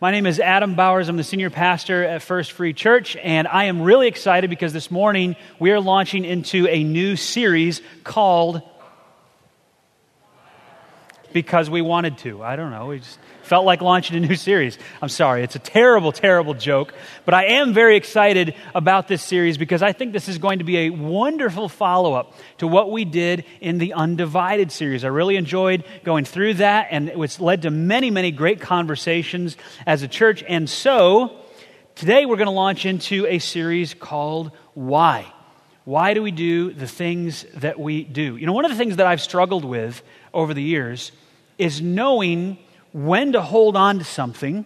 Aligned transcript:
My 0.00 0.12
name 0.12 0.26
is 0.26 0.38
Adam 0.38 0.76
Bowers. 0.76 1.08
I'm 1.08 1.16
the 1.16 1.24
senior 1.24 1.50
pastor 1.50 2.04
at 2.04 2.22
First 2.22 2.52
Free 2.52 2.72
Church, 2.72 3.16
and 3.16 3.48
I 3.48 3.64
am 3.64 3.82
really 3.82 4.06
excited 4.06 4.48
because 4.48 4.72
this 4.72 4.92
morning 4.92 5.34
we 5.58 5.72
are 5.72 5.80
launching 5.80 6.24
into 6.24 6.68
a 6.68 6.84
new 6.84 7.16
series 7.16 7.82
called 8.04 8.62
Because 11.38 11.70
We 11.70 11.82
Wanted 11.82 12.18
to. 12.18 12.42
I 12.42 12.56
don't 12.56 12.72
know. 12.72 12.86
We 12.86 12.98
just 12.98 13.16
felt 13.44 13.64
like 13.64 13.80
launching 13.80 14.16
a 14.16 14.20
new 14.26 14.34
series. 14.34 14.76
I'm 15.00 15.08
sorry, 15.08 15.44
it's 15.44 15.54
a 15.54 15.60
terrible, 15.60 16.10
terrible 16.10 16.52
joke, 16.52 16.92
but 17.24 17.32
I 17.32 17.44
am 17.44 17.72
very 17.72 17.96
excited 17.96 18.56
about 18.74 19.06
this 19.06 19.22
series 19.22 19.56
because 19.56 19.80
I 19.80 19.92
think 19.92 20.12
this 20.12 20.28
is 20.28 20.38
going 20.38 20.58
to 20.58 20.64
be 20.64 20.78
a 20.78 20.90
wonderful 20.90 21.68
follow 21.68 22.14
up 22.14 22.34
to 22.58 22.66
what 22.66 22.90
we 22.90 23.04
did 23.04 23.44
in 23.60 23.78
the 23.78 23.94
Undivided 23.94 24.72
series. 24.72 25.04
I 25.04 25.08
really 25.08 25.36
enjoyed 25.36 25.84
going 26.02 26.24
through 26.24 26.54
that, 26.54 26.88
and 26.90 27.08
it's 27.08 27.38
led 27.38 27.62
to 27.62 27.70
many, 27.70 28.10
many 28.10 28.32
great 28.32 28.60
conversations 28.60 29.56
as 29.86 30.02
a 30.02 30.08
church. 30.08 30.42
And 30.48 30.68
so, 30.68 31.36
today 31.94 32.26
we're 32.26 32.34
going 32.34 32.46
to 32.46 32.50
launch 32.50 32.84
into 32.84 33.26
a 33.26 33.38
series 33.38 33.94
called 33.94 34.50
Why. 34.74 35.32
Why 35.84 36.14
do 36.14 36.22
we 36.22 36.32
do 36.32 36.72
the 36.72 36.88
things 36.88 37.46
that 37.54 37.78
we 37.78 38.02
do? 38.02 38.36
You 38.36 38.46
know, 38.46 38.52
one 38.52 38.64
of 38.64 38.72
the 38.72 38.76
things 38.76 38.96
that 38.96 39.06
I've 39.06 39.22
struggled 39.22 39.64
with 39.64 40.02
over 40.34 40.52
the 40.52 40.62
years 40.62 41.12
is 41.58 41.82
knowing 41.82 42.58
when 42.92 43.32
to 43.32 43.42
hold 43.42 43.76
on 43.76 43.98
to 43.98 44.04
something 44.04 44.64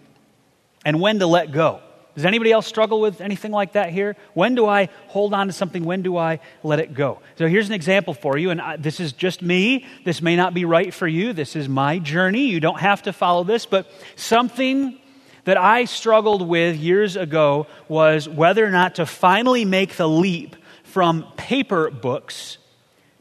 and 0.85 1.01
when 1.01 1.19
to 1.19 1.27
let 1.27 1.51
go. 1.51 1.81
Does 2.15 2.25
anybody 2.25 2.51
else 2.51 2.67
struggle 2.67 3.01
with 3.01 3.21
anything 3.21 3.51
like 3.51 3.73
that 3.73 3.89
here? 3.89 4.15
When 4.35 4.53
do 4.53 4.67
I 4.67 4.89
hold 5.07 5.33
on 5.33 5.47
to 5.47 5.53
something? 5.53 5.83
When 5.83 6.03
do 6.03 6.15
I 6.15 6.39
let 6.61 6.79
it 6.79 6.93
go? 6.93 7.19
So 7.39 7.47
here's 7.47 7.67
an 7.67 7.73
example 7.73 8.13
for 8.13 8.37
you, 8.37 8.51
and 8.51 8.61
I, 8.61 8.77
this 8.77 8.99
is 8.99 9.13
just 9.13 9.41
me. 9.41 9.85
This 10.05 10.21
may 10.21 10.35
not 10.35 10.53
be 10.53 10.63
right 10.63 10.93
for 10.93 11.07
you. 11.07 11.33
This 11.33 11.55
is 11.55 11.67
my 11.67 11.97
journey. 11.97 12.45
You 12.45 12.59
don't 12.59 12.79
have 12.79 13.01
to 13.03 13.13
follow 13.13 13.43
this, 13.43 13.65
but 13.65 13.87
something 14.15 14.99
that 15.45 15.57
I 15.57 15.85
struggled 15.85 16.47
with 16.47 16.75
years 16.75 17.15
ago 17.15 17.65
was 17.87 18.29
whether 18.29 18.63
or 18.63 18.69
not 18.69 18.95
to 18.95 19.07
finally 19.07 19.65
make 19.65 19.95
the 19.95 20.07
leap 20.07 20.55
from 20.83 21.25
paper 21.35 21.89
books 21.89 22.59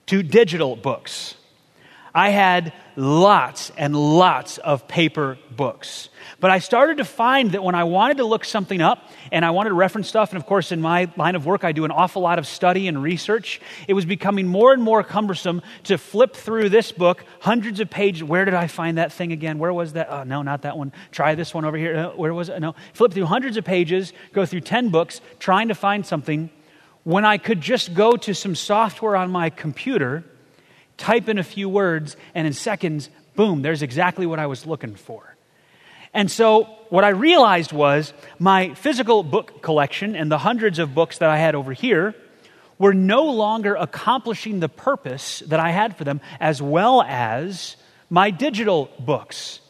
to 0.07 0.23
digital 0.23 0.77
books. 0.77 1.36
I 2.15 2.29
had 2.29 2.75
lots 2.95 3.73
and 3.79 3.97
lots 3.97 4.59
of 4.59 4.87
paper 4.87 5.39
books. 5.51 6.11
But 6.41 6.51
I 6.51 6.59
started 6.59 6.99
to 6.99 7.05
find 7.05 7.53
that 7.53 7.65
when 7.65 7.75
I 7.75 7.85
wanted 7.85 8.19
to 8.19 8.25
look 8.25 8.45
something 8.45 8.83
up 8.83 9.09
and 9.31 9.45
I 9.45 9.51
wanted 9.51 9.71
to 9.71 9.75
reference 9.75 10.09
stuff, 10.09 10.31
and 10.31 10.37
of 10.37 10.45
course, 10.45 10.73
in 10.73 10.81
my 10.81 11.11
line 11.17 11.37
of 11.37 11.47
work, 11.47 11.65
I 11.65 11.73
do 11.73 11.87
an 11.87 11.91
awful 11.91 12.21
lot 12.21 12.39
of 12.39 12.47
study 12.47 12.87
and 12.87 13.03
research, 13.03 13.61
it 13.89 13.95
was 13.95 14.05
becoming 14.05 14.47
more 14.47 14.75
and 14.75 14.83
more 14.83 15.03
cumbersome 15.03 15.63
to 15.85 15.97
flip 15.97 16.37
through 16.37 16.69
this 16.69 16.93
book, 16.93 17.25
hundreds 17.41 17.81
of 17.81 17.89
pages. 17.89 18.23
Where 18.25 18.45
did 18.45 18.55
I 18.55 18.67
find 18.67 18.99
that 18.99 19.13
thing 19.13 19.33
again? 19.33 19.59
Where 19.59 19.73
was 19.73 19.95
that? 19.95 20.09
Oh, 20.11 20.25
no, 20.25 20.43
not 20.43 20.63
that 20.63 20.77
one. 20.77 20.93
Try 21.13 21.35
this 21.35 21.55
one 21.55 21.65
over 21.65 21.79
here. 21.79 21.97
Uh, 21.97 22.09
where 22.11 22.35
was 22.35 22.51
it? 22.51 22.61
No. 22.61 22.75
Flip 22.93 23.13
through 23.13 23.27
hundreds 23.27 23.57
of 23.57 23.65
pages, 23.65 24.13
go 24.33 24.45
through 24.45 24.61
10 24.61 24.91
books, 24.91 25.23
trying 25.39 25.69
to 25.69 25.75
find 25.75 26.05
something 26.05 26.51
when 27.05 27.25
I 27.25 27.39
could 27.39 27.61
just 27.61 27.95
go 27.95 28.17
to 28.17 28.35
some 28.35 28.55
software 28.55 29.17
on 29.17 29.31
my 29.31 29.51
computer 29.51 30.25
type 30.97 31.29
in 31.29 31.39
a 31.39 31.45
few 31.45 31.69
words, 31.69 32.17
and 32.35 32.47
in 32.47 32.53
seconds, 32.53 33.11
boom, 33.35 33.62
there's 33.62 33.83
exactly 33.83 34.27
what 34.27 34.39
I 34.39 34.47
was 34.47 34.67
looking 34.67 34.95
for. 34.95 35.37
And 36.15 36.31
so, 36.31 36.65
what 36.91 37.05
I 37.05 37.09
realized 37.09 37.73
was 37.73 38.12
my 38.39 38.75
physical 38.75 39.23
book 39.23 39.63
collection 39.63 40.15
and 40.15 40.31
the 40.31 40.39
hundreds 40.39 40.79
of 40.79 40.95
books 40.95 41.19
that 41.19 41.31
I 41.31 41.39
had 41.39 41.55
over 41.55 41.73
here 41.73 42.15
were 42.79 42.93
no 42.93 43.25
longer 43.25 43.75
accomplishing 43.75 44.61
the 44.61 44.69
purpose 44.69 45.41
that 45.47 45.61
I 45.61 45.70
had 45.70 45.97
for 45.97 46.05
them, 46.05 46.20
as 46.39 46.61
well 46.61 47.01
as 47.03 47.77
my 48.11 48.31
digital 48.31 48.91
books. 48.98 49.61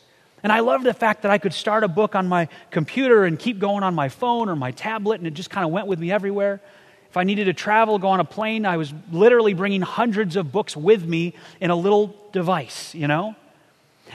And 0.43 0.51
I 0.51 0.61
love 0.61 0.83
the 0.83 0.95
fact 0.95 1.23
that 1.23 1.31
I 1.31 1.39
could 1.39 1.53
start 1.53 1.85
a 1.85 1.89
book 1.89 2.17
on 2.17 2.27
my 2.27 2.49
computer 2.71 3.25
and 3.25 3.39
keep 3.39 3.61
going 3.61 3.85
on 3.85 3.95
my 3.95 4.09
phone 4.09 4.49
or 4.49 4.57
my 4.57 4.73
tablet, 4.73 5.21
and 5.21 5.27
it 5.27 5.35
just 5.35 5.51
kind 5.51 5.65
of 5.65 5.71
went 5.71 5.87
with 5.87 6.01
me 6.01 6.11
everywhere. 6.11 6.61
If 7.13 7.19
I 7.19 7.25
needed 7.25 7.45
to 7.45 7.53
travel, 7.53 7.99
go 7.99 8.09
on 8.09 8.21
a 8.21 8.25
plane, 8.25 8.65
I 8.65 8.79
was 8.79 8.91
literally 9.11 9.53
bringing 9.53 9.83
hundreds 9.83 10.35
of 10.35 10.51
books 10.51 10.75
with 10.75 11.05
me 11.05 11.35
in 11.61 11.71
a 11.71 11.77
little 11.77 12.17
device, 12.33 12.95
you 12.95 13.07
know? 13.07 13.37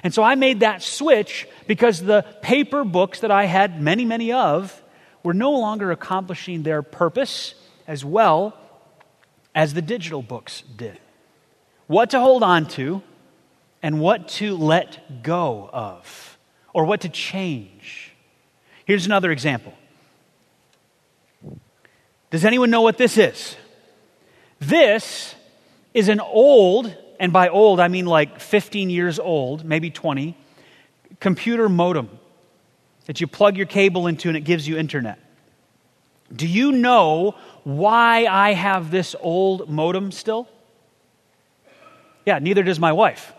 And 0.03 0.11
so 0.11 0.23
I 0.23 0.33
made 0.33 0.61
that 0.61 0.81
switch 0.81 1.47
because 1.67 2.01
the 2.01 2.25
paper 2.41 2.83
books 2.83 3.19
that 3.19 3.29
I 3.29 3.45
had 3.45 3.79
many, 3.79 4.03
many 4.03 4.31
of 4.31 4.81
were 5.21 5.35
no 5.35 5.51
longer 5.51 5.91
accomplishing 5.91 6.63
their 6.63 6.81
purpose 6.81 7.53
as 7.85 8.03
well 8.03 8.57
as 9.53 9.75
the 9.75 9.83
digital 9.83 10.23
books 10.23 10.63
did. 10.75 10.97
What 11.85 12.09
to 12.09 12.19
hold 12.19 12.41
on 12.41 12.67
to 12.69 13.03
and 13.83 13.99
what 13.99 14.27
to 14.29 14.57
let 14.57 15.21
go 15.21 15.69
of, 15.71 16.39
or 16.73 16.85
what 16.85 17.01
to 17.01 17.09
change. 17.09 18.11
Here's 18.85 19.05
another 19.05 19.31
example 19.31 19.75
does 22.29 22.45
anyone 22.45 22.69
know 22.69 22.81
what 22.81 22.97
this 22.97 23.17
is? 23.17 23.55
This 24.59 25.35
is 25.93 26.09
an 26.09 26.19
old, 26.19 26.95
and 27.19 27.31
by 27.31 27.49
old 27.49 27.79
I 27.79 27.87
mean 27.87 28.05
like 28.05 28.39
15 28.39 28.89
years 28.89 29.19
old, 29.19 29.63
maybe 29.63 29.89
20, 29.89 30.35
computer 31.19 31.69
modem 31.69 32.09
that 33.05 33.21
you 33.21 33.27
plug 33.27 33.55
your 33.55 33.65
cable 33.65 34.07
into 34.07 34.27
and 34.27 34.37
it 34.37 34.41
gives 34.41 34.67
you 34.67 34.77
internet. 34.77 35.19
Do 36.33 36.45
you 36.45 36.73
know 36.73 37.35
why 37.63 38.25
I 38.25 38.53
have 38.53 38.91
this 38.91 39.15
old 39.19 39.69
modem 39.69 40.11
still? 40.11 40.47
Yeah, 42.25 42.39
neither 42.39 42.63
does 42.63 42.79
my 42.79 42.91
wife. 42.91 43.33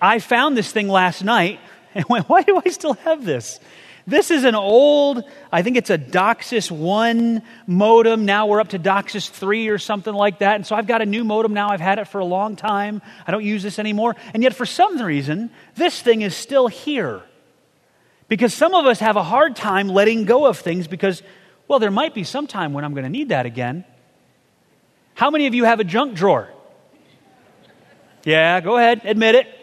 I 0.00 0.18
found 0.18 0.56
this 0.56 0.72
thing 0.72 0.88
last 0.88 1.22
night 1.22 1.60
and 1.94 2.04
went, 2.08 2.28
why 2.28 2.42
do 2.42 2.60
I 2.64 2.68
still 2.70 2.94
have 2.94 3.24
this? 3.24 3.60
This 4.06 4.32
is 4.32 4.44
an 4.44 4.56
old, 4.56 5.22
I 5.52 5.62
think 5.62 5.76
it's 5.76 5.90
a 5.90 5.98
DOCSIS 5.98 6.70
1 6.70 7.42
modem. 7.68 8.24
Now 8.24 8.46
we're 8.46 8.60
up 8.60 8.70
to 8.70 8.78
DOCSIS 8.78 9.30
3 9.30 9.68
or 9.68 9.78
something 9.78 10.12
like 10.12 10.40
that. 10.40 10.56
And 10.56 10.66
so 10.66 10.74
I've 10.74 10.88
got 10.88 11.02
a 11.02 11.06
new 11.06 11.22
modem 11.22 11.54
now. 11.54 11.70
I've 11.70 11.80
had 11.80 11.98
it 12.00 12.08
for 12.08 12.18
a 12.18 12.24
long 12.24 12.56
time. 12.56 13.00
I 13.26 13.30
don't 13.30 13.44
use 13.44 13.62
this 13.62 13.78
anymore. 13.78 14.16
And 14.34 14.42
yet, 14.42 14.54
for 14.54 14.66
some 14.66 15.00
reason, 15.00 15.50
this 15.76 16.02
thing 16.02 16.22
is 16.22 16.34
still 16.34 16.66
here. 16.66 17.22
Because 18.28 18.52
some 18.52 18.74
of 18.74 18.86
us 18.86 18.98
have 18.98 19.16
a 19.16 19.22
hard 19.22 19.54
time 19.54 19.88
letting 19.88 20.24
go 20.24 20.46
of 20.46 20.58
things 20.58 20.88
because, 20.88 21.22
well, 21.68 21.78
there 21.78 21.90
might 21.90 22.14
be 22.14 22.24
some 22.24 22.46
time 22.46 22.72
when 22.72 22.84
I'm 22.84 22.94
going 22.94 23.04
to 23.04 23.10
need 23.10 23.28
that 23.28 23.46
again. 23.46 23.84
How 25.14 25.30
many 25.30 25.46
of 25.46 25.54
you 25.54 25.64
have 25.64 25.78
a 25.78 25.84
junk 25.84 26.14
drawer? 26.14 26.48
Yeah, 28.24 28.60
go 28.60 28.78
ahead, 28.78 29.02
admit 29.04 29.34
it. 29.34 29.61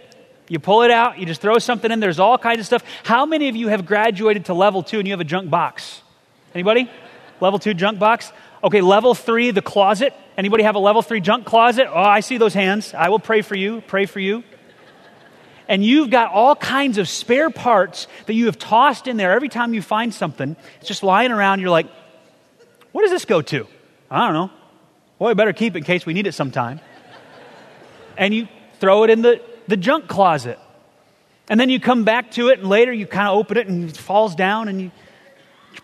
You 0.50 0.60
pull 0.60 0.82
it 0.82 0.92
out, 0.92 1.20
you 1.20 1.26
just 1.26 1.42
throw 1.42 1.60
something 1.60 1.90
in, 1.92 2.00
there's 2.00 2.20
all 2.20 2.38
kinds 2.38 2.60
of 2.60 2.66
stuff. 2.66 2.84
How 3.04 3.26
many 3.26 3.48
of 3.48 3.56
you 3.56 3.70
have 3.70 3.86
graduated 3.86 4.46
to 4.46 4.54
level 4.54 4.84
two 4.84 4.98
and 5.00 5.08
you 5.08 5.14
have 5.14 5.22
a 5.22 5.26
junk 5.26 5.50
box? 5.50 6.02
Anybody? 6.54 6.90
level 7.42 7.60
two 7.60 7.74
junk 7.74 8.00
box? 8.00 8.32
Okay, 8.64 8.82
level 8.82 9.16
three, 9.16 9.52
the 9.52 9.62
closet. 9.62 10.14
Anybody 10.38 10.64
have 10.64 10.76
a 10.76 10.80
level 10.80 11.02
three 11.02 11.22
junk 11.22 11.46
closet? 11.46 11.88
Oh, 11.90 11.98
I 11.98 12.20
see 12.20 12.38
those 12.38 12.54
hands. 12.54 12.94
I 12.94 13.10
will 13.10 13.20
pray 13.20 13.42
for 13.42 13.56
you, 13.56 13.82
pray 13.82 14.06
for 14.06 14.20
you. 14.20 14.44
And 15.68 15.86
you've 15.86 16.10
got 16.10 16.32
all 16.32 16.56
kinds 16.56 16.98
of 16.98 17.08
spare 17.08 17.50
parts 17.50 18.08
that 18.26 18.34
you 18.34 18.48
have 18.48 18.58
tossed 18.58 19.08
in 19.08 19.18
there 19.18 19.32
every 19.32 19.50
time 19.50 19.74
you 19.74 19.82
find 19.82 20.14
something. 20.14 20.56
It's 20.80 20.88
just 20.88 21.04
lying 21.04 21.32
around. 21.32 21.62
You're 21.62 21.70
like, 21.70 21.88
what 22.92 23.04
does 23.04 23.12
this 23.12 23.26
go 23.26 23.42
to? 23.44 23.68
I 24.10 24.26
don't 24.26 24.34
know. 24.34 24.52
Well, 25.20 25.30
I 25.30 25.34
better 25.36 25.54
keep 25.54 25.76
it 25.76 25.80
in 25.80 25.84
case 25.84 26.06
we 26.06 26.14
need 26.14 26.26
it 26.26 26.32
sometime. 26.34 26.80
And 28.18 28.34
you 28.34 28.48
throw 28.80 29.04
it 29.04 29.12
in 29.12 29.22
the 29.22 29.42
the 29.70 29.78
junk 29.78 30.08
closet. 30.08 30.60
And 31.48 31.60
then 31.60 31.70
you 31.70 31.80
come 31.80 32.04
back 32.04 32.32
to 32.32 32.50
it, 32.50 32.60
and 32.60 32.68
later 32.68 32.92
you 32.92 33.08
kind 33.08 33.28
of 33.28 33.38
open 33.38 33.58
it 33.58 33.68
and 33.68 33.90
it 33.90 33.98
falls 33.98 34.36
down, 34.36 34.68
and 34.68 34.82
you 34.82 34.92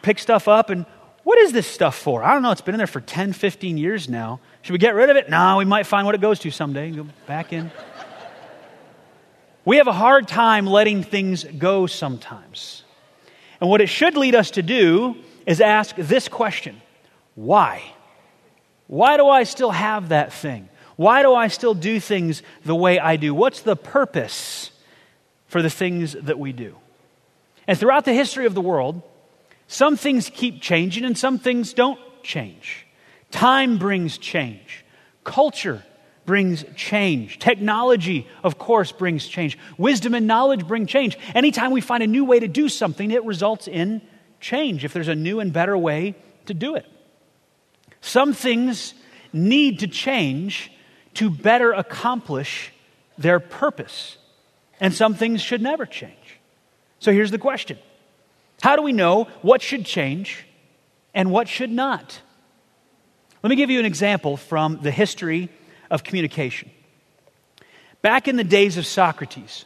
pick 0.01 0.19
stuff 0.19 0.47
up. 0.47 0.69
And 0.69 0.85
what 1.23 1.39
is 1.39 1.51
this 1.51 1.65
stuff 1.65 1.95
for? 1.97 2.23
I 2.23 2.33
don't 2.33 2.43
know. 2.43 2.51
It's 2.51 2.61
been 2.61 2.75
in 2.75 2.77
there 2.77 2.87
for 2.87 3.01
10, 3.01 3.33
15 3.33 3.77
years 3.77 4.09
now. 4.09 4.39
Should 4.61 4.73
we 4.73 4.79
get 4.79 4.93
rid 4.93 5.09
of 5.09 5.17
it? 5.17 5.29
No, 5.29 5.57
we 5.57 5.65
might 5.65 5.85
find 5.85 6.05
what 6.05 6.13
it 6.13 6.21
goes 6.21 6.39
to 6.39 6.51
someday 6.51 6.87
and 6.87 6.95
go 6.97 7.07
back 7.25 7.53
in. 7.53 7.71
we 9.63 9.77
have 9.77 9.87
a 9.87 9.93
hard 9.93 10.27
time 10.27 10.67
letting 10.67 11.03
things 11.03 11.43
go 11.43 11.87
sometimes. 11.87 12.83
And 13.61 13.69
what 13.69 13.81
it 13.81 13.87
should 13.87 14.17
lead 14.17 14.35
us 14.35 14.51
to 14.51 14.61
do 14.61 15.15
is 15.45 15.61
ask 15.61 15.95
this 15.95 16.27
question 16.27 16.81
Why? 17.35 17.83
Why 18.87 19.17
do 19.17 19.27
I 19.27 19.43
still 19.43 19.71
have 19.71 20.09
that 20.09 20.31
thing? 20.31 20.69
Why 20.95 21.21
do 21.21 21.33
I 21.33 21.47
still 21.47 21.73
do 21.73 21.99
things 21.99 22.41
the 22.63 22.75
way 22.75 22.99
I 22.99 23.17
do? 23.17 23.33
What's 23.33 23.61
the 23.61 23.75
purpose 23.75 24.71
for 25.47 25.61
the 25.61 25.69
things 25.69 26.13
that 26.13 26.39
we 26.39 26.53
do? 26.53 26.75
And 27.67 27.77
throughout 27.77 28.05
the 28.05 28.13
history 28.13 28.45
of 28.45 28.53
the 28.53 28.61
world, 28.61 29.01
some 29.67 29.97
things 29.97 30.29
keep 30.33 30.61
changing 30.61 31.03
and 31.03 31.17
some 31.17 31.39
things 31.39 31.73
don't 31.73 31.99
change. 32.23 32.85
Time 33.31 33.77
brings 33.77 34.17
change. 34.17 34.85
Culture 35.23 35.83
brings 36.25 36.63
change. 36.75 37.39
Technology, 37.39 38.27
of 38.43 38.57
course, 38.57 38.91
brings 38.91 39.27
change. 39.27 39.57
Wisdom 39.77 40.13
and 40.13 40.27
knowledge 40.27 40.67
bring 40.67 40.85
change. 40.85 41.17
Anytime 41.33 41.71
we 41.71 41.81
find 41.81 42.03
a 42.03 42.07
new 42.07 42.25
way 42.25 42.39
to 42.39 42.47
do 42.47 42.69
something, 42.69 43.11
it 43.11 43.23
results 43.25 43.67
in 43.67 44.01
change 44.39 44.85
if 44.85 44.93
there's 44.93 45.07
a 45.07 45.15
new 45.15 45.39
and 45.39 45.51
better 45.51 45.77
way 45.77 46.15
to 46.45 46.53
do 46.53 46.75
it. 46.75 46.85
Some 48.01 48.33
things 48.33 48.93
need 49.33 49.79
to 49.79 49.87
change 49.87 50.71
to 51.15 51.29
better 51.29 51.71
accomplish 51.71 52.71
their 53.17 53.39
purpose. 53.39 54.17
And 54.79 54.93
some 54.93 55.13
things 55.13 55.41
should 55.41 55.61
never 55.61 55.85
change. 55.85 56.39
So 56.99 57.11
here's 57.11 57.31
the 57.31 57.37
question 57.37 57.77
How 58.61 58.75
do 58.75 58.81
we 58.81 58.93
know 58.93 59.27
what 59.41 59.61
should 59.61 59.85
change 59.85 60.45
and 61.13 61.31
what 61.31 61.47
should 61.47 61.71
not? 61.71 62.21
Let 63.43 63.49
me 63.49 63.55
give 63.55 63.69
you 63.69 63.79
an 63.79 63.85
example 63.85 64.37
from 64.37 64.79
the 64.81 64.91
history 64.91 65.49
of 65.91 66.03
communication. 66.03 66.71
Back 68.01 68.27
in 68.27 68.37
the 68.37 68.43
days 68.43 68.77
of 68.77 68.85
Socrates, 68.85 69.65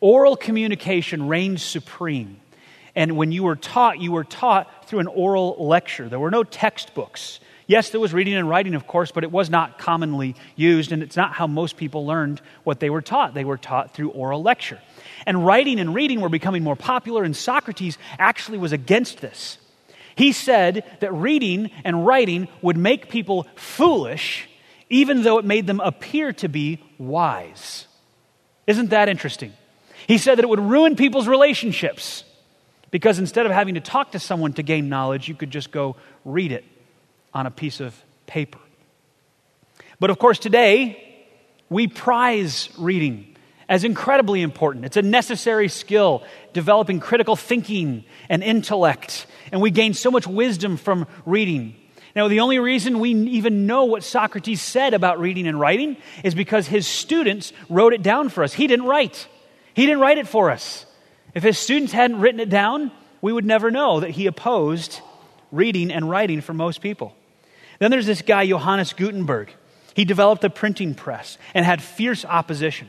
oral 0.00 0.36
communication 0.36 1.28
reigned 1.28 1.60
supreme. 1.60 2.40
And 2.94 3.16
when 3.16 3.32
you 3.32 3.42
were 3.42 3.56
taught, 3.56 3.98
you 3.98 4.12
were 4.12 4.24
taught 4.24 4.88
through 4.88 5.00
an 5.00 5.06
oral 5.06 5.56
lecture. 5.58 6.08
There 6.08 6.18
were 6.18 6.30
no 6.30 6.44
textbooks. 6.44 7.40
Yes, 7.66 7.90
there 7.90 8.00
was 8.00 8.12
reading 8.12 8.34
and 8.34 8.48
writing, 8.48 8.74
of 8.74 8.86
course, 8.86 9.10
but 9.10 9.24
it 9.24 9.32
was 9.32 9.48
not 9.48 9.78
commonly 9.78 10.36
used, 10.54 10.92
and 10.92 11.02
it's 11.02 11.16
not 11.16 11.32
how 11.32 11.46
most 11.46 11.78
people 11.78 12.06
learned 12.06 12.42
what 12.62 12.78
they 12.78 12.90
were 12.90 13.00
taught. 13.00 13.32
They 13.32 13.44
were 13.44 13.56
taught 13.56 13.94
through 13.94 14.10
oral 14.10 14.42
lecture. 14.42 14.78
And 15.26 15.46
writing 15.46 15.80
and 15.80 15.94
reading 15.94 16.20
were 16.20 16.28
becoming 16.28 16.62
more 16.62 16.76
popular, 16.76 17.24
and 17.24 17.34
Socrates 17.34 17.96
actually 18.18 18.58
was 18.58 18.72
against 18.72 19.20
this. 19.20 19.56
He 20.14 20.32
said 20.32 20.84
that 21.00 21.12
reading 21.12 21.70
and 21.84 22.06
writing 22.06 22.48
would 22.60 22.76
make 22.76 23.08
people 23.08 23.46
foolish, 23.56 24.46
even 24.90 25.22
though 25.22 25.38
it 25.38 25.44
made 25.46 25.66
them 25.66 25.80
appear 25.80 26.34
to 26.34 26.48
be 26.48 26.82
wise. 26.98 27.86
Isn't 28.66 28.90
that 28.90 29.08
interesting? 29.08 29.54
He 30.06 30.18
said 30.18 30.36
that 30.36 30.44
it 30.44 30.48
would 30.48 30.60
ruin 30.60 30.96
people's 30.96 31.26
relationships 31.26 32.24
because 32.90 33.18
instead 33.18 33.46
of 33.46 33.52
having 33.52 33.74
to 33.74 33.80
talk 33.80 34.12
to 34.12 34.18
someone 34.18 34.52
to 34.52 34.62
gain 34.62 34.90
knowledge, 34.90 35.28
you 35.28 35.34
could 35.34 35.50
just 35.50 35.70
go 35.70 35.96
read 36.24 36.52
it 36.52 36.64
on 37.34 37.46
a 37.46 37.50
piece 37.50 37.80
of 37.80 38.00
paper. 38.26 38.58
But 40.00 40.10
of 40.10 40.18
course, 40.18 40.38
today, 40.38 41.26
we 41.68 41.88
prize 41.88 42.70
reading 42.78 43.34
as 43.68 43.84
incredibly 43.84 44.42
important. 44.42 44.84
It's 44.84 44.96
a 44.96 45.02
necessary 45.02 45.68
skill, 45.68 46.22
developing 46.52 47.00
critical 47.00 47.36
thinking 47.36 48.04
and 48.28 48.42
intellect. 48.42 49.26
And 49.52 49.60
we 49.60 49.70
gain 49.70 49.94
so 49.94 50.10
much 50.10 50.26
wisdom 50.26 50.76
from 50.76 51.06
reading. 51.24 51.76
Now, 52.14 52.28
the 52.28 52.40
only 52.40 52.58
reason 52.58 53.00
we 53.00 53.12
even 53.12 53.66
know 53.66 53.86
what 53.86 54.04
Socrates 54.04 54.62
said 54.62 54.94
about 54.94 55.18
reading 55.18 55.48
and 55.48 55.58
writing 55.58 55.96
is 56.22 56.34
because 56.34 56.68
his 56.68 56.86
students 56.86 57.52
wrote 57.68 57.92
it 57.92 58.02
down 58.02 58.28
for 58.28 58.44
us. 58.44 58.52
He 58.52 58.66
didn't 58.66 58.86
write, 58.86 59.26
he 59.74 59.86
didn't 59.86 60.00
write 60.00 60.18
it 60.18 60.28
for 60.28 60.50
us. 60.50 60.86
If 61.34 61.42
his 61.42 61.58
students 61.58 61.92
hadn't 61.92 62.20
written 62.20 62.38
it 62.38 62.48
down, 62.48 62.92
we 63.20 63.32
would 63.32 63.44
never 63.44 63.72
know 63.72 64.00
that 64.00 64.10
he 64.10 64.26
opposed 64.26 65.00
reading 65.50 65.90
and 65.90 66.08
writing 66.08 66.40
for 66.40 66.54
most 66.54 66.80
people. 66.80 67.16
Then 67.78 67.90
there's 67.90 68.06
this 68.06 68.22
guy, 68.22 68.46
Johannes 68.46 68.92
Gutenberg. 68.92 69.52
He 69.94 70.04
developed 70.04 70.44
a 70.44 70.50
printing 70.50 70.94
press 70.94 71.38
and 71.54 71.64
had 71.64 71.82
fierce 71.82 72.24
opposition. 72.24 72.88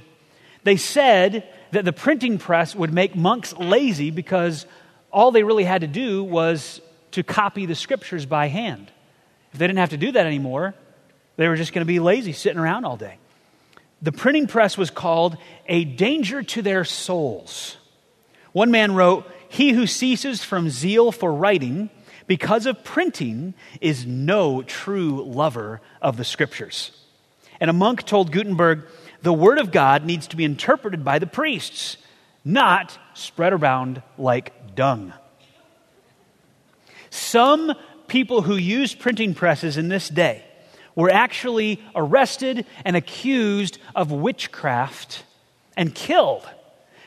They 0.63 0.77
said 0.77 1.47
that 1.71 1.85
the 1.85 1.93
printing 1.93 2.37
press 2.39 2.75
would 2.75 2.93
make 2.93 3.15
monks 3.15 3.53
lazy 3.53 4.09
because 4.09 4.65
all 5.11 5.31
they 5.31 5.43
really 5.43 5.63
had 5.63 5.81
to 5.81 5.87
do 5.87 6.23
was 6.23 6.81
to 7.11 7.23
copy 7.23 7.65
the 7.65 7.75
scriptures 7.75 8.25
by 8.25 8.47
hand. 8.47 8.91
If 9.53 9.59
they 9.59 9.67
didn't 9.67 9.79
have 9.79 9.91
to 9.91 9.97
do 9.97 10.11
that 10.13 10.25
anymore, 10.25 10.73
they 11.37 11.47
were 11.47 11.55
just 11.55 11.73
going 11.73 11.83
to 11.83 11.87
be 11.87 11.99
lazy, 11.99 12.33
sitting 12.33 12.59
around 12.59 12.85
all 12.85 12.97
day. 12.97 13.17
The 14.01 14.11
printing 14.11 14.47
press 14.47 14.77
was 14.77 14.89
called 14.89 15.37
a 15.67 15.85
danger 15.85 16.43
to 16.43 16.61
their 16.61 16.83
souls. 16.83 17.77
One 18.51 18.71
man 18.71 18.95
wrote, 18.95 19.29
He 19.49 19.71
who 19.71 19.87
ceases 19.87 20.43
from 20.43 20.69
zeal 20.69 21.11
for 21.11 21.33
writing 21.33 21.89
because 22.27 22.65
of 22.65 22.83
printing 22.83 23.53
is 23.81 24.05
no 24.05 24.61
true 24.61 25.23
lover 25.23 25.81
of 26.01 26.17
the 26.17 26.23
scriptures. 26.23 26.91
And 27.59 27.69
a 27.69 27.73
monk 27.73 28.03
told 28.03 28.31
Gutenberg, 28.31 28.85
the 29.21 29.33
word 29.33 29.59
of 29.59 29.71
God 29.71 30.05
needs 30.05 30.27
to 30.27 30.35
be 30.35 30.43
interpreted 30.43 31.03
by 31.03 31.19
the 31.19 31.27
priests, 31.27 31.97
not 32.43 32.97
spread 33.13 33.53
around 33.53 34.01
like 34.17 34.75
dung. 34.75 35.13
Some 37.09 37.73
people 38.07 38.41
who 38.41 38.55
used 38.55 38.99
printing 38.99 39.33
presses 39.33 39.77
in 39.77 39.87
this 39.87 40.09
day 40.09 40.43
were 40.95 41.09
actually 41.09 41.81
arrested 41.95 42.65
and 42.83 42.95
accused 42.95 43.77
of 43.95 44.11
witchcraft 44.11 45.23
and 45.77 45.93
killed 45.93 46.47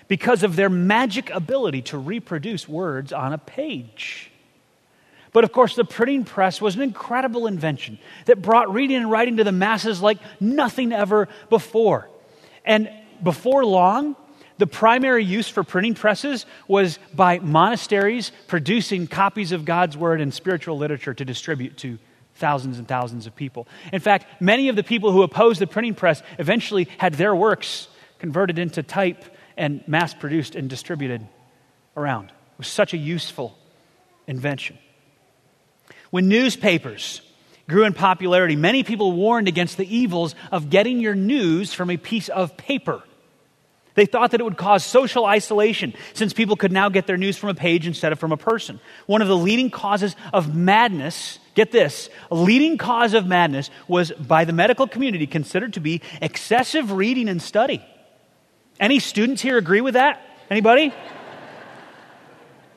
because 0.09 0.43
of 0.43 0.57
their 0.57 0.71
magic 0.71 1.31
ability 1.31 1.83
to 1.83 1.99
reproduce 1.99 2.69
words 2.69 3.13
on 3.13 3.33
a 3.33 3.39
page. 3.39 4.31
But 5.39 5.45
of 5.45 5.53
course, 5.53 5.77
the 5.77 5.85
printing 5.85 6.25
press 6.25 6.61
was 6.61 6.75
an 6.75 6.83
incredible 6.83 7.47
invention 7.47 8.01
that 8.25 8.43
brought 8.43 8.75
reading 8.75 8.97
and 8.97 9.09
writing 9.09 9.37
to 9.37 9.45
the 9.45 9.53
masses 9.53 10.03
like 10.03 10.19
nothing 10.41 10.93
ever 10.93 11.29
before. 11.49 12.11
And 12.65 12.91
before 13.23 13.65
long, 13.65 14.17
the 14.57 14.67
primary 14.67 15.25
use 15.25 15.49
for 15.49 15.63
printing 15.63 15.95
presses 15.95 16.45
was 16.67 16.99
by 17.15 17.39
monasteries 17.39 18.33
producing 18.49 19.07
copies 19.07 19.53
of 19.53 19.65
God's 19.65 19.97
Word 19.97 20.21
and 20.21 20.35
spiritual 20.35 20.77
literature 20.77 21.15
to 21.15 21.25
distribute 21.25 21.77
to 21.77 22.01
thousands 22.35 22.81
and 22.81 22.89
thousands 22.89 23.29
of 23.29 23.37
people. 23.37 23.69
In 23.93 24.01
fact, 24.01 24.43
many 24.43 24.69
of 24.69 24.75
the 24.75 24.83
people 24.83 25.13
who 25.13 25.23
opposed 25.23 25.61
the 25.61 25.69
printing 25.69 25.95
press 25.95 26.21
eventually 26.41 26.89
had 26.99 27.15
their 27.15 27.37
works 27.37 27.87
converted 28.19 28.59
into 28.59 28.83
type 28.83 29.25
and 29.57 29.87
mass 29.87 30.15
produced 30.15 30.57
and 30.57 30.69
distributed 30.69 31.25
around. 31.97 32.31
It 32.31 32.59
was 32.59 32.67
such 32.67 32.93
a 32.93 32.99
useful 32.99 33.57
invention. 34.27 34.77
When 36.11 36.29
newspapers 36.29 37.21
grew 37.69 37.85
in 37.85 37.93
popularity, 37.93 38.57
many 38.57 38.83
people 38.83 39.13
warned 39.13 39.49
against 39.49 39.77
the 39.77 39.97
evils 39.97 40.35
of 40.51 40.71
getting 40.71 41.01
your 41.01 41.15
news 41.15 41.75
from 41.75 41.91
a 41.91 41.97
piece 41.97 42.29
of 42.29 42.57
paper. 42.57 43.03
They 43.95 44.07
thought 44.07 44.31
that 44.31 44.41
it 44.41 44.45
would 44.45 44.57
cause 44.57 44.85
social 44.85 45.27
isolation 45.27 45.93
since 46.15 46.33
people 46.33 46.55
could 46.55 46.71
now 46.71 46.89
get 46.89 47.09
their 47.09 47.17
news 47.17 47.37
from 47.37 47.49
a 47.49 47.55
page 47.55 47.85
instead 47.85 48.13
of 48.13 48.21
from 48.21 48.31
a 48.31 48.37
person. 48.37 48.79
One 49.07 49.23
of 49.23 49.29
the 49.29 49.37
leading 49.37 49.71
causes 49.71 50.15
of 50.33 50.55
madness, 50.55 51.41
get 51.55 51.73
this, 51.73 52.09
a 52.31 52.37
leading 52.37 52.79
cause 52.79 53.13
of 53.13 53.27
madness 53.27 53.71
was 53.89 54.13
by 54.13 54.45
the 54.45 54.53
medical 54.53 54.87
community 54.87 55.27
considered 55.27 55.73
to 55.73 55.81
be 55.81 56.01
excessive 56.23 56.93
reading 56.93 57.29
and 57.29 57.43
study. 57.43 57.85
Any 58.79 59.01
students 59.01 59.43
here 59.43 59.59
agree 59.59 59.81
with 59.81 59.95
that? 59.95 60.23
Anybody? 60.49 60.95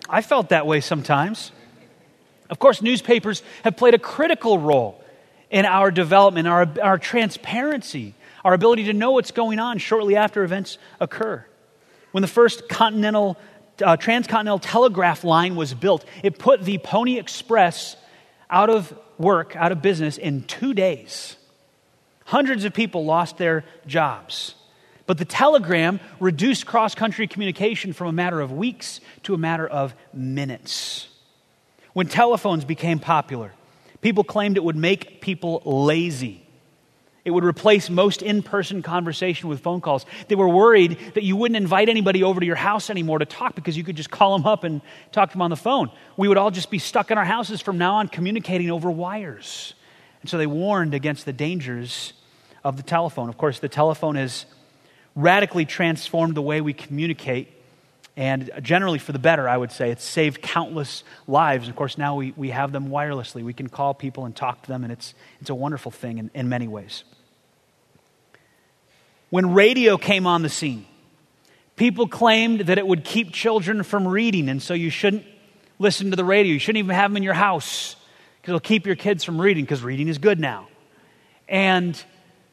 I 0.10 0.24
felt 0.24 0.50
that 0.50 0.66
way 0.66 0.82
sometimes. 0.82 1.52
Of 2.52 2.60
course, 2.60 2.82
newspapers 2.82 3.42
have 3.64 3.78
played 3.78 3.94
a 3.94 4.00
critical 4.00 4.60
role 4.60 5.02
in 5.50 5.66
our 5.66 5.90
development, 5.90 6.48
our, 6.48 6.68
our 6.84 6.98
transparency, 6.98 8.14
our 8.44 8.54
ability 8.54 8.86
to 8.86 8.94
know 8.94 9.12
what's 9.12 9.32
going 9.32 9.58
on 9.58 9.78
shortly 9.78 10.18
after 10.18 10.44
events 10.44 10.78
occur. 11.00 11.46
When 12.12 12.22
the 12.22 12.28
first 12.28 12.68
continental, 12.68 13.38
uh, 13.82 13.96
transcontinental 13.96 14.60
telegraph 14.60 15.24
line 15.24 15.56
was 15.56 15.74
built, 15.74 16.06
it 16.24 16.38
put 16.38 16.64
the 16.64 16.78
Pony 16.78 17.18
Express 17.18 17.96
out 18.50 18.70
of 18.70 18.94
work, 19.18 19.56
out 19.56 19.72
of 19.72 19.82
business 19.82 20.18
in 20.18 20.44
two 20.44 20.74
days. 20.74 21.38
Hundreds 22.26 22.66
of 22.66 22.74
people 22.74 23.06
lost 23.06 23.38
their 23.38 23.64
jobs. 23.88 24.56
But 25.06 25.18
the 25.18 25.26
telegram 25.26 26.02
reduced 26.20 26.66
cross 26.66 26.96
country 26.96 27.28
communication 27.28 27.94
from 27.94 28.08
a 28.08 28.14
matter 28.14 28.42
of 28.42 28.52
weeks 28.52 29.00
to 29.24 29.34
a 29.34 29.38
matter 29.38 29.68
of 29.68 29.96
minutes. 30.14 31.08
When 31.94 32.08
telephones 32.08 32.66
became 32.66 33.00
popular, 33.00 33.54
people 34.02 34.24
claimed 34.24 34.58
it 34.58 34.64
would 34.64 34.76
make 34.76 35.22
people 35.22 35.62
lazy. 35.66 36.46
It 37.24 37.32
would 37.32 37.44
replace 37.44 37.90
most 37.90 38.24
in 38.24 38.42
person 38.42 38.82
conversation 38.82 39.48
with 39.48 39.60
phone 39.60 39.80
calls. 39.80 40.08
They 40.28 40.34
were 40.36 40.50
worried 40.50 40.98
that 41.14 41.24
you 41.24 41.36
wouldn't 41.36 41.56
invite 41.56 41.88
anybody 41.88 42.24
over 42.24 42.40
to 42.40 42.46
your 42.46 42.56
house 42.56 42.90
anymore 42.90 43.20
to 43.20 43.26
talk 43.26 43.54
because 43.54 43.78
you 43.78 43.84
could 43.84 43.96
just 43.96 44.10
call 44.10 44.36
them 44.36 44.48
up 44.48 44.64
and 44.64 44.82
talk 45.12 45.30
to 45.30 45.34
them 45.34 45.44
on 45.44 45.52
the 45.52 45.56
phone. 45.56 45.92
We 46.18 46.28
would 46.28 46.38
all 46.38 46.50
just 46.50 46.72
be 46.72 46.80
stuck 46.80 47.12
in 47.12 47.20
our 47.20 47.26
houses 47.26 47.62
from 47.62 47.78
now 47.78 47.96
on 47.96 48.08
communicating 48.08 48.72
over 48.72 48.90
wires. 48.90 49.76
And 50.22 50.30
so 50.30 50.40
they 50.40 50.48
warned 50.48 50.96
against 50.96 51.26
the 51.26 51.34
dangers 51.34 52.14
of 52.64 52.76
the 52.76 52.84
telephone. 52.84 53.30
Of 53.30 53.38
course, 53.38 53.60
the 53.60 53.70
telephone 53.70 54.16
has 54.16 54.46
radically 55.16 55.66
transformed 55.66 56.36
the 56.36 56.42
way 56.42 56.60
we 56.62 56.74
communicate 56.74 57.50
and 58.18 58.52
generally 58.62 59.00
for 59.00 59.12
the 59.14 59.20
better, 59.20 59.48
I 59.48 59.56
would 59.56 59.72
say. 59.72 59.92
It's 59.92 60.04
saved 60.04 60.42
countless 60.42 61.04
lives. 61.28 61.70
Of 61.70 61.76
course, 61.76 61.98
now 61.98 62.16
we, 62.16 62.34
we 62.36 62.50
have 62.50 62.72
them 62.72 62.90
wirelessly. 62.90 63.44
We 63.44 63.54
can 63.54 63.70
call 63.70 63.94
people 63.94 64.26
and 64.26 64.36
talk 64.36 64.64
to 64.64 64.68
them, 64.68 64.84
and 64.84 64.92
it's, 64.92 65.14
it's 65.40 65.50
a 65.50 65.56
wonderful 65.56 65.92
thing 65.92 66.18
in, 66.18 66.32
in 66.34 66.50
many 66.50 66.68
ways. 66.68 67.04
When 69.30 69.54
radio 69.54 69.98
came 69.98 70.28
on 70.28 70.42
the 70.42 70.50
scene, 70.50 70.86
people 71.78 72.08
claimed 72.08 72.62
that 72.62 72.78
it 72.78 72.86
would 72.86 73.06
keep 73.06 73.32
children 73.32 73.84
from 73.84 74.08
reading, 74.08 74.50
and 74.50 74.62
so 74.62 74.74
you 74.74 74.90
shouldn't 74.90 75.26
listen 75.80 76.10
to 76.10 76.18
the 76.18 76.26
radio. 76.26 76.52
You 76.52 76.60
shouldn't 76.60 76.84
even 76.84 76.96
have 76.96 77.12
them 77.12 77.18
in 77.18 77.24
your 77.24 77.34
house 77.34 77.96
because 78.42 78.50
it'll 78.50 78.60
keep 78.60 78.86
your 78.86 78.96
kids 78.96 79.24
from 79.24 79.40
reading 79.40 79.64
because 79.64 79.84
reading 79.84 80.10
is 80.10 80.18
good 80.18 80.40
now. 80.40 80.68
And 81.48 82.02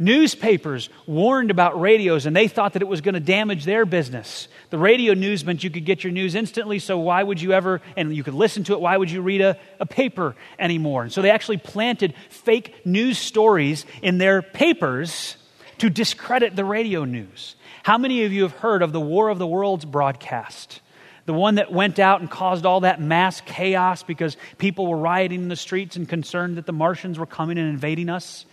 Newspapers 0.00 0.90
warned 1.06 1.50
about 1.50 1.80
radios 1.80 2.24
and 2.24 2.36
they 2.36 2.46
thought 2.46 2.74
that 2.74 2.82
it 2.82 2.88
was 2.88 3.00
going 3.00 3.14
to 3.14 3.20
damage 3.20 3.64
their 3.64 3.84
business. 3.84 4.46
The 4.70 4.78
radio 4.78 5.14
news 5.14 5.44
meant 5.44 5.64
you 5.64 5.70
could 5.70 5.84
get 5.84 6.04
your 6.04 6.12
news 6.12 6.36
instantly, 6.36 6.78
so 6.78 6.98
why 6.98 7.20
would 7.20 7.40
you 7.40 7.52
ever, 7.52 7.80
and 7.96 8.14
you 8.14 8.22
could 8.22 8.34
listen 8.34 8.62
to 8.64 8.74
it, 8.74 8.80
why 8.80 8.96
would 8.96 9.10
you 9.10 9.22
read 9.22 9.40
a, 9.40 9.58
a 9.80 9.86
paper 9.86 10.36
anymore? 10.56 11.02
And 11.02 11.12
so 11.12 11.20
they 11.20 11.30
actually 11.30 11.56
planted 11.56 12.14
fake 12.30 12.86
news 12.86 13.18
stories 13.18 13.86
in 14.00 14.18
their 14.18 14.40
papers 14.40 15.36
to 15.78 15.90
discredit 15.90 16.54
the 16.54 16.64
radio 16.64 17.04
news. 17.04 17.56
How 17.82 17.98
many 17.98 18.24
of 18.24 18.32
you 18.32 18.42
have 18.42 18.52
heard 18.52 18.82
of 18.82 18.92
the 18.92 19.00
War 19.00 19.28
of 19.28 19.38
the 19.38 19.46
Worlds 19.46 19.84
broadcast? 19.84 20.80
the 21.26 21.34
one 21.34 21.56
that 21.56 21.70
went 21.70 21.98
out 21.98 22.22
and 22.22 22.30
caused 22.30 22.64
all 22.64 22.80
that 22.80 23.02
mass 23.02 23.42
chaos 23.42 24.02
because 24.02 24.38
people 24.56 24.86
were 24.86 24.96
rioting 24.96 25.42
in 25.42 25.48
the 25.48 25.56
streets 25.56 25.94
and 25.94 26.08
concerned 26.08 26.56
that 26.56 26.64
the 26.64 26.72
Martians 26.72 27.18
were 27.18 27.26
coming 27.26 27.58
and 27.58 27.68
invading 27.68 28.08
us? 28.08 28.46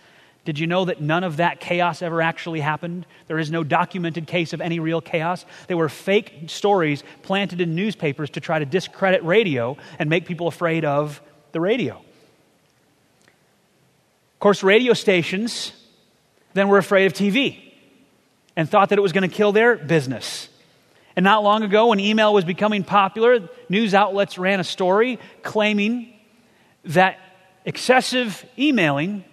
Did 0.46 0.60
you 0.60 0.68
know 0.68 0.84
that 0.84 1.00
none 1.00 1.24
of 1.24 1.38
that 1.38 1.58
chaos 1.58 2.02
ever 2.02 2.22
actually 2.22 2.60
happened? 2.60 3.04
There 3.26 3.40
is 3.40 3.50
no 3.50 3.64
documented 3.64 4.28
case 4.28 4.52
of 4.52 4.60
any 4.60 4.78
real 4.78 5.00
chaos. 5.00 5.44
They 5.66 5.74
were 5.74 5.88
fake 5.88 6.44
stories 6.46 7.02
planted 7.22 7.60
in 7.60 7.74
newspapers 7.74 8.30
to 8.30 8.40
try 8.40 8.60
to 8.60 8.64
discredit 8.64 9.24
radio 9.24 9.76
and 9.98 10.08
make 10.08 10.24
people 10.24 10.46
afraid 10.46 10.84
of 10.84 11.20
the 11.50 11.60
radio. 11.60 11.96
Of 14.34 14.38
course, 14.38 14.62
radio 14.62 14.92
stations 14.92 15.72
then 16.54 16.68
were 16.68 16.78
afraid 16.78 17.06
of 17.06 17.12
TV 17.12 17.72
and 18.54 18.70
thought 18.70 18.90
that 18.90 18.98
it 19.00 19.02
was 19.02 19.12
going 19.12 19.28
to 19.28 19.36
kill 19.36 19.50
their 19.50 19.74
business. 19.74 20.48
And 21.16 21.24
not 21.24 21.42
long 21.42 21.64
ago, 21.64 21.88
when 21.88 21.98
email 21.98 22.32
was 22.32 22.44
becoming 22.44 22.84
popular, 22.84 23.48
news 23.68 23.94
outlets 23.94 24.38
ran 24.38 24.60
a 24.60 24.64
story 24.64 25.18
claiming 25.42 26.14
that 26.84 27.18
excessive 27.64 28.46
emailing 28.56 29.24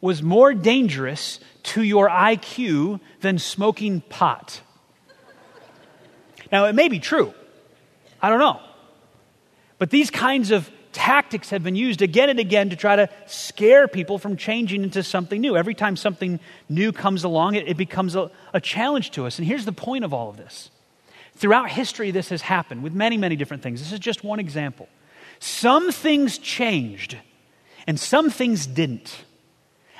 was 0.00 0.22
more 0.22 0.54
dangerous 0.54 1.40
to 1.62 1.82
your 1.82 2.08
IQ 2.08 3.00
than 3.20 3.38
smoking 3.38 4.00
pot. 4.00 4.60
Now, 6.50 6.66
it 6.66 6.74
may 6.74 6.88
be 6.88 6.98
true. 6.98 7.34
I 8.20 8.28
don't 8.28 8.38
know. 8.38 8.60
But 9.78 9.90
these 9.90 10.10
kinds 10.10 10.50
of 10.50 10.70
tactics 10.92 11.50
have 11.50 11.62
been 11.62 11.76
used 11.76 12.02
again 12.02 12.30
and 12.30 12.40
again 12.40 12.70
to 12.70 12.76
try 12.76 12.96
to 12.96 13.08
scare 13.26 13.86
people 13.86 14.18
from 14.18 14.36
changing 14.36 14.82
into 14.82 15.02
something 15.02 15.40
new. 15.40 15.56
Every 15.56 15.74
time 15.74 15.96
something 15.96 16.40
new 16.68 16.92
comes 16.92 17.24
along, 17.24 17.54
it, 17.54 17.68
it 17.68 17.76
becomes 17.76 18.16
a, 18.16 18.30
a 18.52 18.60
challenge 18.60 19.12
to 19.12 19.26
us. 19.26 19.38
And 19.38 19.46
here's 19.46 19.64
the 19.64 19.72
point 19.72 20.04
of 20.04 20.12
all 20.12 20.28
of 20.28 20.36
this 20.36 20.70
Throughout 21.36 21.70
history, 21.70 22.10
this 22.10 22.28
has 22.28 22.42
happened 22.42 22.82
with 22.82 22.92
many, 22.92 23.16
many 23.16 23.36
different 23.36 23.62
things. 23.62 23.80
This 23.80 23.92
is 23.92 23.98
just 23.98 24.24
one 24.24 24.40
example. 24.40 24.88
Some 25.38 25.90
things 25.90 26.36
changed, 26.36 27.16
and 27.86 27.98
some 27.98 28.28
things 28.28 28.66
didn't. 28.66 29.24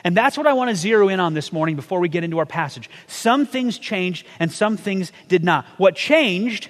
And 0.04 0.16
that's 0.16 0.36
what 0.36 0.46
I 0.46 0.52
want 0.52 0.70
to 0.70 0.76
zero 0.76 1.08
in 1.08 1.20
on 1.20 1.34
this 1.34 1.52
morning 1.52 1.76
before 1.76 2.00
we 2.00 2.08
get 2.08 2.24
into 2.24 2.38
our 2.38 2.46
passage. 2.46 2.88
Some 3.06 3.46
things 3.46 3.78
changed, 3.78 4.26
and 4.38 4.50
some 4.50 4.76
things 4.76 5.12
did 5.28 5.44
not. 5.44 5.66
What 5.76 5.94
changed 5.94 6.68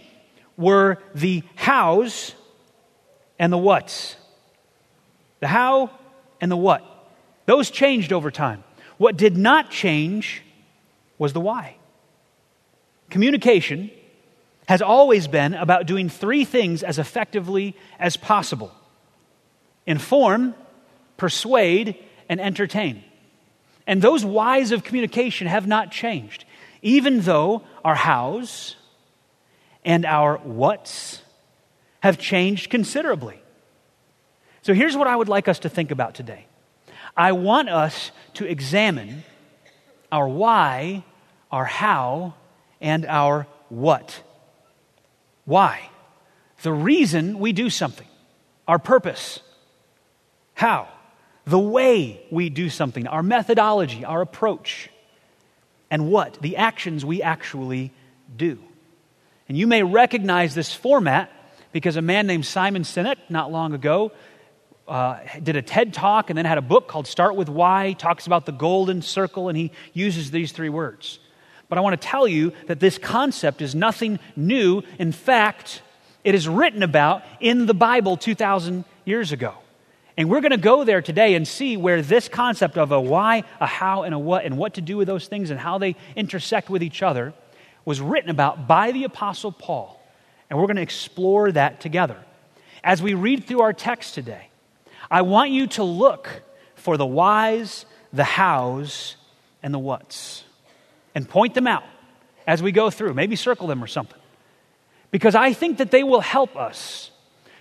were 0.56 0.98
the 1.14 1.42
hows 1.56 2.34
and 3.38 3.52
the 3.52 3.58
whats. 3.58 4.16
The 5.40 5.48
how 5.48 5.90
and 6.40 6.50
the 6.50 6.56
what. 6.56 6.84
Those 7.46 7.70
changed 7.70 8.12
over 8.12 8.30
time. 8.30 8.64
What 8.98 9.16
did 9.16 9.36
not 9.36 9.70
change 9.70 10.42
was 11.18 11.32
the 11.32 11.40
why. 11.40 11.76
Communication 13.08 13.90
has 14.68 14.82
always 14.82 15.26
been 15.26 15.54
about 15.54 15.86
doing 15.86 16.08
three 16.08 16.44
things 16.44 16.82
as 16.82 16.98
effectively 16.98 17.76
as 17.98 18.16
possible 18.16 18.72
inform, 19.86 20.54
persuade, 21.16 21.96
and 22.28 22.40
entertain. 22.40 23.02
And 23.90 24.00
those 24.00 24.24
whys 24.24 24.70
of 24.70 24.84
communication 24.84 25.48
have 25.48 25.66
not 25.66 25.90
changed, 25.90 26.44
even 26.80 27.22
though 27.22 27.62
our 27.84 27.96
hows 27.96 28.76
and 29.84 30.06
our 30.06 30.36
whats 30.36 31.22
have 31.98 32.16
changed 32.16 32.70
considerably. 32.70 33.42
So 34.62 34.74
here's 34.74 34.96
what 34.96 35.08
I 35.08 35.16
would 35.16 35.28
like 35.28 35.48
us 35.48 35.58
to 35.60 35.68
think 35.68 35.90
about 35.90 36.14
today 36.14 36.46
I 37.16 37.32
want 37.32 37.68
us 37.68 38.12
to 38.34 38.44
examine 38.44 39.24
our 40.12 40.28
why, 40.28 41.02
our 41.50 41.64
how, 41.64 42.34
and 42.80 43.04
our 43.04 43.48
what. 43.70 44.22
Why? 45.46 45.90
The 46.62 46.72
reason 46.72 47.40
we 47.40 47.52
do 47.52 47.68
something, 47.68 48.06
our 48.68 48.78
purpose. 48.78 49.40
How? 50.54 50.86
The 51.50 51.58
way 51.58 52.24
we 52.30 52.48
do 52.48 52.70
something, 52.70 53.08
our 53.08 53.24
methodology, 53.24 54.04
our 54.04 54.20
approach. 54.20 54.88
And 55.90 56.08
what? 56.08 56.40
The 56.40 56.58
actions 56.58 57.04
we 57.04 57.22
actually 57.22 57.90
do. 58.36 58.60
And 59.48 59.58
you 59.58 59.66
may 59.66 59.82
recognize 59.82 60.54
this 60.54 60.72
format 60.72 61.28
because 61.72 61.96
a 61.96 62.02
man 62.02 62.28
named 62.28 62.46
Simon 62.46 62.84
Sinek, 62.84 63.16
not 63.28 63.50
long 63.50 63.74
ago, 63.74 64.12
uh, 64.86 65.18
did 65.42 65.56
a 65.56 65.62
TED 65.62 65.92
talk 65.92 66.30
and 66.30 66.38
then 66.38 66.44
had 66.44 66.56
a 66.56 66.62
book 66.62 66.86
called 66.86 67.08
Start 67.08 67.34
with 67.34 67.48
Why. 67.48 67.88
He 67.88 67.94
talks 67.96 68.28
about 68.28 68.46
the 68.46 68.52
golden 68.52 69.02
circle, 69.02 69.48
and 69.48 69.58
he 69.58 69.72
uses 69.92 70.30
these 70.30 70.52
three 70.52 70.68
words. 70.68 71.18
But 71.68 71.78
I 71.78 71.80
want 71.80 72.00
to 72.00 72.06
tell 72.06 72.28
you 72.28 72.52
that 72.68 72.78
this 72.78 72.96
concept 72.96 73.60
is 73.60 73.74
nothing 73.74 74.20
new. 74.36 74.82
In 75.00 75.10
fact, 75.10 75.82
it 76.22 76.36
is 76.36 76.46
written 76.46 76.84
about 76.84 77.24
in 77.40 77.66
the 77.66 77.74
Bible 77.74 78.16
2,000 78.16 78.84
years 79.04 79.32
ago. 79.32 79.54
And 80.20 80.28
we're 80.28 80.42
going 80.42 80.50
to 80.50 80.58
go 80.58 80.84
there 80.84 81.00
today 81.00 81.32
and 81.32 81.48
see 81.48 81.78
where 81.78 82.02
this 82.02 82.28
concept 82.28 82.76
of 82.76 82.92
a 82.92 83.00
why, 83.00 83.42
a 83.58 83.64
how, 83.64 84.02
and 84.02 84.14
a 84.14 84.18
what, 84.18 84.44
and 84.44 84.58
what 84.58 84.74
to 84.74 84.82
do 84.82 84.98
with 84.98 85.06
those 85.06 85.26
things 85.28 85.48
and 85.48 85.58
how 85.58 85.78
they 85.78 85.96
intersect 86.14 86.68
with 86.68 86.82
each 86.82 87.02
other 87.02 87.32
was 87.86 88.02
written 88.02 88.28
about 88.28 88.68
by 88.68 88.92
the 88.92 89.04
Apostle 89.04 89.50
Paul. 89.50 89.98
And 90.50 90.58
we're 90.58 90.66
going 90.66 90.76
to 90.76 90.82
explore 90.82 91.50
that 91.52 91.80
together. 91.80 92.18
As 92.84 93.00
we 93.00 93.14
read 93.14 93.46
through 93.46 93.62
our 93.62 93.72
text 93.72 94.14
today, 94.14 94.50
I 95.10 95.22
want 95.22 95.52
you 95.52 95.66
to 95.68 95.84
look 95.84 96.28
for 96.74 96.98
the 96.98 97.06
whys, 97.06 97.86
the 98.12 98.24
hows, 98.24 99.16
and 99.62 99.72
the 99.72 99.78
whats 99.78 100.44
and 101.14 101.26
point 101.26 101.54
them 101.54 101.66
out 101.66 101.84
as 102.46 102.62
we 102.62 102.72
go 102.72 102.90
through. 102.90 103.14
Maybe 103.14 103.36
circle 103.36 103.68
them 103.68 103.82
or 103.82 103.86
something. 103.86 104.20
Because 105.10 105.34
I 105.34 105.54
think 105.54 105.78
that 105.78 105.90
they 105.90 106.02
will 106.02 106.20
help 106.20 106.56
us 106.56 107.10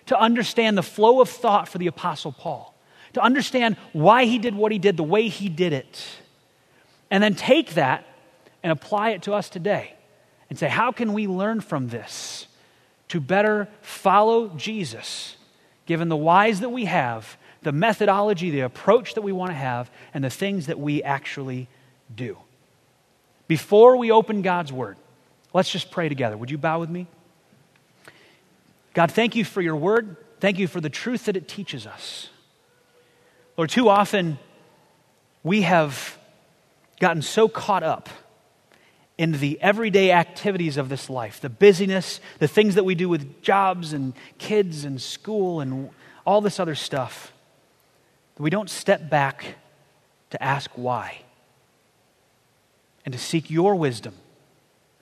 to 0.10 0.20
understand 0.20 0.78
the 0.78 0.84
flow 0.84 1.22
of 1.22 1.30
thought 1.30 1.70
for 1.70 1.78
the 1.78 1.88
Apostle 1.88 2.32
Paul, 2.32 2.76
to 3.14 3.22
understand 3.22 3.78
why 3.94 4.26
he 4.26 4.40
did 4.40 4.56
what 4.56 4.72
he 4.72 4.80
did, 4.80 4.98
the 4.98 5.04
way 5.04 5.28
he 5.28 5.50
did 5.50 5.72
it, 5.72 6.04
and 7.12 7.24
then 7.24 7.36
take 7.36 7.76
that 7.76 8.06
and 8.64 8.72
apply 8.72 9.12
it 9.12 9.22
to 9.24 9.34
us 9.34 9.50
today 9.50 9.94
and 10.50 10.58
say, 10.58 10.68
how 10.68 10.92
can 10.92 11.14
we 11.14 11.28
learn 11.28 11.62
from 11.62 11.90
this 11.90 12.48
to 13.10 13.20
better 13.20 13.68
follow 13.82 14.48
Jesus, 14.50 15.38
given 15.86 16.10
the 16.10 16.18
whys 16.18 16.60
that 16.62 16.70
we 16.70 16.86
have, 16.86 17.38
the 17.62 17.72
methodology, 17.72 18.50
the 18.50 18.62
approach 18.62 19.14
that 19.14 19.22
we 19.22 19.32
want 19.32 19.52
to 19.52 19.56
have, 19.56 19.92
and 20.14 20.24
the 20.24 20.30
things 20.32 20.66
that 20.66 20.80
we 20.80 21.04
actually 21.04 21.68
do? 22.16 22.36
Before 23.48 23.96
we 23.96 24.10
open 24.10 24.42
God's 24.42 24.74
Word, 24.74 24.98
let's 25.54 25.70
just 25.70 25.92
pray 25.92 26.10
together. 26.10 26.36
Would 26.36 26.50
you 26.50 26.58
bow 26.58 26.80
with 26.80 26.90
me? 26.90 27.06
God, 28.94 29.12
thank 29.12 29.36
you 29.36 29.46
for 29.46 29.62
your 29.62 29.76
Word. 29.76 30.18
Thank 30.40 30.58
you 30.58 30.68
for 30.68 30.82
the 30.82 30.90
truth 30.90 31.26
that 31.26 31.36
it 31.36 31.48
teaches 31.48 31.86
us. 31.86 32.30
Lord, 33.58 33.70
too 33.70 33.90
often 33.90 34.40
we 35.44 35.64
have 35.64 36.18
gotten 37.00 37.22
so 37.22 37.48
caught 37.48 37.84
up 37.84 38.10
in 39.18 39.34
the 39.34 39.62
everyday 39.62 40.12
activities 40.12 40.78
of 40.78 40.88
this 40.88 41.10
life, 41.10 41.42
the 41.42 41.50
busyness, 41.50 42.22
the 42.40 42.48
things 42.48 42.76
that 42.76 42.86
we 42.86 42.96
do 42.96 43.10
with 43.10 43.42
jobs 43.42 43.92
and 43.92 44.14
kids 44.38 44.86
and 44.86 45.02
school 45.02 45.60
and 45.60 45.90
all 46.26 46.40
this 46.40 46.60
other 46.60 46.76
stuff, 46.76 47.34
that 48.36 48.44
we 48.44 48.50
don't 48.50 48.70
step 48.70 49.10
back 49.10 49.56
to 50.30 50.42
ask 50.42 50.72
why 50.76 51.22
and 53.06 53.12
to 53.12 53.20
seek 53.20 53.50
your 53.50 53.76
wisdom 53.76 54.14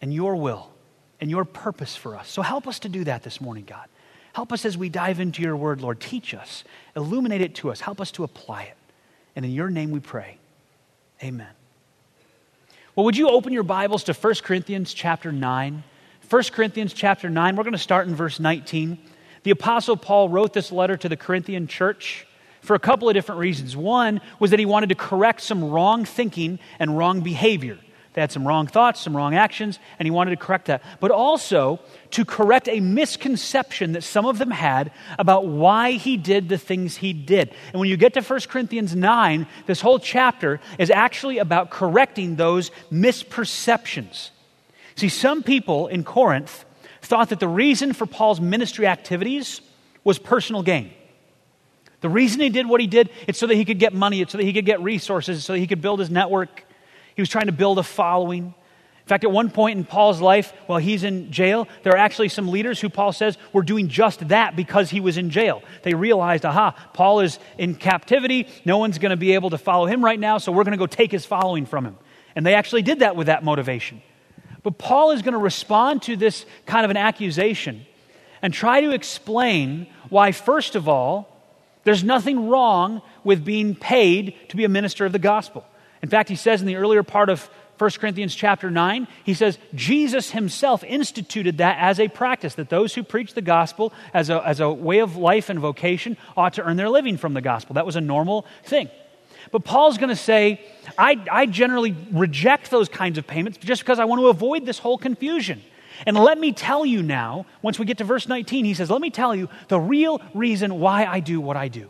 and 0.02 0.14
your 0.14 0.36
will 0.36 0.72
and 1.20 1.30
your 1.30 1.46
purpose 1.46 1.96
for 1.96 2.16
us. 2.16 2.30
So 2.30 2.42
help 2.42 2.68
us 2.68 2.80
to 2.80 2.90
do 2.90 3.04
that 3.06 3.24
this 3.24 3.42
morning, 3.42 3.66
God. 3.66 3.86
Help 4.34 4.54
us 4.54 4.66
as 4.66 4.78
we 4.78 4.90
dive 4.90 5.20
into 5.20 5.42
your 5.42 5.56
word, 5.56 5.82
Lord. 5.82 6.00
Teach 6.00 6.34
us, 6.34 6.64
illuminate 6.96 7.42
it 7.42 7.56
to 7.56 7.72
us, 7.72 7.82
help 7.82 8.00
us 8.00 8.12
to 8.12 8.24
apply 8.24 8.64
it. 8.64 8.78
And 9.36 9.44
in 9.44 9.52
your 9.52 9.70
name 9.70 9.92
we 9.92 10.00
pray. 10.00 10.38
Amen. 11.24 11.48
Well, 12.96 13.06
would 13.06 13.18
you 13.18 13.30
open 13.30 13.54
your 13.54 13.64
Bibles 13.64 14.04
to 14.06 14.14
1 14.14 14.36
Corinthians 14.44 14.94
chapter 14.94 15.32
9? 15.32 15.84
1 16.30 16.44
Corinthians 16.52 16.94
chapter 16.94 17.30
9, 17.30 17.56
we're 17.56 17.64
going 17.64 17.72
to 17.72 17.80
start 17.80 18.08
in 18.08 18.16
verse 18.16 18.40
19. 18.40 18.98
The 19.44 19.52
Apostle 19.52 19.98
Paul 19.98 20.30
wrote 20.30 20.54
this 20.54 20.72
letter 20.72 20.98
to 20.98 21.08
the 21.08 21.16
Corinthian 21.16 21.68
church 21.68 22.28
for 22.62 22.76
a 22.76 22.80
couple 22.80 23.08
of 23.08 23.14
different 23.14 23.40
reasons. 23.40 23.78
One 23.78 24.20
was 24.40 24.52
that 24.52 24.60
he 24.60 24.66
wanted 24.66 24.90
to 24.90 24.96
correct 24.96 25.42
some 25.42 25.70
wrong 25.70 26.06
thinking 26.06 26.60
and 26.80 26.98
wrong 26.98 27.22
behavior. 27.22 27.80
They 28.18 28.22
had 28.22 28.32
some 28.32 28.48
wrong 28.48 28.66
thoughts, 28.66 29.02
some 29.02 29.16
wrong 29.16 29.36
actions, 29.36 29.78
and 30.00 30.08
he 30.08 30.10
wanted 30.10 30.32
to 30.32 30.38
correct 30.38 30.66
that. 30.66 30.82
But 31.00 31.12
also 31.12 31.80
to 32.10 32.26
correct 32.26 32.68
a 32.68 32.80
misconception 32.80 33.92
that 33.92 34.02
some 34.02 34.26
of 34.26 34.40
them 34.40 34.50
had 34.50 34.90
about 35.20 35.46
why 35.46 35.92
he 35.92 36.18
did 36.18 36.50
the 36.50 36.58
things 36.58 36.98
he 36.98 37.14
did. 37.14 37.54
And 37.72 37.80
when 37.80 37.90
you 37.90 37.96
get 37.96 38.16
to 38.16 38.22
1 38.24 38.40
Corinthians 38.50 38.96
9, 38.96 39.46
this 39.68 39.82
whole 39.82 40.00
chapter 40.00 40.60
is 40.80 40.90
actually 40.90 41.38
about 41.38 41.70
correcting 41.70 42.38
those 42.38 42.72
misperceptions. 42.92 44.32
See, 44.96 45.10
some 45.10 45.44
people 45.44 45.86
in 45.86 46.04
Corinth 46.04 46.66
thought 47.04 47.30
that 47.30 47.40
the 47.40 47.48
reason 47.48 47.94
for 47.94 48.08
Paul's 48.08 48.42
ministry 48.42 48.88
activities 48.88 49.62
was 50.04 50.18
personal 50.18 50.64
gain. 50.64 50.90
The 52.02 52.10
reason 52.10 52.42
he 52.42 52.50
did 52.50 52.68
what 52.68 52.82
he 52.82 52.88
did, 52.88 53.12
it's 53.28 53.38
so 53.38 53.46
that 53.46 53.54
he 53.54 53.64
could 53.64 53.78
get 53.78 53.94
money, 53.94 54.22
it's 54.22 54.32
so 54.32 54.40
that 54.40 54.44
he 54.44 54.54
could 54.54 54.66
get 54.66 54.82
resources, 54.82 55.46
so 55.46 55.54
that 55.54 55.60
he 55.60 55.68
could 55.68 55.84
build 55.84 56.00
his 56.00 56.10
network 56.10 56.64
he 57.18 57.22
was 57.24 57.30
trying 57.30 57.48
to 57.48 57.52
build 57.52 57.80
a 57.80 57.84
following. 57.84 58.44
In 58.46 59.08
fact, 59.08 59.24
at 59.24 59.32
one 59.32 59.50
point 59.50 59.80
in 59.80 59.86
Paul's 59.86 60.22
life, 60.22 60.54
while 60.68 60.78
he's 60.78 61.04
in 61.04 61.32
jail, 61.32 61.68
there 61.82 61.94
are 61.94 61.98
actually 61.98 62.30
some 62.30 62.50
leaders 62.50 62.80
who 62.80 62.90
Paul 62.90 63.12
says 63.12 63.40
were 63.52 63.64
doing 63.64 63.88
just 63.88 64.28
that 64.28 64.56
because 64.56 64.92
he 64.92 65.00
was 65.00 65.18
in 65.18 65.32
jail. 65.32 65.64
They 65.82 65.96
realized, 65.96 66.46
aha, 66.46 66.76
Paul 66.94 67.22
is 67.22 67.40
in 67.58 67.74
captivity. 67.74 68.48
No 68.66 68.78
one's 68.78 69.00
going 69.00 69.10
to 69.10 69.18
be 69.18 69.34
able 69.34 69.50
to 69.50 69.58
follow 69.58 69.88
him 69.88 70.06
right 70.06 70.20
now, 70.20 70.38
so 70.38 70.52
we're 70.52 70.64
going 70.64 70.74
to 70.74 70.78
go 70.78 70.86
take 70.86 71.12
his 71.12 71.26
following 71.26 71.66
from 71.66 71.86
him. 71.86 71.98
And 72.36 72.46
they 72.46 72.54
actually 72.54 72.84
did 72.84 73.00
that 73.00 73.16
with 73.16 73.26
that 73.28 73.44
motivation. 73.44 74.04
But 74.62 74.78
Paul 74.78 75.10
is 75.10 75.24
going 75.24 75.34
to 75.34 75.40
respond 75.40 76.04
to 76.04 76.16
this 76.16 76.46
kind 76.68 76.86
of 76.86 76.92
an 76.92 76.98
accusation 76.98 77.88
and 78.44 78.54
try 78.54 78.82
to 78.82 78.92
explain 78.92 79.88
why, 80.10 80.34
first 80.34 80.76
of 80.76 80.88
all, 80.88 81.36
there's 81.84 82.04
nothing 82.04 82.48
wrong 82.48 83.02
with 83.24 83.44
being 83.44 83.74
paid 83.74 84.36
to 84.50 84.56
be 84.56 84.66
a 84.66 84.70
minister 84.70 85.04
of 85.04 85.14
the 85.14 85.20
gospel. 85.20 85.66
In 86.02 86.10
fact, 86.10 86.30
he 86.30 86.36
says 86.36 86.62
in 86.62 86.68
the 86.68 86.76
earlier 86.76 87.04
part 87.04 87.30
of 87.30 87.50
1 87.78 87.92
Corinthians 87.92 88.34
chapter 88.34 88.72
9, 88.72 89.08
he 89.24 89.34
says 89.34 89.60
Jesus 89.76 90.32
himself 90.32 90.84
instituted 90.84 91.60
that 91.60 91.78
as 91.80 92.00
a 92.00 92.08
practice, 92.08 92.56
that 92.56 92.70
those 92.70 92.96
who 92.96 93.04
preach 93.04 93.34
the 93.34 93.42
gospel 93.42 93.94
as 94.14 94.30
a, 94.30 94.46
as 94.46 94.60
a 94.60 94.70
way 94.70 95.00
of 95.00 95.16
life 95.16 95.50
and 95.50 95.60
vocation 95.60 96.18
ought 96.36 96.54
to 96.54 96.64
earn 96.64 96.78
their 96.78 96.90
living 96.90 97.18
from 97.18 97.34
the 97.34 97.42
gospel. 97.42 97.76
That 97.76 97.86
was 97.86 97.96
a 97.96 98.02
normal 98.02 98.46
thing. 98.64 98.90
But 99.52 99.64
Paul's 99.64 99.98
going 99.98 100.10
to 100.10 100.16
say, 100.16 100.62
I, 100.98 101.24
I 101.32 101.46
generally 101.46 101.96
reject 102.12 102.72
those 102.72 102.90
kinds 102.90 103.18
of 103.18 103.28
payments 103.28 103.58
just 103.60 103.82
because 103.82 104.00
I 104.00 104.06
want 104.06 104.20
to 104.22 104.28
avoid 104.28 104.66
this 104.66 104.80
whole 104.80 104.98
confusion. 104.98 105.62
And 106.06 106.18
let 106.18 106.38
me 106.38 106.52
tell 106.52 106.86
you 106.86 107.02
now, 107.02 107.46
once 107.62 107.80
we 107.80 107.86
get 107.86 108.00
to 108.00 108.04
verse 108.04 108.28
19, 108.28 108.66
he 108.66 108.74
says, 108.74 108.92
Let 108.92 109.02
me 109.02 109.10
tell 109.10 109.36
you 109.36 109.50
the 109.68 109.80
real 109.80 110.22
reason 110.34 110.80
why 110.80 111.06
I 111.06 111.20
do 111.22 111.42
what 111.42 111.58
I 111.58 111.70
do. 111.70 111.90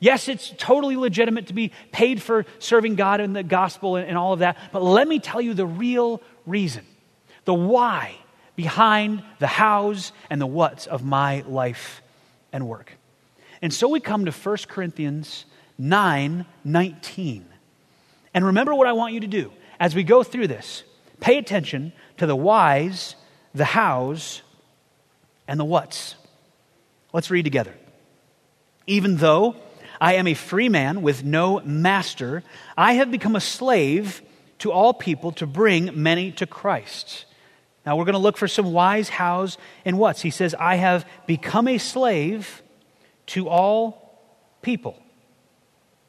Yes, 0.00 0.28
it's 0.28 0.52
totally 0.58 0.96
legitimate 0.96 1.48
to 1.48 1.52
be 1.52 1.72
paid 1.90 2.22
for 2.22 2.46
serving 2.58 2.94
God 2.94 3.20
and 3.20 3.34
the 3.34 3.42
gospel 3.42 3.96
and, 3.96 4.08
and 4.08 4.16
all 4.16 4.32
of 4.32 4.40
that, 4.40 4.56
but 4.72 4.82
let 4.82 5.08
me 5.08 5.18
tell 5.18 5.40
you 5.40 5.54
the 5.54 5.66
real 5.66 6.22
reason, 6.46 6.84
the 7.44 7.54
why 7.54 8.14
behind 8.54 9.22
the 9.38 9.46
hows 9.46 10.12
and 10.30 10.40
the 10.40 10.46
whats 10.46 10.86
of 10.86 11.04
my 11.04 11.42
life 11.48 12.02
and 12.52 12.66
work. 12.66 12.92
And 13.60 13.72
so 13.72 13.88
we 13.88 14.00
come 14.00 14.24
to 14.24 14.32
1 14.32 14.56
Corinthians 14.68 15.44
9 15.78 16.46
19. 16.64 17.46
And 18.34 18.44
remember 18.46 18.74
what 18.74 18.86
I 18.86 18.92
want 18.92 19.14
you 19.14 19.20
to 19.20 19.26
do 19.26 19.52
as 19.80 19.94
we 19.94 20.04
go 20.04 20.22
through 20.22 20.48
this. 20.48 20.84
Pay 21.20 21.38
attention 21.38 21.92
to 22.18 22.26
the 22.26 22.36
whys, 22.36 23.16
the 23.54 23.64
hows, 23.64 24.42
and 25.48 25.58
the 25.58 25.64
whats. 25.64 26.14
Let's 27.12 27.30
read 27.30 27.44
together. 27.44 27.74
Even 28.86 29.16
though 29.16 29.56
I 30.00 30.14
am 30.14 30.26
a 30.26 30.34
free 30.34 30.68
man 30.68 31.02
with 31.02 31.24
no 31.24 31.60
master. 31.60 32.42
I 32.76 32.94
have 32.94 33.10
become 33.10 33.36
a 33.36 33.40
slave 33.40 34.22
to 34.58 34.72
all 34.72 34.94
people 34.94 35.32
to 35.32 35.46
bring 35.46 36.02
many 36.02 36.32
to 36.32 36.46
Christ. 36.46 37.24
Now 37.86 37.96
we're 37.96 38.04
going 38.04 38.14
to 38.14 38.18
look 38.18 38.36
for 38.36 38.48
some 38.48 38.72
whys, 38.72 39.08
hows, 39.08 39.56
and 39.84 39.98
whats. 39.98 40.20
He 40.20 40.30
says, 40.30 40.54
I 40.54 40.76
have 40.76 41.06
become 41.26 41.68
a 41.68 41.78
slave 41.78 42.62
to 43.26 43.48
all 43.48 44.20
people. 44.62 45.00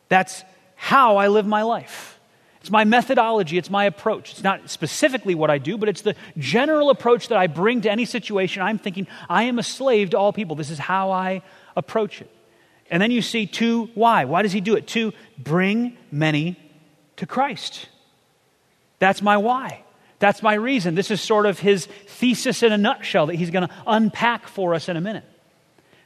That's 0.10 0.44
how 0.76 1.18
I 1.18 1.28
live 1.28 1.46
my 1.46 1.62
life. 1.62 2.20
It's 2.62 2.72
my 2.72 2.84
methodology, 2.84 3.58
it's 3.58 3.70
my 3.70 3.86
approach. 3.86 4.32
It's 4.32 4.44
not 4.44 4.70
specifically 4.70 5.34
what 5.34 5.50
I 5.50 5.58
do, 5.58 5.78
but 5.78 5.88
it's 5.88 6.02
the 6.02 6.16
general 6.38 6.90
approach 6.90 7.30
that 7.30 7.38
I 7.38 7.48
bring 7.48 7.82
to 7.82 7.92
any 7.92 8.04
situation. 8.06 8.62
I'm 8.62 8.78
thinking, 8.78 9.08
I 9.30 9.44
am 9.44 9.60
a 9.60 9.64
slave 9.64 10.10
to 10.10 10.18
all 10.18 10.34
people. 10.34 10.56
This 10.56 10.70
is 10.70 10.80
how 10.80 11.12
I 11.12 11.42
approach 11.78 12.22
it. 12.22 12.30
And 12.90 13.02
then 13.02 13.12
you 13.12 13.22
see 13.22 13.46
two, 13.46 13.90
why. 13.94 14.26
Why 14.26 14.42
does 14.42 14.52
he 14.52 14.62
do 14.62 14.76
it? 14.76 14.88
To 14.88 15.14
bring 15.38 15.98
many 16.12 16.58
to 17.18 17.26
Christ. 17.26 17.88
That's 19.00 19.22
my 19.22 19.38
why. 19.38 19.84
That's 20.20 20.44
my 20.44 20.56
reason. 20.56 20.96
This 20.96 21.12
is 21.12 21.22
sort 21.22 21.46
of 21.46 21.60
his 21.60 21.86
thesis 21.86 22.64
in 22.64 22.74
a 22.74 22.78
nutshell 22.78 23.28
that 23.28 23.36
he's 23.36 23.52
going 23.52 23.68
to 23.68 23.74
unpack 23.88 24.48
for 24.48 24.74
us 24.74 24.90
in 24.90 24.98
a 24.98 25.02
minute. 25.02 25.24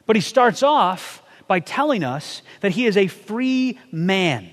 But 0.06 0.16
he 0.16 0.22
starts 0.22 0.62
off 0.62 1.24
by 1.48 1.60
telling 1.60 2.04
us 2.04 2.42
that 2.62 2.72
he 2.72 2.86
is 2.86 2.98
a 2.98 3.08
free 3.08 3.80
man. 3.92 4.50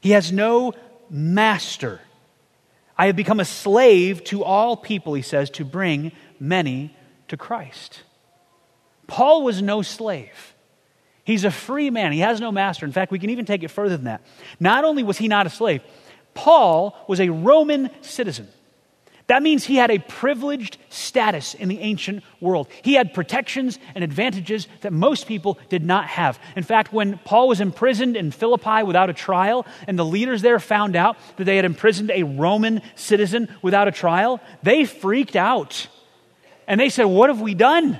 He 0.00 0.10
has 0.10 0.32
no 0.32 0.74
master. 1.10 2.00
I 2.96 3.06
have 3.06 3.16
become 3.16 3.40
a 3.40 3.44
slave 3.44 4.22
to 4.24 4.44
all 4.44 4.76
people, 4.76 5.14
he 5.14 5.22
says, 5.22 5.50
to 5.50 5.64
bring 5.64 6.12
many 6.38 6.94
to 7.28 7.36
Christ. 7.36 8.02
Paul 9.06 9.42
was 9.42 9.60
no 9.60 9.82
slave. 9.82 10.53
He's 11.24 11.44
a 11.44 11.50
free 11.50 11.90
man. 11.90 12.12
He 12.12 12.20
has 12.20 12.40
no 12.40 12.52
master. 12.52 12.84
In 12.84 12.92
fact, 12.92 13.10
we 13.10 13.18
can 13.18 13.30
even 13.30 13.46
take 13.46 13.62
it 13.62 13.68
further 13.68 13.96
than 13.96 14.04
that. 14.04 14.22
Not 14.60 14.84
only 14.84 15.02
was 15.02 15.18
he 15.18 15.28
not 15.28 15.46
a 15.46 15.50
slave, 15.50 15.82
Paul 16.34 16.96
was 17.08 17.20
a 17.20 17.30
Roman 17.30 17.90
citizen. 18.02 18.48
That 19.26 19.42
means 19.42 19.64
he 19.64 19.76
had 19.76 19.90
a 19.90 20.00
privileged 20.00 20.76
status 20.90 21.54
in 21.54 21.70
the 21.70 21.80
ancient 21.80 22.22
world. 22.40 22.68
He 22.82 22.92
had 22.92 23.14
protections 23.14 23.78
and 23.94 24.04
advantages 24.04 24.68
that 24.82 24.92
most 24.92 25.26
people 25.26 25.58
did 25.70 25.82
not 25.82 26.06
have. 26.08 26.38
In 26.56 26.62
fact, 26.62 26.92
when 26.92 27.16
Paul 27.24 27.48
was 27.48 27.62
imprisoned 27.62 28.18
in 28.18 28.32
Philippi 28.32 28.82
without 28.82 29.08
a 29.08 29.14
trial, 29.14 29.64
and 29.88 29.98
the 29.98 30.04
leaders 30.04 30.42
there 30.42 30.60
found 30.60 30.94
out 30.94 31.16
that 31.36 31.44
they 31.44 31.56
had 31.56 31.64
imprisoned 31.64 32.10
a 32.10 32.22
Roman 32.22 32.82
citizen 32.96 33.48
without 33.62 33.88
a 33.88 33.92
trial, 33.92 34.40
they 34.62 34.84
freaked 34.84 35.36
out. 35.36 35.88
And 36.66 36.78
they 36.78 36.90
said, 36.90 37.04
What 37.04 37.30
have 37.30 37.40
we 37.40 37.54
done? 37.54 37.98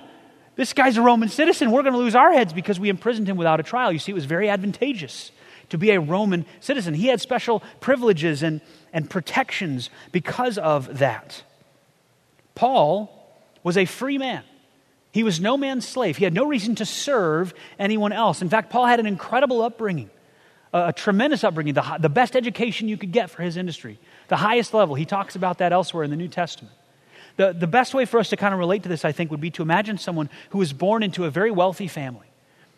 This 0.57 0.73
guy's 0.73 0.97
a 0.97 1.03
Roman 1.03 1.29
citizen. 1.29 1.71
We're 1.71 1.83
going 1.83 1.95
to 1.95 1.99
lose 1.99 2.14
our 2.14 2.33
heads 2.33 2.53
because 2.53 2.79
we 2.79 2.88
imprisoned 2.88 3.29
him 3.29 3.37
without 3.37 3.61
a 3.61 3.62
trial. 3.62 3.93
You 3.93 3.99
see, 3.99 4.12
it 4.12 4.14
was 4.14 4.25
very 4.25 4.49
advantageous 4.49 5.33
to 5.71 5.79
be 5.79 5.90
a 5.90 6.01
Roman 6.01 6.47
citizen. 6.61 6.95
He 6.95 7.09
had 7.09 7.21
special 7.21 7.62
privileges 7.81 8.43
and, 8.43 8.61
and 8.93 9.09
protections 9.09 9.90
because 10.12 10.59
of 10.59 10.99
that. 10.99 11.43
Paul 12.55 13.11
was 13.62 13.77
a 13.77 13.85
free 13.85 14.19
man. 14.19 14.45
He 15.11 15.23
was 15.23 15.40
no 15.40 15.57
man's 15.57 15.87
slave. 15.87 16.17
He 16.17 16.25
had 16.25 16.35
no 16.35 16.45
reason 16.45 16.75
to 16.77 16.85
serve 16.85 17.55
anyone 17.79 18.12
else. 18.12 18.43
In 18.43 18.49
fact, 18.49 18.71
Paul 18.71 18.87
had 18.87 19.01
an 19.01 19.07
incredible 19.07 19.62
upbringing, 19.62 20.11
a, 20.73 20.88
a 20.88 20.93
tremendous 20.93 21.45
upbringing, 21.45 21.75
the, 21.75 21.99
the 22.01 22.09
best 22.09 22.37
education 22.37 22.88
you 22.88 22.97
could 22.97 23.12
get 23.12 23.31
for 23.31 23.43
his 23.43 23.57
industry, 23.57 23.99
the 24.29 24.37
highest 24.37 24.75
level. 24.75 24.95
He 24.95 25.05
talks 25.05 25.37
about 25.37 25.59
that 25.59 25.73
elsewhere 25.73 26.05
in 26.05 26.11
the 26.11 26.17
New 26.17 26.29
Testament. 26.29 26.75
The, 27.37 27.53
the 27.53 27.66
best 27.66 27.94
way 27.94 28.05
for 28.05 28.20
us 28.20 28.29
to 28.31 28.37
kind 28.37 28.55
of 28.55 28.61
relate 28.61 28.85
to 28.85 28.88
this, 28.88 29.05
I 29.05 29.12
think, 29.12 29.31
would 29.31 29.40
be 29.40 29.51
to 29.53 29.62
imagine 29.62 29.99
someone 29.99 30.31
who 30.51 30.59
was 30.59 30.73
born 30.73 31.03
into 31.03 31.25
a 31.25 31.31
very 31.31 31.51
wealthy 31.51 31.88
family. 31.88 32.27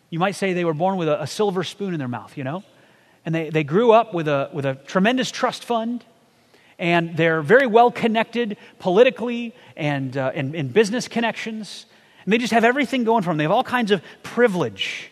You 0.09 0.19
might 0.19 0.35
say 0.35 0.53
they 0.53 0.65
were 0.65 0.73
born 0.73 0.97
with 0.97 1.07
a, 1.07 1.21
a 1.21 1.27
silver 1.27 1.63
spoon 1.63 1.93
in 1.93 1.99
their 1.99 2.07
mouth, 2.07 2.37
you 2.37 2.43
know? 2.43 2.63
And 3.25 3.35
they, 3.35 3.49
they 3.49 3.63
grew 3.63 3.91
up 3.91 4.13
with 4.13 4.27
a, 4.27 4.49
with 4.53 4.65
a 4.65 4.75
tremendous 4.75 5.31
trust 5.31 5.63
fund, 5.63 6.03
and 6.79 7.17
they're 7.17 7.41
very 7.41 7.67
well 7.67 7.91
connected 7.91 8.57
politically 8.79 9.53
and 9.75 10.15
uh, 10.15 10.31
in, 10.33 10.55
in 10.55 10.69
business 10.69 11.07
connections. 11.07 11.85
And 12.23 12.33
they 12.33 12.37
just 12.37 12.53
have 12.53 12.63
everything 12.63 13.03
going 13.03 13.23
for 13.23 13.29
them. 13.29 13.37
They 13.37 13.43
have 13.43 13.51
all 13.51 13.63
kinds 13.63 13.91
of 13.91 14.01
privilege. 14.23 15.11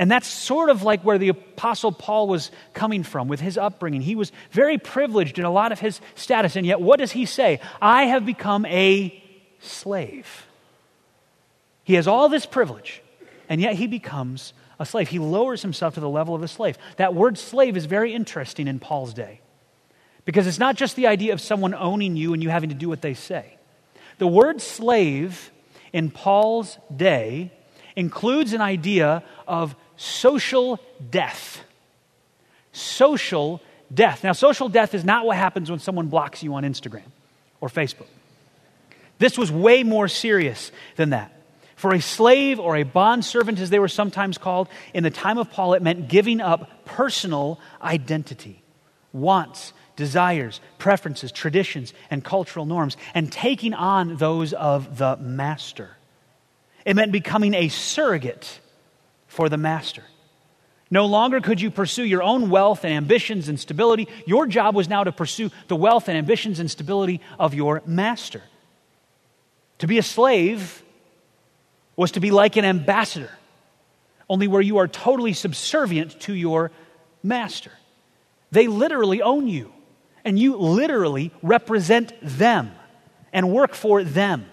And 0.00 0.10
that's 0.10 0.26
sort 0.26 0.70
of 0.70 0.82
like 0.82 1.02
where 1.02 1.18
the 1.18 1.28
Apostle 1.28 1.92
Paul 1.92 2.26
was 2.26 2.50
coming 2.72 3.02
from 3.02 3.28
with 3.28 3.38
his 3.38 3.58
upbringing. 3.58 4.00
He 4.00 4.14
was 4.14 4.32
very 4.50 4.78
privileged 4.78 5.38
in 5.38 5.44
a 5.44 5.50
lot 5.50 5.72
of 5.72 5.78
his 5.78 6.00
status, 6.14 6.56
and 6.56 6.64
yet 6.64 6.80
what 6.80 7.00
does 7.00 7.12
he 7.12 7.26
say? 7.26 7.60
I 7.82 8.04
have 8.04 8.24
become 8.24 8.64
a 8.64 9.22
slave. 9.60 10.46
He 11.84 11.94
has 11.96 12.08
all 12.08 12.30
this 12.30 12.46
privilege, 12.46 13.02
and 13.46 13.60
yet 13.60 13.74
he 13.74 13.86
becomes 13.86 14.54
a 14.78 14.86
slave. 14.86 15.08
He 15.08 15.18
lowers 15.18 15.60
himself 15.60 15.92
to 15.96 16.00
the 16.00 16.08
level 16.08 16.34
of 16.34 16.42
a 16.42 16.48
slave. 16.48 16.78
That 16.96 17.14
word 17.14 17.36
slave 17.36 17.76
is 17.76 17.84
very 17.84 18.14
interesting 18.14 18.68
in 18.68 18.78
Paul's 18.78 19.12
day 19.12 19.42
because 20.24 20.46
it's 20.46 20.58
not 20.58 20.76
just 20.76 20.96
the 20.96 21.08
idea 21.08 21.34
of 21.34 21.42
someone 21.42 21.74
owning 21.74 22.16
you 22.16 22.32
and 22.32 22.42
you 22.42 22.48
having 22.48 22.70
to 22.70 22.74
do 22.74 22.88
what 22.88 23.02
they 23.02 23.12
say. 23.12 23.58
The 24.16 24.26
word 24.26 24.62
slave 24.62 25.50
in 25.92 26.10
Paul's 26.10 26.78
day 26.96 27.52
includes 27.96 28.54
an 28.54 28.62
idea 28.62 29.22
of 29.46 29.76
social 30.00 30.80
death. 31.10 31.62
Social 32.72 33.60
death. 33.92 34.24
Now, 34.24 34.32
social 34.32 34.70
death 34.70 34.94
is 34.94 35.04
not 35.04 35.26
what 35.26 35.36
happens 35.36 35.70
when 35.70 35.78
someone 35.78 36.06
blocks 36.06 36.42
you 36.42 36.54
on 36.54 36.64
Instagram 36.64 37.02
or 37.60 37.68
Facebook. 37.68 38.06
This 39.18 39.36
was 39.36 39.52
way 39.52 39.82
more 39.82 40.08
serious 40.08 40.72
than 40.96 41.10
that. 41.10 41.32
For 41.76 41.94
a 41.94 42.00
slave 42.00 42.58
or 42.58 42.76
a 42.76 42.82
bondservant, 42.82 43.58
as 43.58 43.68
they 43.68 43.78
were 43.78 43.88
sometimes 43.88 44.38
called, 44.38 44.68
in 44.94 45.02
the 45.02 45.10
time 45.10 45.36
of 45.36 45.50
Paul, 45.50 45.74
it 45.74 45.82
meant 45.82 46.08
giving 46.08 46.40
up 46.40 46.86
personal 46.86 47.60
identity, 47.82 48.62
wants, 49.12 49.74
desires, 49.96 50.60
preferences, 50.78 51.30
traditions, 51.30 51.92
and 52.10 52.24
cultural 52.24 52.64
norms, 52.64 52.96
and 53.12 53.30
taking 53.30 53.74
on 53.74 54.16
those 54.16 54.54
of 54.54 54.96
the 54.96 55.18
master. 55.18 55.90
It 56.86 56.96
meant 56.96 57.12
becoming 57.12 57.52
a 57.52 57.68
surrogate 57.68 58.60
for 59.30 59.48
the 59.48 59.56
master. 59.56 60.02
No 60.90 61.06
longer 61.06 61.40
could 61.40 61.60
you 61.60 61.70
pursue 61.70 62.02
your 62.02 62.22
own 62.22 62.50
wealth 62.50 62.84
and 62.84 62.92
ambitions 62.92 63.48
and 63.48 63.58
stability. 63.58 64.08
Your 64.26 64.46
job 64.46 64.74
was 64.74 64.88
now 64.88 65.04
to 65.04 65.12
pursue 65.12 65.50
the 65.68 65.76
wealth 65.76 66.08
and 66.08 66.18
ambitions 66.18 66.58
and 66.58 66.68
stability 66.68 67.20
of 67.38 67.54
your 67.54 67.80
master. 67.86 68.42
To 69.78 69.86
be 69.86 69.98
a 69.98 70.02
slave 70.02 70.82
was 71.94 72.10
to 72.12 72.20
be 72.20 72.32
like 72.32 72.56
an 72.56 72.64
ambassador, 72.64 73.30
only 74.28 74.48
where 74.48 74.60
you 74.60 74.78
are 74.78 74.88
totally 74.88 75.32
subservient 75.32 76.18
to 76.22 76.34
your 76.34 76.72
master. 77.22 77.70
They 78.50 78.66
literally 78.66 79.22
own 79.22 79.46
you. 79.46 79.72
and 80.24 80.38
you 80.38 80.56
literally 80.56 81.32
represent 81.42 82.12
them 82.22 82.72
and 83.32 83.50
work 83.50 83.74
for 83.74 84.04
them. 84.04 84.46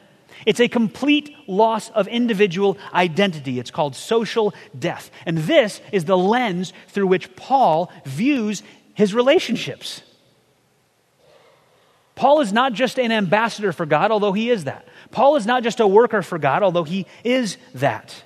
It's 0.46 0.60
a 0.60 0.68
complete 0.68 1.34
loss 1.48 1.90
of 1.90 2.08
individual 2.08 2.78
identity. 2.94 3.60
It's 3.60 3.72
called 3.72 3.96
social 3.96 4.54
death. 4.78 5.12
And 5.26 5.38
this 5.38 5.82
is 5.92 6.06
the 6.06 6.18
lens 6.18 6.74
through 6.90 7.08
which 7.08 7.36
Paul 7.36 7.92
views 8.06 8.64
his 8.94 9.14
relationships. 9.14 10.02
Paul 12.16 12.42
is 12.42 12.52
not 12.52 12.74
just 12.74 12.98
an 12.98 13.12
ambassador 13.12 13.72
for 13.72 13.86
God, 13.86 14.10
although 14.10 14.34
he 14.34 14.50
is 14.50 14.64
that. 14.64 14.88
Paul 15.12 15.36
is 15.36 15.46
not 15.46 15.64
just 15.64 15.80
a 15.80 15.88
worker 15.88 16.24
for 16.24 16.40
God, 16.40 16.64
although 16.64 16.84
he 16.84 17.06
is 17.24 17.58
that. 17.76 18.24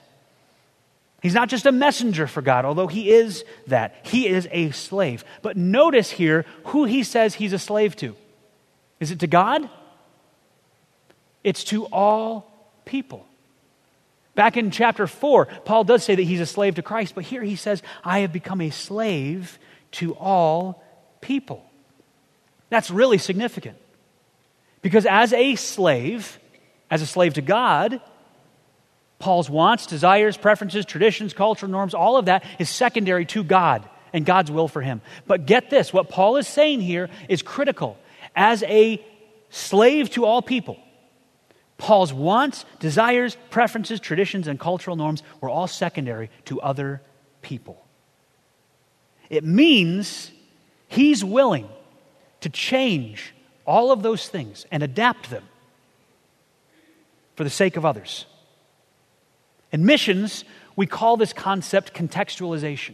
He's 1.22 1.34
not 1.34 1.50
just 1.50 1.66
a 1.66 1.72
messenger 1.72 2.26
for 2.26 2.42
God, 2.42 2.66
although 2.66 2.88
he 2.88 3.12
is 3.12 3.44
that. 3.68 3.96
He 4.04 4.28
is 4.28 4.48
a 4.52 4.72
slave. 4.72 5.24
But 5.42 5.58
notice 5.58 6.10
here 6.10 6.46
who 6.68 6.86
he 6.86 7.04
says 7.04 7.36
he's 7.36 7.54
a 7.54 7.60
slave 7.60 7.96
to. 7.98 8.16
Is 9.00 9.12
it 9.12 9.20
to 9.20 9.28
God? 9.28 9.70
It's 11.44 11.64
to 11.66 11.86
all 11.86 12.52
people. 12.86 13.26
Back 14.36 14.58
in 14.58 14.72
chapter 14.72 15.08
4, 15.08 15.46
Paul 15.66 15.84
does 15.84 16.04
say 16.04 16.16
that 16.16 16.24
he's 16.24 16.40
a 16.40 16.46
slave 16.46 16.76
to 16.76 16.82
Christ, 16.82 17.16
but 17.16 17.26
here 17.26 17.44
he 17.44 17.56
says, 17.56 17.84
I 18.04 18.20
have 18.20 18.32
become 18.32 18.62
a 18.62 18.70
slave 18.70 19.60
to 19.94 20.14
all 20.16 20.82
people. 21.20 21.66
That's 22.70 22.90
really 22.90 23.18
significant. 23.18 23.78
Because 24.82 25.06
as 25.06 25.34
a 25.34 25.56
slave, 25.56 26.40
as 26.90 27.02
a 27.02 27.06
slave 27.06 27.34
to 27.36 27.42
God, 27.42 28.02
Paul's 29.20 29.50
wants, 29.50 29.86
desires, 29.86 30.38
preferences, 30.38 30.86
traditions, 30.86 31.34
cultural 31.34 31.72
norms, 31.72 31.94
all 31.94 32.18
of 32.18 32.26
that 32.26 32.44
is 32.58 32.70
secondary 32.70 33.26
to 33.28 33.44
God 33.44 33.88
and 34.14 34.26
God's 34.26 34.52
will 34.52 34.68
for 34.68 34.82
him. 34.82 35.02
But 35.28 35.46
get 35.46 35.70
this 35.70 35.94
what 35.94 36.10
Paul 36.10 36.38
is 36.38 36.48
saying 36.48 36.82
here 36.82 37.10
is 37.30 37.42
critical. 37.42 37.98
As 38.36 38.64
a 38.64 39.04
slave 39.50 40.10
to 40.12 40.26
all 40.26 40.42
people, 40.42 40.80
Paul's 41.82 42.14
wants, 42.14 42.64
desires, 42.80 43.36
preferences, 43.50 44.00
traditions, 44.00 44.48
and 44.48 44.60
cultural 44.60 44.96
norms 44.96 45.24
were 45.42 45.50
all 45.50 45.66
secondary 45.66 46.30
to 46.46 46.62
other 46.62 47.02
people. 47.42 47.84
It 49.32 49.44
means 49.44 50.30
he's 50.88 51.26
willing 51.26 51.68
to 52.42 52.50
change 52.50 53.34
all 53.66 53.92
of 53.92 54.04
those 54.04 54.28
things 54.28 54.68
and 54.70 54.84
adapt 54.84 55.32
them 55.32 55.44
for 57.36 57.44
the 57.44 57.50
sake 57.50 57.78
of 57.78 57.84
others. 57.84 58.28
In 59.72 59.84
missions, 59.84 60.46
we 60.76 60.86
call 60.86 61.18
this 61.18 61.34
concept 61.34 61.96
contextualization. 61.96 62.94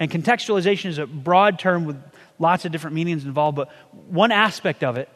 And 0.00 0.10
contextualization 0.10 0.86
is 0.86 0.98
a 0.98 1.06
broad 1.06 1.60
term 1.60 1.84
with 1.84 2.02
lots 2.40 2.64
of 2.64 2.72
different 2.72 2.96
meanings 2.96 3.24
involved, 3.24 3.54
but 3.54 3.70
one 4.08 4.32
aspect 4.32 4.82
of 4.82 4.96
it 4.96 5.08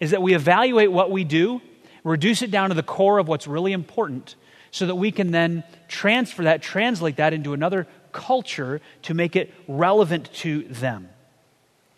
is 0.00 0.10
that 0.10 0.20
we 0.20 0.34
evaluate 0.34 0.90
what 0.90 1.12
we 1.12 1.22
do, 1.22 1.62
reduce 2.04 2.42
it 2.42 2.50
down 2.50 2.70
to 2.70 2.74
the 2.74 2.82
core 2.82 3.18
of 3.18 3.28
what's 3.28 3.46
really 3.46 3.72
important, 3.72 4.34
so 4.70 4.86
that 4.86 4.94
we 4.94 5.10
can 5.10 5.30
then 5.30 5.64
transfer 5.88 6.44
that, 6.44 6.62
translate 6.62 7.16
that 7.16 7.32
into 7.32 7.52
another 7.52 7.86
culture 8.12 8.80
to 9.02 9.14
make 9.14 9.36
it 9.36 9.52
relevant 9.66 10.32
to 10.32 10.62
them. 10.64 11.08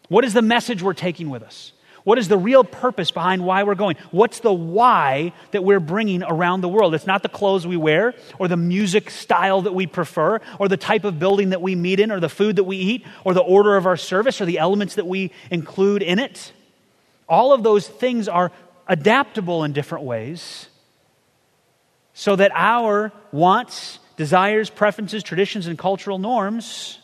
What 0.09 0.25
is 0.25 0.35
the 0.35 0.43
message 0.43 0.83
we're 0.83 0.95
taking 0.95 1.31
with 1.31 1.43
us? 1.43 1.73
What 2.05 2.19
is 2.19 2.27
the 2.27 2.37
real 2.37 2.65
purpose 2.65 3.13
behind 3.13 3.45
why 3.45 3.63
we're 3.63 3.77
going? 3.77 3.97
What's 4.11 4.41
the 4.41 4.53
why 4.53 5.33
that 5.53 5.63
we're 5.63 5.81
bringing 5.81 6.25
around 6.25 6.61
the 6.61 6.69
world? 6.69 6.95
It's 6.95 7.07
not 7.07 7.23
the 7.23 7.29
clothes 7.29 7.65
we 7.65 7.77
wear, 7.77 8.15
or 8.39 8.49
the 8.49 8.57
music 8.57 9.09
style 9.09 9.63
that 9.63 9.75
we 9.75 9.87
prefer, 9.87 10.41
or 10.59 10.67
the 10.67 10.77
type 10.77 11.05
of 11.05 11.21
building 11.21 11.51
that 11.51 11.63
we 11.63 11.77
meet 11.77 12.01
in, 12.01 12.11
or 12.11 12.19
the 12.19 12.29
food 12.29 12.57
that 12.57 12.65
we 12.65 12.77
eat, 12.77 13.07
or 13.25 13.35
the 13.35 13.41
order 13.41 13.77
of 13.77 13.87
our 13.87 13.97
service, 13.97 14.41
or 14.41 14.47
the 14.47 14.59
elements 14.59 14.97
that 14.97 15.07
we 15.07 15.31
include 15.51 16.03
in 16.03 16.19
it. 16.19 16.53
All 17.29 17.53
of 17.53 17.63
those 17.63 17.87
things 17.87 18.29
are 18.29 18.51
adaptable 18.93 19.65
in 19.65 19.73
different 19.73 20.05
ways 20.05 20.69
so 22.13 22.37
that 22.37 22.53
our 22.55 23.11
wants, 23.33 23.99
desires, 24.19 24.69
preferences, 24.69 25.23
traditions, 25.23 25.67
and 25.67 25.79
cultural 25.79 26.19
norms 26.19 26.99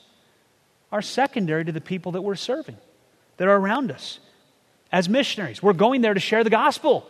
are 0.92 1.00
secondary 1.00 1.64
to 1.64 1.72
the 1.72 1.80
people 1.80 2.12
that 2.12 2.20
we're 2.20 2.34
serving, 2.34 2.76
that 3.38 3.48
are 3.48 3.56
around 3.56 3.90
us 3.90 4.20
as 4.92 5.08
missionaries. 5.08 5.62
We're 5.62 5.72
going 5.72 6.02
there 6.02 6.12
to 6.12 6.20
share 6.20 6.44
the 6.44 6.50
gospel, 6.50 7.08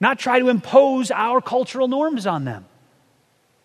not 0.00 0.18
try 0.18 0.38
to 0.38 0.48
impose 0.48 1.10
our 1.10 1.42
cultural 1.42 1.86
norms 1.86 2.26
on 2.26 2.46
them. 2.46 2.64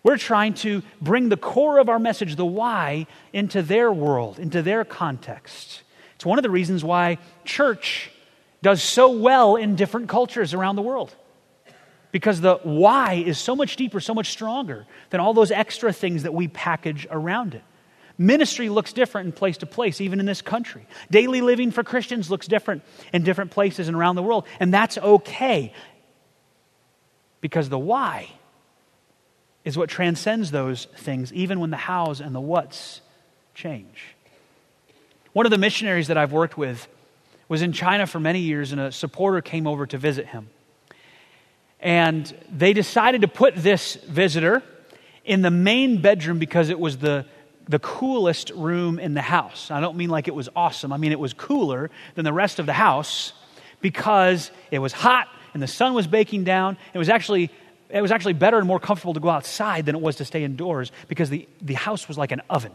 We're 0.02 0.18
trying 0.18 0.52
to 0.54 0.82
bring 1.00 1.30
the 1.30 1.38
core 1.38 1.78
of 1.78 1.88
our 1.88 1.98
message, 1.98 2.36
the 2.36 2.44
why, 2.44 3.06
into 3.32 3.62
their 3.62 3.90
world, 3.90 4.38
into 4.38 4.60
their 4.60 4.84
context. 4.84 5.82
It's 6.16 6.26
one 6.26 6.38
of 6.38 6.42
the 6.42 6.50
reasons 6.50 6.84
why 6.84 7.16
church 7.46 8.10
does 8.62 8.82
so 8.82 9.10
well 9.10 9.56
in 9.56 9.76
different 9.76 10.08
cultures 10.08 10.54
around 10.54 10.76
the 10.76 10.82
world. 10.82 11.14
Because 12.12 12.40
the 12.40 12.56
why 12.62 13.14
is 13.14 13.38
so 13.38 13.54
much 13.54 13.76
deeper, 13.76 14.00
so 14.00 14.14
much 14.14 14.30
stronger 14.30 14.86
than 15.10 15.20
all 15.20 15.32
those 15.32 15.50
extra 15.50 15.92
things 15.92 16.24
that 16.24 16.34
we 16.34 16.48
package 16.48 17.06
around 17.10 17.54
it. 17.54 17.62
Ministry 18.18 18.68
looks 18.68 18.92
different 18.92 19.26
in 19.26 19.32
place 19.32 19.58
to 19.58 19.66
place, 19.66 20.00
even 20.00 20.20
in 20.20 20.26
this 20.26 20.42
country. 20.42 20.86
Daily 21.10 21.40
living 21.40 21.70
for 21.70 21.82
Christians 21.82 22.30
looks 22.30 22.46
different 22.46 22.82
in 23.14 23.22
different 23.22 23.50
places 23.50 23.88
and 23.88 23.96
around 23.96 24.16
the 24.16 24.22
world, 24.22 24.44
and 24.58 24.74
that's 24.74 24.98
okay. 24.98 25.72
Because 27.40 27.70
the 27.70 27.78
why 27.78 28.28
is 29.64 29.78
what 29.78 29.88
transcends 29.88 30.50
those 30.50 30.86
things, 30.96 31.32
even 31.32 31.60
when 31.60 31.70
the 31.70 31.76
hows 31.76 32.20
and 32.20 32.34
the 32.34 32.40
whats 32.40 33.00
change. 33.54 34.16
One 35.32 35.46
of 35.46 35.50
the 35.50 35.58
missionaries 35.58 36.08
that 36.08 36.18
I've 36.18 36.32
worked 36.32 36.58
with 36.58 36.88
was 37.50 37.62
in 37.62 37.72
China 37.72 38.06
for 38.06 38.20
many 38.20 38.38
years, 38.38 38.70
and 38.70 38.80
a 38.80 38.92
supporter 38.92 39.42
came 39.42 39.66
over 39.66 39.84
to 39.84 39.98
visit 39.98 40.24
him. 40.24 40.48
And 41.80 42.32
they 42.50 42.72
decided 42.72 43.22
to 43.22 43.28
put 43.28 43.56
this 43.56 43.96
visitor 43.96 44.62
in 45.24 45.42
the 45.42 45.50
main 45.50 46.00
bedroom 46.00 46.38
because 46.38 46.70
it 46.70 46.78
was 46.78 46.96
the 46.98 47.26
the 47.68 47.78
coolest 47.78 48.50
room 48.50 48.98
in 48.98 49.14
the 49.14 49.22
house. 49.22 49.70
I 49.70 49.80
don't 49.80 49.96
mean 49.96 50.10
like 50.10 50.26
it 50.26 50.34
was 50.34 50.48
awesome, 50.56 50.92
I 50.92 50.96
mean 50.96 51.12
it 51.12 51.20
was 51.20 51.34
cooler 51.34 51.90
than 52.14 52.24
the 52.24 52.32
rest 52.32 52.58
of 52.58 52.66
the 52.66 52.72
house 52.72 53.32
because 53.80 54.50
it 54.70 54.78
was 54.78 54.92
hot 54.92 55.28
and 55.52 55.62
the 55.62 55.68
sun 55.68 55.94
was 55.94 56.06
baking 56.06 56.44
down. 56.44 56.76
It 56.94 56.98
was 56.98 57.08
actually 57.08 57.50
it 57.88 58.00
was 58.00 58.12
actually 58.12 58.34
better 58.34 58.58
and 58.58 58.66
more 58.66 58.80
comfortable 58.80 59.14
to 59.14 59.20
go 59.20 59.28
outside 59.28 59.86
than 59.86 59.96
it 59.96 60.00
was 60.00 60.16
to 60.16 60.24
stay 60.24 60.44
indoors 60.44 60.92
because 61.08 61.30
the, 61.30 61.48
the 61.60 61.74
house 61.74 62.06
was 62.06 62.16
like 62.16 62.30
an 62.30 62.42
oven. 62.48 62.72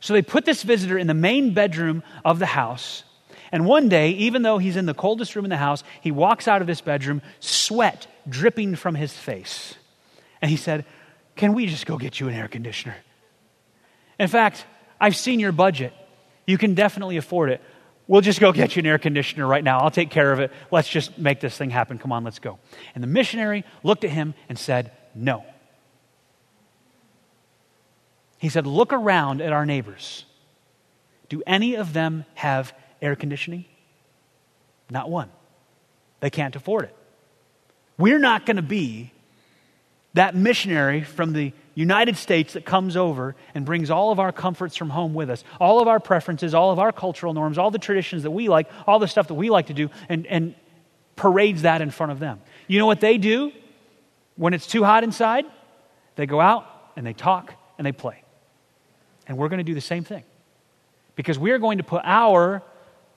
So 0.00 0.14
they 0.14 0.22
put 0.22 0.46
this 0.46 0.62
visitor 0.62 0.96
in 0.96 1.06
the 1.06 1.14
main 1.14 1.52
bedroom 1.52 2.02
of 2.24 2.38
the 2.38 2.46
house. 2.46 3.02
And 3.52 3.66
one 3.66 3.88
day, 3.88 4.10
even 4.10 4.42
though 4.42 4.58
he's 4.58 4.76
in 4.76 4.86
the 4.86 4.94
coldest 4.94 5.36
room 5.36 5.44
in 5.44 5.50
the 5.50 5.56
house, 5.56 5.84
he 6.00 6.10
walks 6.10 6.48
out 6.48 6.60
of 6.60 6.66
this 6.66 6.80
bedroom, 6.80 7.22
sweat 7.40 8.06
dripping 8.28 8.76
from 8.76 8.94
his 8.94 9.12
face. 9.12 9.74
And 10.42 10.50
he 10.50 10.56
said, 10.56 10.84
Can 11.36 11.54
we 11.54 11.66
just 11.66 11.86
go 11.86 11.96
get 11.96 12.20
you 12.20 12.28
an 12.28 12.34
air 12.34 12.48
conditioner? 12.48 12.96
In 14.18 14.28
fact, 14.28 14.64
I've 15.00 15.16
seen 15.16 15.40
your 15.40 15.52
budget. 15.52 15.92
You 16.46 16.58
can 16.58 16.74
definitely 16.74 17.16
afford 17.16 17.50
it. 17.50 17.60
We'll 18.08 18.20
just 18.20 18.38
go 18.38 18.52
get 18.52 18.76
you 18.76 18.80
an 18.80 18.86
air 18.86 18.98
conditioner 18.98 19.46
right 19.46 19.64
now. 19.64 19.80
I'll 19.80 19.90
take 19.90 20.10
care 20.10 20.32
of 20.32 20.38
it. 20.38 20.52
Let's 20.70 20.88
just 20.88 21.18
make 21.18 21.40
this 21.40 21.56
thing 21.56 21.70
happen. 21.70 21.98
Come 21.98 22.12
on, 22.12 22.22
let's 22.22 22.38
go. 22.38 22.58
And 22.94 23.02
the 23.02 23.08
missionary 23.08 23.64
looked 23.82 24.04
at 24.04 24.10
him 24.10 24.34
and 24.48 24.58
said, 24.58 24.92
No. 25.14 25.44
He 28.38 28.48
said, 28.48 28.66
Look 28.66 28.92
around 28.92 29.40
at 29.40 29.52
our 29.52 29.66
neighbors. 29.66 30.24
Do 31.28 31.42
any 31.46 31.74
of 31.74 31.92
them 31.92 32.24
have 32.34 32.72
air 33.00 33.16
conditioning? 33.16 33.64
Not 34.90 35.10
one. 35.10 35.30
They 36.20 36.30
can't 36.30 36.54
afford 36.56 36.84
it. 36.84 36.96
We're 37.98 38.18
not 38.18 38.46
going 38.46 38.56
to 38.56 38.62
be 38.62 39.12
that 40.14 40.34
missionary 40.34 41.02
from 41.02 41.32
the 41.32 41.52
United 41.74 42.16
States 42.16 42.54
that 42.54 42.64
comes 42.64 42.96
over 42.96 43.36
and 43.54 43.66
brings 43.66 43.90
all 43.90 44.10
of 44.10 44.18
our 44.18 44.32
comforts 44.32 44.74
from 44.76 44.88
home 44.88 45.12
with 45.12 45.28
us, 45.28 45.44
all 45.60 45.80
of 45.80 45.88
our 45.88 46.00
preferences, 46.00 46.54
all 46.54 46.70
of 46.70 46.78
our 46.78 46.90
cultural 46.90 47.34
norms, 47.34 47.58
all 47.58 47.70
the 47.70 47.78
traditions 47.78 48.22
that 48.22 48.30
we 48.30 48.48
like, 48.48 48.66
all 48.86 48.98
the 48.98 49.08
stuff 49.08 49.28
that 49.28 49.34
we 49.34 49.50
like 49.50 49.66
to 49.66 49.74
do, 49.74 49.90
and, 50.08 50.26
and 50.26 50.54
parades 51.16 51.62
that 51.62 51.82
in 51.82 51.90
front 51.90 52.12
of 52.12 52.18
them. 52.18 52.40
You 52.66 52.78
know 52.78 52.86
what 52.86 53.00
they 53.00 53.18
do 53.18 53.52
when 54.36 54.54
it's 54.54 54.66
too 54.66 54.84
hot 54.84 55.04
inside? 55.04 55.44
They 56.16 56.24
go 56.24 56.40
out 56.40 56.66
and 56.96 57.06
they 57.06 57.12
talk 57.12 57.52
and 57.76 57.86
they 57.86 57.92
play. 57.92 58.22
And 59.26 59.36
we're 59.36 59.48
going 59.48 59.58
to 59.58 59.64
do 59.64 59.74
the 59.74 59.80
same 59.80 60.04
thing. 60.04 60.24
Because 61.14 61.38
we 61.38 61.50
are 61.50 61.58
going 61.58 61.78
to 61.78 61.84
put 61.84 62.02
our 62.04 62.62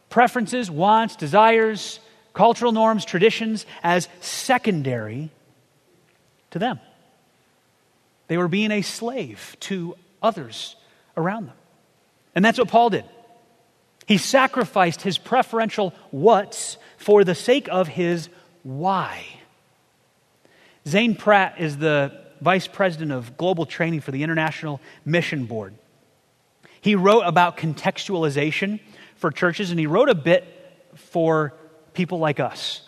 preferences, 0.09 0.69
wants, 0.69 1.15
desires, 1.15 1.99
cultural 2.33 2.71
norms, 2.71 3.05
traditions 3.05 3.65
as 3.83 4.07
secondary 4.21 5.29
to 6.51 6.59
them. 6.59 6.79
They 8.27 8.37
were 8.37 8.47
being 8.47 8.71
a 8.71 8.81
slave 8.81 9.55
to 9.61 9.95
others 10.21 10.75
around 11.17 11.47
them. 11.47 11.55
And 12.35 12.45
that's 12.45 12.57
what 12.57 12.67
Paul 12.67 12.91
did. 12.91 13.05
He 14.07 14.17
sacrificed 14.17 15.01
his 15.01 15.17
preferential 15.17 15.93
what's 16.11 16.77
for 16.97 17.23
the 17.23 17.35
sake 17.35 17.67
of 17.69 17.87
his 17.87 18.29
why. 18.63 19.23
Zane 20.87 21.15
Pratt 21.15 21.59
is 21.59 21.77
the 21.77 22.11
vice 22.41 22.67
president 22.67 23.11
of 23.11 23.37
global 23.37 23.65
training 23.65 24.01
for 24.01 24.11
the 24.11 24.23
International 24.23 24.79
Mission 25.05 25.45
Board. 25.45 25.75
He 26.81 26.95
wrote 26.95 27.21
about 27.21 27.57
contextualization 27.57 28.79
for 29.19 29.31
churches, 29.31 29.69
and 29.69 29.79
he 29.79 29.85
wrote 29.85 30.09
a 30.09 30.15
bit 30.15 30.45
for 30.95 31.53
people 31.93 32.19
like 32.19 32.39
us 32.39 32.81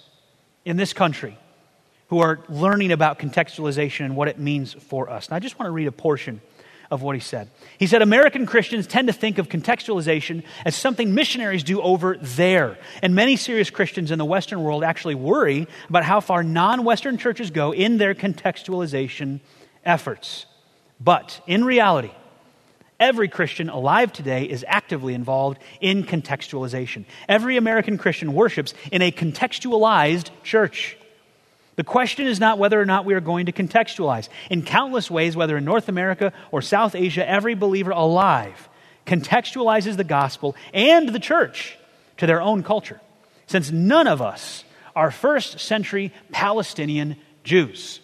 in 0.65 0.77
this 0.77 0.93
country 0.93 1.37
who 2.07 2.19
are 2.19 2.39
learning 2.49 2.91
about 2.91 3.19
contextualization 3.19 4.05
and 4.05 4.15
what 4.15 4.27
it 4.27 4.39
means 4.39 4.73
for 4.73 5.09
us. 5.09 5.27
And 5.27 5.35
I 5.35 5.39
just 5.39 5.57
want 5.59 5.67
to 5.67 5.71
read 5.71 5.87
a 5.87 5.91
portion 5.91 6.41
of 6.89 7.01
what 7.01 7.15
he 7.15 7.21
said. 7.21 7.49
He 7.79 7.87
said, 7.87 8.01
American 8.01 8.45
Christians 8.45 8.85
tend 8.85 9.07
to 9.07 9.13
think 9.13 9.37
of 9.37 9.47
contextualization 9.47 10.43
as 10.65 10.75
something 10.75 11.13
missionaries 11.15 11.63
do 11.63 11.81
over 11.81 12.17
there. 12.17 12.77
And 13.01 13.15
many 13.15 13.37
serious 13.37 13.69
Christians 13.69 14.11
in 14.11 14.19
the 14.19 14.25
Western 14.25 14.61
world 14.61 14.83
actually 14.83 15.15
worry 15.15 15.67
about 15.87 16.03
how 16.03 16.19
far 16.19 16.43
non 16.43 16.83
Western 16.83 17.17
churches 17.17 17.49
go 17.49 17.73
in 17.73 17.97
their 17.97 18.13
contextualization 18.13 19.39
efforts. 19.85 20.45
But 20.99 21.41
in 21.47 21.63
reality, 21.63 22.11
every 23.01 23.27
Christian 23.27 23.67
alive 23.67 24.13
today 24.13 24.45
is 24.45 24.63
actively 24.65 25.13
involved 25.13 25.59
in 25.81 26.03
contextualization. 26.03 27.03
Every 27.27 27.57
American 27.57 27.97
Christian 27.97 28.33
worships 28.33 28.73
in 28.91 29.01
a 29.01 29.11
contextualized 29.11 30.29
church. 30.43 30.95
The 31.75 31.83
question 31.83 32.27
is 32.27 32.39
not 32.39 32.59
whether 32.59 32.79
or 32.79 32.85
not 32.85 33.05
we 33.05 33.15
are 33.15 33.19
going 33.19 33.47
to 33.47 33.51
contextualize. 33.51 34.29
In 34.49 34.61
countless 34.61 35.09
ways, 35.09 35.35
whether 35.35 35.57
in 35.57 35.65
North 35.65 35.89
America 35.89 36.31
or 36.51 36.61
South 36.61 36.95
Asia, 36.95 37.27
every 37.27 37.55
believer 37.55 37.91
alive 37.91 38.69
contextualizes 39.07 39.97
the 39.97 40.03
gospel 40.03 40.55
and 40.73 41.09
the 41.09 41.19
church 41.19 41.77
to 42.17 42.27
their 42.27 42.41
own 42.41 42.61
culture, 42.61 43.01
since 43.47 43.71
none 43.71 44.05
of 44.05 44.21
us 44.21 44.63
are 44.95 45.09
first 45.09 45.59
century 45.59 46.13
Palestinian 46.31 47.15
Jews. 47.43 47.99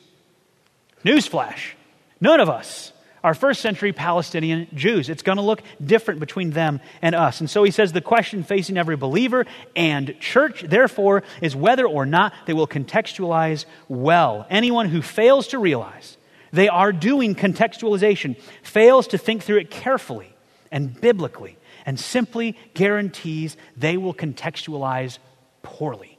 Newsflash 1.06 1.74
none 2.20 2.40
of 2.40 2.50
us 2.50 2.92
are 3.28 3.34
first 3.34 3.60
century 3.60 3.92
Palestinian 3.92 4.68
Jews. 4.74 5.10
It's 5.10 5.22
going 5.22 5.36
to 5.36 5.42
look 5.42 5.62
different 5.84 6.22
between 6.22 6.52
them 6.52 6.80
and 7.02 7.13
us. 7.13 7.42
And 7.42 7.50
so 7.50 7.63
he 7.63 7.72
says 7.72 7.92
the 7.92 8.00
question 8.00 8.42
facing 8.44 8.78
every 8.78 8.96
believer 8.96 9.46
and 9.76 10.18
church, 10.22 10.62
therefore, 10.62 11.24
is 11.42 11.54
whether 11.54 11.86
or 11.86 12.06
not 12.06 12.32
they 12.46 12.54
will 12.54 12.68
contextualize 12.68 13.66
well. 13.90 14.48
Anyone 14.50 14.88
who 14.88 15.02
fails 15.02 15.48
to 15.48 15.60
realize 15.60 16.16
they 16.54 16.70
are 16.70 16.94
doing 16.94 17.36
contextualization 17.36 18.40
fails 18.63 19.08
to 19.08 19.18
think 19.18 19.44
through 19.44 19.58
it 19.58 19.70
carefully 19.70 20.34
and 20.72 21.00
biblically 21.00 21.58
and 21.86 22.00
simply 22.00 22.58
guarantees 22.76 23.58
they 23.76 23.98
will 23.98 24.13
contextualize 24.13 25.18
poorly. 25.63 26.18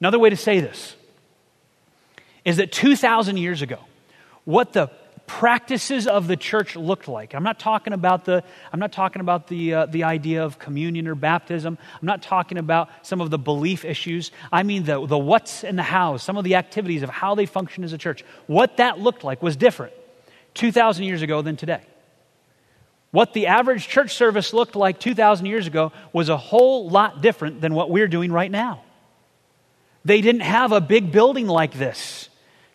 Another 0.00 0.18
way 0.18 0.30
to 0.30 0.36
say 0.36 0.58
this 0.58 0.96
is 2.44 2.56
that 2.56 2.72
2,000 2.72 3.36
years 3.36 3.62
ago, 3.62 3.78
what 4.44 4.72
the 4.72 4.90
practices 5.30 6.08
of 6.08 6.26
the 6.26 6.36
church 6.36 6.74
looked 6.74 7.06
like. 7.06 7.34
I'm 7.34 7.44
not 7.44 7.60
talking 7.60 7.92
about 7.92 8.24
the, 8.24 8.42
I'm 8.72 8.80
not 8.80 8.90
talking 8.90 9.20
about 9.20 9.46
the, 9.46 9.74
uh, 9.74 9.86
the 9.86 10.02
idea 10.02 10.44
of 10.44 10.58
communion 10.58 11.06
or 11.06 11.14
baptism. 11.14 11.78
I'm 11.94 12.06
not 12.06 12.20
talking 12.20 12.58
about 12.58 12.88
some 13.02 13.20
of 13.20 13.30
the 13.30 13.38
belief 13.38 13.84
issues. 13.84 14.32
I 14.50 14.64
mean 14.64 14.82
the, 14.82 15.06
the 15.06 15.16
what's 15.16 15.62
and 15.62 15.78
the 15.78 15.84
hows, 15.84 16.24
some 16.24 16.36
of 16.36 16.42
the 16.42 16.56
activities 16.56 17.04
of 17.04 17.10
how 17.10 17.36
they 17.36 17.46
function 17.46 17.84
as 17.84 17.92
a 17.92 17.98
church. 17.98 18.24
What 18.48 18.78
that 18.78 18.98
looked 18.98 19.22
like 19.22 19.40
was 19.40 19.56
different 19.56 19.92
2,000 20.54 21.04
years 21.04 21.22
ago 21.22 21.42
than 21.42 21.56
today. 21.56 21.82
What 23.12 23.32
the 23.32 23.46
average 23.46 23.86
church 23.86 24.14
service 24.14 24.52
looked 24.52 24.74
like 24.74 24.98
2,000 24.98 25.46
years 25.46 25.68
ago 25.68 25.92
was 26.12 26.28
a 26.28 26.36
whole 26.36 26.90
lot 26.90 27.22
different 27.22 27.60
than 27.60 27.72
what 27.72 27.88
we're 27.88 28.08
doing 28.08 28.32
right 28.32 28.50
now. 28.50 28.82
They 30.04 30.22
didn't 30.22 30.42
have 30.42 30.72
a 30.72 30.80
big 30.80 31.12
building 31.12 31.46
like 31.46 31.72
this 31.72 32.28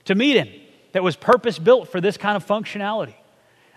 to 0.06 0.16
meet 0.16 0.38
in 0.38 0.62
that 0.96 1.04
was 1.04 1.18
purpose 1.18 1.60
built 1.60 1.90
for 1.90 2.00
this 2.00 2.16
kind 2.16 2.38
of 2.38 2.48
functionality. 2.48 3.16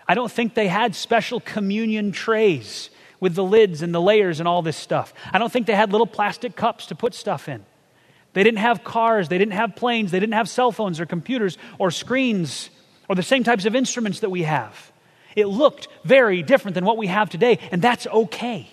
I 0.07 0.15
don't 0.15 0.31
think 0.31 0.53
they 0.53 0.69
had 0.69 0.95
special 0.95 1.41
communion 1.41 2.13
trays 2.13 2.89
with 3.19 3.35
the 3.35 3.43
lids 3.43 3.81
and 3.81 3.93
the 3.93 3.99
layers 3.99 4.39
and 4.39 4.47
all 4.47 4.61
this 4.61 4.77
stuff. 4.77 5.13
I 5.33 5.37
don't 5.37 5.51
think 5.51 5.67
they 5.67 5.75
had 5.75 5.91
little 5.91 6.07
plastic 6.07 6.55
cups 6.55 6.85
to 6.85 6.95
put 6.95 7.13
stuff 7.13 7.49
in. 7.49 7.65
They 8.31 8.41
didn't 8.41 8.59
have 8.59 8.85
cars, 8.85 9.27
they 9.27 9.37
didn't 9.37 9.51
have 9.51 9.75
planes, 9.75 10.11
they 10.11 10.21
didn't 10.21 10.35
have 10.35 10.47
cell 10.47 10.71
phones 10.71 11.01
or 11.01 11.05
computers 11.05 11.57
or 11.77 11.91
screens 11.91 12.69
or 13.09 13.15
the 13.15 13.21
same 13.21 13.43
types 13.43 13.65
of 13.65 13.75
instruments 13.75 14.21
that 14.21 14.29
we 14.29 14.43
have. 14.43 14.93
It 15.35 15.47
looked 15.47 15.89
very 16.05 16.41
different 16.41 16.75
than 16.75 16.85
what 16.85 16.95
we 16.95 17.07
have 17.07 17.29
today, 17.29 17.59
and 17.73 17.81
that's 17.81 18.07
okay. 18.07 18.69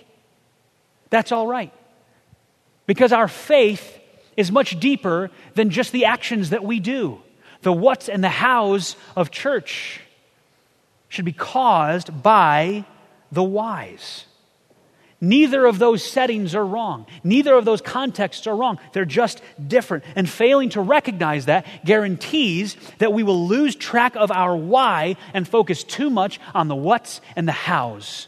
That's 1.09 1.33
all 1.33 1.47
right. 1.47 1.73
Because 2.85 3.11
our 3.11 3.27
faith 3.27 3.99
is 4.37 4.53
much 4.53 4.79
deeper 4.79 5.31
than 5.55 5.69
just 5.69 5.91
the 5.91 6.05
actions 6.05 6.51
that 6.51 6.63
we 6.63 6.79
do 6.79 7.23
the 7.61 7.73
what's 7.73 8.09
and 8.09 8.23
the 8.23 8.29
how's 8.29 8.95
of 9.15 9.31
church 9.31 10.01
should 11.09 11.25
be 11.25 11.33
caused 11.33 12.23
by 12.23 12.85
the 13.31 13.43
whys. 13.43 14.25
Neither 15.19 15.65
of 15.65 15.79
those 15.79 16.03
settings 16.03 16.53
are 16.53 16.65
wrong. 16.65 17.07
Neither 17.23 17.55
of 17.55 17.65
those 17.65 17.81
contexts 17.81 18.45
are 18.45 18.55
wrong. 18.55 18.77
They're 18.93 19.03
just 19.03 19.41
different. 19.65 20.03
And 20.15 20.29
failing 20.29 20.69
to 20.69 20.81
recognize 20.81 21.45
that 21.45 21.65
guarantees 21.83 22.77
that 22.99 23.13
we 23.13 23.23
will 23.23 23.47
lose 23.47 23.75
track 23.75 24.15
of 24.15 24.31
our 24.31 24.55
why 24.55 25.15
and 25.33 25.47
focus 25.47 25.83
too 25.83 26.11
much 26.11 26.39
on 26.53 26.67
the 26.67 26.75
what's 26.75 27.19
and 27.35 27.47
the 27.47 27.53
how's 27.53 28.27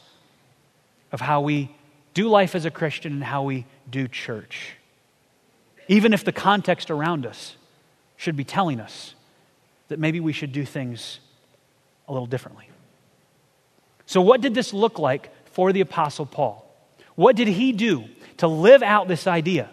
of 1.12 1.22
how 1.22 1.42
we 1.42 1.76
do 2.16 2.28
life 2.28 2.56
as 2.56 2.66
a 2.66 2.72
Christian 2.72 3.14
and 3.14 3.24
how 3.24 3.44
we 3.44 3.66
do 3.90 4.08
church. 4.08 4.76
Even 5.88 6.12
if 6.12 6.24
the 6.24 6.32
context 6.32 6.90
around 6.90 7.26
us 7.26 7.56
should 8.18 8.36
be 8.36 8.44
telling 8.44 8.80
us 8.80 9.14
that 9.90 10.00
maybe 10.00 10.20
we 10.20 10.34
should 10.34 10.52
do 10.52 10.66
things 10.66 11.20
a 12.08 12.14
little 12.14 12.28
differently. 12.28 12.70
So, 14.06 14.22
what 14.22 14.42
did 14.42 14.56
this 14.56 14.74
look 14.74 14.98
like 14.98 15.32
for 15.52 15.72
the 15.72 15.82
Apostle 15.82 16.26
Paul? 16.26 16.66
What 17.16 17.36
did 17.36 17.48
he 17.48 17.74
do 17.74 18.06
to 18.38 18.48
live 18.48 18.82
out 18.82 19.08
this 19.08 19.28
idea 19.28 19.70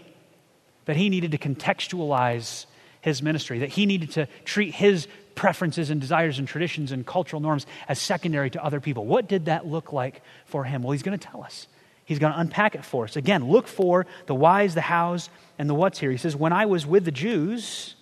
that 0.86 0.96
he 0.96 1.08
needed 1.08 1.32
to 1.32 1.38
contextualize 1.38 2.66
his 3.00 3.22
ministry, 3.22 3.60
that 3.60 3.70
he 3.70 3.86
needed 3.86 4.10
to 4.12 4.28
treat 4.44 4.74
his 4.74 5.06
preferences 5.34 5.90
and 5.90 6.00
desires 6.00 6.38
and 6.38 6.48
traditions 6.48 6.92
and 6.92 7.06
cultural 7.06 7.40
norms 7.40 7.66
as 7.88 8.00
secondary 8.00 8.50
to 8.50 8.64
other 8.64 8.80
people? 8.80 9.06
What 9.06 9.28
did 9.28 9.46
that 9.46 9.66
look 9.66 9.92
like 9.92 10.22
for 10.46 10.64
him? 10.64 10.82
Well, 10.82 10.92
he's 10.92 11.02
going 11.02 11.18
to 11.18 11.24
tell 11.24 11.42
us. 11.42 11.68
He's 12.04 12.18
going 12.18 12.32
to 12.32 12.38
unpack 12.38 12.74
it 12.74 12.84
for 12.84 13.04
us. 13.04 13.16
Again, 13.16 13.48
look 13.48 13.66
for 13.66 14.06
the 14.26 14.34
whys, 14.34 14.74
the 14.74 14.80
hows, 14.80 15.28
and 15.58 15.68
the 15.68 15.74
what's 15.74 15.98
here. 15.98 16.10
He 16.10 16.16
says, 16.16 16.36
When 16.36 16.52
I 16.52 16.66
was 16.66 16.86
with 16.86 17.04
the 17.04 17.10
Jews, 17.10 17.96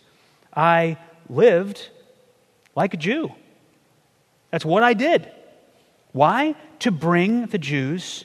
I 0.55 0.99
lived 1.29 1.91
like 2.75 2.95
a 2.95 2.97
Jew. 2.97 3.33
That's 4.51 4.65
what 4.65 4.83
I 4.83 4.95
did. 4.95 5.31
Why? 6.13 6.55
To 6.81 6.91
bring 6.91 7.47
the 7.47 7.59
Jews 7.59 8.25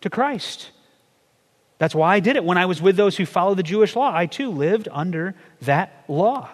to 0.00 0.10
Christ. 0.10 0.70
That's 1.78 1.94
why 1.94 2.14
I 2.14 2.20
did 2.20 2.36
it. 2.36 2.44
When 2.44 2.58
I 2.58 2.66
was 2.66 2.82
with 2.82 2.96
those 2.96 3.16
who 3.16 3.26
follow 3.26 3.54
the 3.54 3.62
Jewish 3.62 3.96
law, 3.96 4.14
I 4.14 4.26
too 4.26 4.50
lived 4.50 4.88
under 4.90 5.34
that 5.62 6.04
law. 6.08 6.48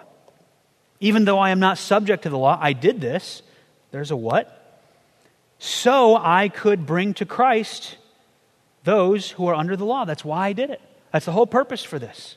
Even 1.01 1.25
though 1.25 1.39
I 1.39 1.51
am 1.51 1.61
not 1.61 1.79
subject 1.79 2.23
to 2.23 2.31
the 2.31 2.39
law, 2.39 2.59
I 2.61 2.73
did 2.73 3.01
this. 3.01 3.43
There's 3.91 4.11
a 4.11 4.17
what? 4.17 4.53
So 5.59 6.17
I 6.17 6.49
could 6.49 6.87
bring 6.87 7.15
to 7.15 7.27
Christ 7.27 7.97
those 8.85 9.33
who 9.33 9.47
are 9.47 9.55
under 9.55 9.77
the 9.77 9.85
law. 9.85 10.05
That's 10.05 10.25
why 10.25 10.49
I 10.49 10.53
did 10.53 10.71
it. 10.71 10.81
That's 11.13 11.27
the 11.27 11.33
whole 11.33 11.47
purpose 11.47 11.83
for 11.83 11.99
this. 11.99 12.37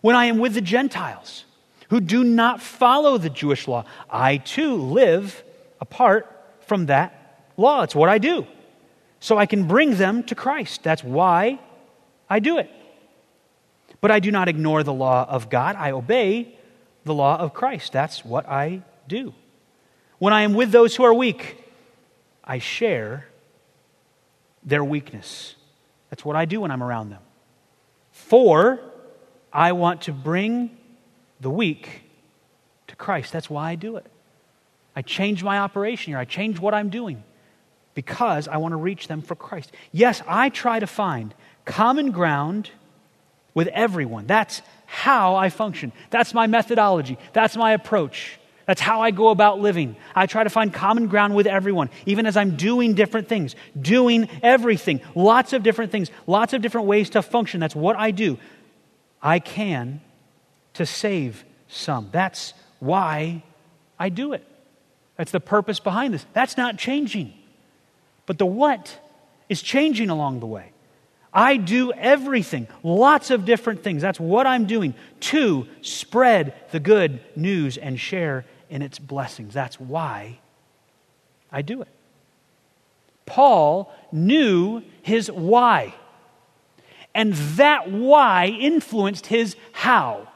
When 0.00 0.16
I 0.16 0.26
am 0.26 0.38
with 0.38 0.54
the 0.54 0.60
Gentiles, 0.60 1.44
who 1.88 2.00
do 2.00 2.22
not 2.24 2.60
follow 2.62 3.18
the 3.18 3.30
Jewish 3.30 3.66
law. 3.66 3.84
I 4.10 4.38
too 4.38 4.76
live 4.76 5.42
apart 5.80 6.26
from 6.66 6.86
that 6.86 7.50
law. 7.56 7.82
It's 7.82 7.94
what 7.94 8.08
I 8.08 8.18
do. 8.18 8.46
So 9.20 9.38
I 9.38 9.46
can 9.46 9.66
bring 9.66 9.96
them 9.96 10.22
to 10.24 10.34
Christ. 10.34 10.82
That's 10.82 11.02
why 11.02 11.58
I 12.28 12.38
do 12.38 12.58
it. 12.58 12.70
But 14.00 14.10
I 14.10 14.20
do 14.20 14.30
not 14.30 14.48
ignore 14.48 14.82
the 14.82 14.92
law 14.92 15.26
of 15.28 15.50
God. 15.50 15.76
I 15.76 15.90
obey 15.90 16.56
the 17.04 17.14
law 17.14 17.36
of 17.36 17.52
Christ. 17.52 17.92
That's 17.92 18.24
what 18.24 18.48
I 18.48 18.82
do. 19.08 19.34
When 20.18 20.32
I 20.32 20.42
am 20.42 20.54
with 20.54 20.70
those 20.70 20.94
who 20.94 21.04
are 21.04 21.14
weak, 21.14 21.64
I 22.44 22.58
share 22.58 23.26
their 24.62 24.84
weakness. 24.84 25.54
That's 26.10 26.24
what 26.24 26.36
I 26.36 26.44
do 26.44 26.60
when 26.60 26.70
I'm 26.70 26.82
around 26.82 27.10
them. 27.10 27.22
For 28.12 28.80
I 29.52 29.72
want 29.72 30.02
to 30.02 30.12
bring 30.12 30.77
the 31.40 31.50
weak 31.50 32.02
to 32.88 32.96
Christ. 32.96 33.32
That's 33.32 33.48
why 33.48 33.70
I 33.70 33.74
do 33.74 33.96
it. 33.96 34.06
I 34.96 35.02
change 35.02 35.44
my 35.44 35.58
operation 35.58 36.12
here, 36.12 36.18
I 36.18 36.24
change 36.24 36.58
what 36.58 36.74
I'm 36.74 36.90
doing 36.90 37.22
because 37.94 38.48
I 38.48 38.58
want 38.58 38.72
to 38.72 38.76
reach 38.76 39.08
them 39.08 39.22
for 39.22 39.34
Christ. 39.34 39.72
Yes, 39.92 40.22
I 40.26 40.50
try 40.50 40.78
to 40.78 40.86
find 40.86 41.34
common 41.64 42.10
ground 42.12 42.70
with 43.54 43.68
everyone. 43.68 44.26
That's 44.26 44.62
how 44.86 45.34
I 45.34 45.48
function. 45.48 45.92
That's 46.10 46.32
my 46.32 46.46
methodology. 46.46 47.18
That's 47.32 47.56
my 47.56 47.72
approach. 47.72 48.38
That's 48.66 48.80
how 48.80 49.00
I 49.00 49.10
go 49.10 49.30
about 49.30 49.60
living. 49.60 49.96
I 50.14 50.26
try 50.26 50.44
to 50.44 50.50
find 50.50 50.72
common 50.72 51.08
ground 51.08 51.34
with 51.34 51.46
everyone, 51.46 51.90
even 52.06 52.26
as 52.26 52.36
I'm 52.36 52.56
doing 52.56 52.94
different 52.94 53.26
things, 53.26 53.56
doing 53.80 54.28
everything, 54.42 55.00
lots 55.14 55.52
of 55.52 55.62
different 55.62 55.90
things, 55.90 56.10
lots 56.26 56.52
of 56.52 56.62
different 56.62 56.86
ways 56.86 57.10
to 57.10 57.22
function. 57.22 57.60
That's 57.60 57.74
what 57.74 57.96
I 57.96 58.10
do. 58.10 58.38
I 59.22 59.38
can 59.38 60.00
to 60.78 60.86
save 60.86 61.44
some. 61.68 62.08
That's 62.10 62.54
why 62.80 63.42
I 63.98 64.08
do 64.08 64.32
it. 64.32 64.46
That's 65.16 65.32
the 65.32 65.40
purpose 65.40 65.80
behind 65.80 66.14
this. 66.14 66.24
That's 66.32 66.56
not 66.56 66.78
changing. 66.78 67.34
But 68.26 68.38
the 68.38 68.46
what 68.46 68.98
is 69.48 69.60
changing 69.60 70.08
along 70.08 70.40
the 70.40 70.46
way. 70.46 70.72
I 71.32 71.56
do 71.56 71.92
everything, 71.92 72.68
lots 72.82 73.30
of 73.30 73.44
different 73.44 73.82
things. 73.82 74.00
That's 74.02 74.18
what 74.20 74.46
I'm 74.46 74.66
doing 74.66 74.94
to 75.20 75.66
spread 75.82 76.54
the 76.70 76.80
good 76.80 77.20
news 77.36 77.76
and 77.76 77.98
share 78.00 78.44
in 78.70 78.80
its 78.80 78.98
blessings. 78.98 79.52
That's 79.52 79.78
why 79.78 80.38
I 81.52 81.62
do 81.62 81.82
it. 81.82 81.88
Paul 83.26 83.92
knew 84.10 84.82
his 85.02 85.30
why. 85.30 85.94
And 87.14 87.34
that 87.34 87.90
why 87.90 88.46
influenced 88.46 89.26
his 89.26 89.56
how. 89.72 90.28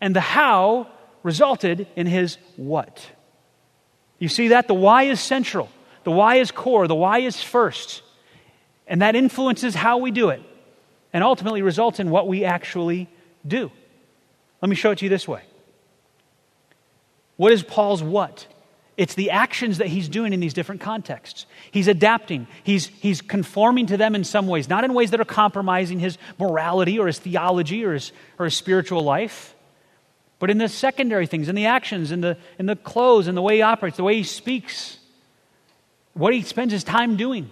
And 0.00 0.14
the 0.14 0.20
how 0.20 0.88
resulted 1.22 1.86
in 1.96 2.06
his 2.06 2.38
what. 2.56 3.04
You 4.18 4.28
see 4.28 4.48
that? 4.48 4.68
The 4.68 4.74
why 4.74 5.04
is 5.04 5.20
central, 5.20 5.68
the 6.04 6.10
why 6.10 6.36
is 6.36 6.50
core, 6.50 6.86
the 6.86 6.94
why 6.94 7.18
is 7.18 7.42
first. 7.42 8.02
And 8.86 9.02
that 9.02 9.16
influences 9.16 9.74
how 9.74 9.98
we 9.98 10.10
do 10.10 10.30
it 10.30 10.42
and 11.12 11.24
ultimately 11.24 11.62
results 11.62 11.98
in 11.98 12.10
what 12.10 12.28
we 12.28 12.44
actually 12.44 13.08
do. 13.46 13.70
Let 14.62 14.68
me 14.68 14.76
show 14.76 14.92
it 14.92 14.98
to 14.98 15.04
you 15.04 15.08
this 15.08 15.26
way. 15.26 15.42
What 17.36 17.52
is 17.52 17.62
Paul's 17.62 18.02
what? 18.02 18.46
It's 18.96 19.14
the 19.14 19.30
actions 19.30 19.78
that 19.78 19.88
he's 19.88 20.08
doing 20.08 20.32
in 20.32 20.40
these 20.40 20.54
different 20.54 20.80
contexts. 20.80 21.44
He's 21.70 21.88
adapting, 21.88 22.46
he's, 22.62 22.86
he's 22.86 23.20
conforming 23.20 23.86
to 23.86 23.96
them 23.96 24.14
in 24.14 24.24
some 24.24 24.46
ways, 24.46 24.68
not 24.68 24.84
in 24.84 24.94
ways 24.94 25.10
that 25.10 25.20
are 25.20 25.24
compromising 25.24 25.98
his 25.98 26.16
morality 26.38 26.98
or 26.98 27.06
his 27.06 27.18
theology 27.18 27.84
or 27.84 27.92
his, 27.94 28.12
or 28.38 28.46
his 28.46 28.54
spiritual 28.54 29.02
life, 29.02 29.55
but 30.38 30.50
in 30.50 30.58
the 30.58 30.68
secondary 30.68 31.26
things, 31.26 31.48
in 31.48 31.54
the 31.54 31.66
actions, 31.66 32.12
in 32.12 32.20
the, 32.20 32.36
in 32.58 32.66
the 32.66 32.76
clothes, 32.76 33.28
in 33.28 33.34
the 33.34 33.42
way 33.42 33.56
he 33.56 33.62
operates, 33.62 33.96
the 33.96 34.04
way 34.04 34.16
he 34.16 34.22
speaks, 34.22 34.98
what 36.12 36.34
he 36.34 36.42
spends 36.42 36.72
his 36.72 36.84
time 36.84 37.16
doing. 37.16 37.50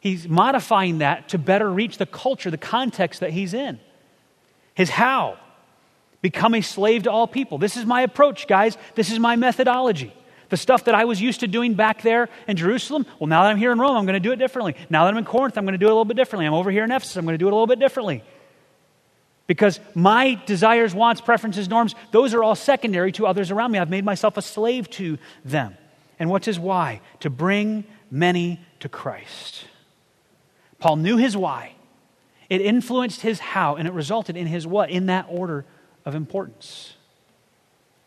He's 0.00 0.28
modifying 0.28 0.98
that 0.98 1.30
to 1.30 1.38
better 1.38 1.70
reach 1.70 1.98
the 1.98 2.06
culture, 2.06 2.50
the 2.50 2.58
context 2.58 3.20
that 3.20 3.30
he's 3.30 3.54
in. 3.54 3.80
His 4.74 4.90
how 4.90 5.38
become 6.22 6.54
a 6.54 6.60
slave 6.60 7.04
to 7.04 7.10
all 7.10 7.26
people. 7.26 7.58
This 7.58 7.76
is 7.76 7.86
my 7.86 8.02
approach, 8.02 8.46
guys. 8.46 8.76
This 8.94 9.10
is 9.10 9.18
my 9.18 9.36
methodology. 9.36 10.12
The 10.48 10.56
stuff 10.56 10.84
that 10.84 10.94
I 10.94 11.04
was 11.04 11.20
used 11.20 11.40
to 11.40 11.48
doing 11.48 11.74
back 11.74 12.02
there 12.02 12.28
in 12.46 12.56
Jerusalem, 12.56 13.06
well, 13.18 13.26
now 13.26 13.42
that 13.42 13.50
I'm 13.50 13.56
here 13.56 13.72
in 13.72 13.78
Rome, 13.78 13.96
I'm 13.96 14.06
going 14.06 14.14
to 14.14 14.20
do 14.20 14.32
it 14.32 14.36
differently. 14.36 14.76
Now 14.90 15.04
that 15.04 15.10
I'm 15.10 15.18
in 15.18 15.24
Corinth, 15.24 15.58
I'm 15.58 15.64
going 15.64 15.74
to 15.74 15.78
do 15.78 15.86
it 15.86 15.90
a 15.90 15.94
little 15.94 16.04
bit 16.04 16.16
differently. 16.16 16.46
I'm 16.46 16.54
over 16.54 16.70
here 16.70 16.84
in 16.84 16.92
Ephesus, 16.92 17.16
I'm 17.16 17.24
going 17.24 17.34
to 17.34 17.38
do 17.38 17.46
it 17.46 17.52
a 17.52 17.56
little 17.56 17.66
bit 17.66 17.78
differently. 17.78 18.22
Because 19.46 19.78
my 19.94 20.40
desires, 20.46 20.94
wants, 20.94 21.20
preferences, 21.20 21.68
norms, 21.68 21.94
those 22.10 22.34
are 22.34 22.42
all 22.42 22.56
secondary 22.56 23.12
to 23.12 23.26
others 23.26 23.50
around 23.50 23.70
me. 23.70 23.78
I've 23.78 23.90
made 23.90 24.04
myself 24.04 24.36
a 24.36 24.42
slave 24.42 24.90
to 24.90 25.18
them. 25.44 25.76
And 26.18 26.30
what's 26.30 26.46
his 26.46 26.58
why? 26.58 27.00
To 27.20 27.30
bring 27.30 27.84
many 28.10 28.60
to 28.80 28.88
Christ. 28.88 29.66
Paul 30.78 30.96
knew 30.96 31.16
his 31.16 31.36
why. 31.36 31.72
It 32.48 32.60
influenced 32.60 33.22
his 33.22 33.40
how, 33.40 33.76
and 33.76 33.86
it 33.88 33.94
resulted 33.94 34.36
in 34.36 34.46
his 34.46 34.66
what 34.66 34.90
in 34.90 35.06
that 35.06 35.26
order 35.28 35.64
of 36.04 36.14
importance. 36.14 36.94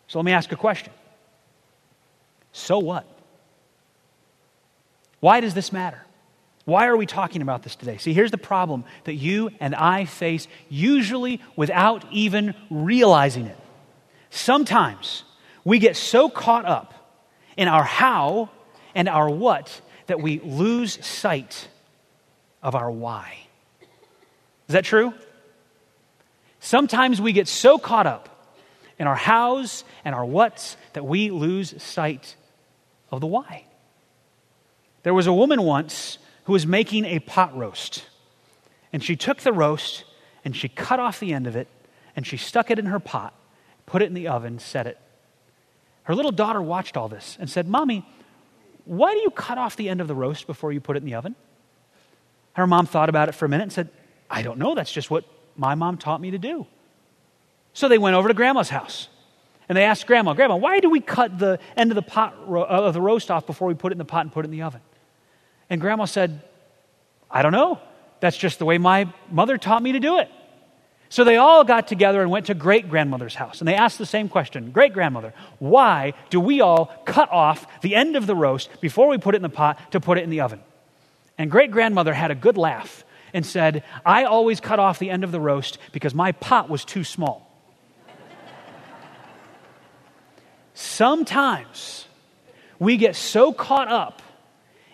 So 0.08 0.20
let 0.20 0.26
me 0.26 0.32
ask 0.32 0.52
a 0.52 0.56
question. 0.56 0.94
So 2.52 2.80
what? 2.80 3.06
Why 5.20 5.40
does 5.40 5.54
this 5.54 5.72
matter? 5.72 6.04
Why 6.70 6.86
are 6.86 6.96
we 6.96 7.08
talking 7.08 7.42
about 7.42 7.64
this 7.64 7.76
today? 7.76 7.98
See, 7.98 8.14
here's 8.14 8.30
the 8.30 8.38
problem 8.38 8.86
that 9.06 9.16
you 9.16 9.50
and 9.60 9.74
I 9.74 10.06
face, 10.06 10.48
usually 10.70 11.42
without 11.56 12.06
even 12.12 12.54
realizing 12.70 13.48
it. 13.48 13.58
Sometimes 14.30 15.24
we 15.64 15.80
get 15.80 15.96
so 15.96 16.30
caught 16.30 16.66
up 16.66 16.94
in 17.58 17.68
our 17.68 17.84
how 17.84 18.52
and 18.94 19.10
our 19.10 19.30
what 19.30 19.82
that 20.06 20.22
we 20.22 20.40
lose 20.42 21.04
sight 21.04 21.68
of 22.62 22.76
our 22.76 22.92
why. 22.92 23.36
Is 24.68 24.74
that 24.74 24.86
true? 24.86 25.16
Sometimes 26.60 27.20
we 27.20 27.32
get 27.32 27.48
so 27.48 27.80
caught 27.80 28.06
up 28.06 28.30
in 29.00 29.08
our 29.08 29.16
hows 29.16 29.84
and 30.06 30.14
our 30.14 30.26
whats 30.26 30.78
that 30.94 31.04
we 31.04 31.32
lose 31.32 31.82
sight 31.82 32.36
of 33.12 33.22
the 33.22 33.28
why. 33.28 33.66
There 35.02 35.16
was 35.16 35.26
a 35.26 35.34
woman 35.34 35.64
once 35.64 36.20
who 36.50 36.54
was 36.54 36.66
making 36.66 37.06
a 37.06 37.20
pot 37.20 37.56
roast, 37.56 38.08
and 38.92 39.04
she 39.04 39.16
took 39.16 39.42
the 39.42 39.54
roast 39.54 40.04
and 40.44 40.56
she 40.56 40.68
cut 40.68 41.00
off 41.00 41.20
the 41.20 41.32
end 41.32 41.46
of 41.46 41.56
it 41.56 41.68
and 42.16 42.26
she 42.26 42.38
stuck 42.38 42.72
it 42.72 42.80
in 42.80 42.88
her 42.88 43.00
pot, 43.00 43.36
put 43.86 44.02
it 44.02 44.06
in 44.06 44.16
the 44.16 44.28
oven, 44.28 44.58
set 44.58 44.88
it. 44.88 44.98
Her 46.06 46.16
little 46.16 46.32
daughter 46.32 46.60
watched 46.60 46.98
all 46.98 47.08
this 47.08 47.38
and 47.40 47.48
said, 47.48 47.68
Mommy, 47.68 48.04
why 48.86 49.14
do 49.14 49.20
you 49.20 49.30
cut 49.30 49.60
off 49.60 49.76
the 49.76 49.90
end 49.90 50.02
of 50.02 50.08
the 50.08 50.16
roast 50.16 50.48
before 50.48 50.72
you 50.72 50.80
put 50.80 50.98
it 50.98 51.04
in 51.04 51.06
the 51.06 51.14
oven? 51.14 51.36
Her 52.54 52.66
mom 52.66 52.88
thought 52.88 53.10
about 53.10 53.30
it 53.30 53.34
for 53.34 53.46
a 53.46 53.50
minute 53.50 53.66
and 53.66 53.72
said, 53.72 53.90
I 54.28 54.42
don't 54.42 54.58
know. 54.58 54.74
That's 54.74 54.92
just 54.92 55.12
what 55.12 55.26
my 55.56 55.76
mom 55.76 55.98
taught 55.98 56.20
me 56.20 56.32
to 56.32 56.40
do. 56.40 56.66
So 57.74 57.88
they 57.88 58.00
went 58.00 58.16
over 58.16 58.28
to 58.28 58.34
grandma's 58.34 58.70
house. 58.70 59.08
And 59.68 59.78
they 59.78 59.84
asked 59.84 60.08
grandma, 60.08 60.34
Grandma, 60.34 60.56
why 60.56 60.80
do 60.80 60.90
we 60.90 61.00
cut 61.00 61.38
the 61.38 61.60
end 61.78 61.92
of 61.92 61.96
the 61.96 62.02
pot 62.02 62.36
uh, 62.48 62.64
of 62.64 62.96
the 62.96 63.02
roast 63.02 63.30
off 63.30 63.46
before 63.46 63.68
we 63.68 63.76
put 63.76 63.92
it 63.92 63.94
in 63.94 64.00
the 64.00 64.06
pot 64.06 64.22
and 64.22 64.32
put 64.32 64.46
it 64.46 64.48
in 64.48 64.52
the 64.52 64.64
oven? 64.64 64.82
And 65.70 65.80
grandma 65.80 66.06
said, 66.06 66.42
I 67.30 67.42
don't 67.42 67.52
know. 67.52 67.80
That's 68.20 68.38
just 68.38 68.60
the 68.60 68.66
way 68.66 68.78
my 68.78 69.12
mother 69.30 69.58
taught 69.58 69.82
me 69.82 69.94
to 69.94 70.00
do 70.00 70.18
it. 70.18 70.30
So 71.12 71.24
they 71.24 71.38
all 71.38 71.64
got 71.64 71.88
together 71.88 72.22
and 72.22 72.30
went 72.30 72.48
to 72.48 72.54
great 72.54 72.88
grandmother's 72.88 73.34
house. 73.34 73.60
And 73.60 73.68
they 73.68 73.74
asked 73.74 73.98
the 73.98 74.06
same 74.06 74.30
question 74.30 74.72
Great 74.72 74.94
grandmother, 74.94 75.34
why 75.58 76.14
do 76.30 76.40
we 76.40 76.62
all 76.62 76.86
cut 77.06 77.32
off 77.32 77.82
the 77.82 77.96
end 77.96 78.16
of 78.16 78.28
the 78.28 78.36
roast 78.36 78.70
before 78.80 79.08
we 79.08 79.18
put 79.18 79.34
it 79.34 79.38
in 79.38 79.42
the 79.42 79.50
pot 79.50 79.92
to 79.92 80.00
put 80.00 80.18
it 80.18 80.24
in 80.24 80.30
the 80.30 80.42
oven? 80.42 80.60
And 81.38 81.50
great 81.50 81.72
grandmother 81.72 82.14
had 82.14 82.32
a 82.32 82.36
good 82.36 82.58
laugh 82.58 83.04
and 83.34 83.46
said, 83.46 83.84
I 84.06 84.26
always 84.26 84.60
cut 84.60 84.80
off 84.80 85.00
the 85.00 85.10
end 85.10 85.24
of 85.24 85.32
the 85.32 85.40
roast 85.40 85.80
because 85.92 86.14
my 86.14 86.32
pot 86.34 86.70
was 86.70 86.86
too 86.86 87.04
small. 87.04 87.46
Sometimes 90.74 92.08
we 92.78 92.98
get 92.98 93.16
so 93.16 93.52
caught 93.52 93.88
up 93.90 94.22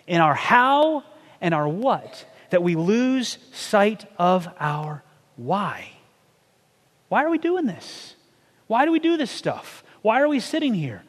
in 0.07 0.21
our 0.21 0.35
how 0.35 1.03
and 1.41 1.53
our 1.53 1.67
what 1.67 2.25
that 2.49 2.63
we 2.63 2.75
lose 2.75 3.37
sight 3.51 4.05
of 4.17 4.47
our 4.59 5.03
why. 5.35 5.89
Why 7.09 7.23
are 7.23 7.29
we 7.29 7.37
doing 7.37 7.65
this? 7.65 8.15
Why 8.67 8.85
do 8.85 8.91
we 8.91 8.99
do 8.99 9.17
this 9.17 9.31
stuff? 9.31 9.83
Why 10.01 10.21
are 10.21 10.27
we 10.27 10.39
sitting 10.39 10.73
here? 10.73 11.03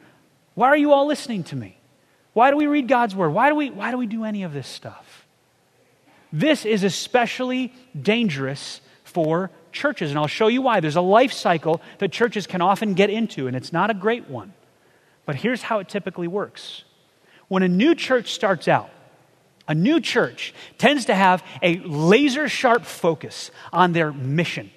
Why 0.55 0.67
are 0.67 0.77
you 0.77 0.91
all 0.91 1.05
listening 1.05 1.43
to 1.45 1.55
me? 1.55 1.77
Why 2.33 2.51
do 2.51 2.57
we 2.57 2.67
read 2.67 2.87
God's 2.87 3.15
word? 3.15 3.29
Why 3.29 3.49
do 3.49 3.55
we, 3.55 3.69
why 3.69 3.91
do, 3.91 3.97
we 3.97 4.07
do 4.07 4.23
any 4.23 4.43
of 4.43 4.53
this 4.53 4.67
stuff? 4.67 5.25
This 6.31 6.65
is 6.65 6.83
especially 6.83 7.73
dangerous 7.99 8.81
for 9.03 9.49
churches, 9.71 10.11
and 10.11 10.19
I'll 10.19 10.27
show 10.27 10.47
you 10.47 10.61
why. 10.61 10.79
There's 10.79 10.95
a 10.95 11.01
life 11.01 11.33
cycle 11.33 11.81
that 11.99 12.11
churches 12.11 12.45
can 12.45 12.61
often 12.61 12.93
get 12.93 13.09
into, 13.09 13.47
and 13.47 13.55
it's 13.55 13.73
not 13.73 13.89
a 13.89 13.93
great 13.93 14.29
one. 14.29 14.53
But 15.25 15.35
here's 15.35 15.63
how 15.63 15.79
it 15.79 15.89
typically 15.89 16.27
works 16.27 16.83
when 17.47 17.63
a 17.63 17.67
new 17.67 17.95
church 17.95 18.33
starts 18.33 18.67
out, 18.67 18.89
a 19.67 19.75
new 19.75 19.99
church 19.99 20.53
tends 20.77 21.05
to 21.05 21.15
have 21.15 21.43
a 21.61 21.77
laser 21.79 22.47
sharp 22.47 22.85
focus 22.85 23.51
on 23.73 23.93
their 23.93 24.13
mission. 24.13 24.71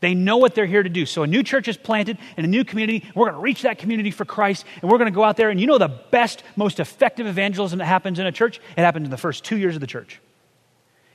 They 0.00 0.14
know 0.14 0.36
what 0.36 0.54
they're 0.54 0.66
here 0.66 0.82
to 0.82 0.88
do. 0.88 1.06
So 1.06 1.22
a 1.22 1.26
new 1.26 1.42
church 1.42 1.66
is 1.66 1.76
planted 1.76 2.18
in 2.36 2.44
a 2.44 2.48
new 2.48 2.64
community. 2.64 3.04
We're 3.14 3.26
going 3.26 3.36
to 3.36 3.40
reach 3.40 3.62
that 3.62 3.78
community 3.78 4.10
for 4.10 4.24
Christ, 4.24 4.66
and 4.82 4.90
we're 4.90 4.98
going 4.98 5.10
to 5.10 5.14
go 5.14 5.24
out 5.24 5.36
there. 5.36 5.48
And 5.48 5.60
you 5.60 5.66
know 5.66 5.78
the 5.78 5.88
best, 5.88 6.42
most 6.56 6.78
effective 6.78 7.26
evangelism 7.26 7.78
that 7.78 7.86
happens 7.86 8.18
in 8.18 8.26
a 8.26 8.32
church? 8.32 8.60
It 8.76 8.80
happens 8.80 9.06
in 9.06 9.10
the 9.10 9.16
first 9.16 9.44
two 9.44 9.56
years 9.56 9.76
of 9.76 9.80
the 9.80 9.86
church. 9.86 10.20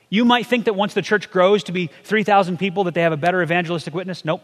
You 0.08 0.24
might 0.24 0.46
think 0.46 0.64
that 0.64 0.74
once 0.74 0.94
the 0.94 1.02
church 1.02 1.30
grows 1.30 1.62
to 1.64 1.72
be 1.72 1.88
3,000 2.02 2.58
people, 2.58 2.84
that 2.84 2.94
they 2.94 3.02
have 3.02 3.12
a 3.12 3.16
better 3.16 3.42
evangelistic 3.42 3.94
witness. 3.94 4.24
Nope. 4.24 4.42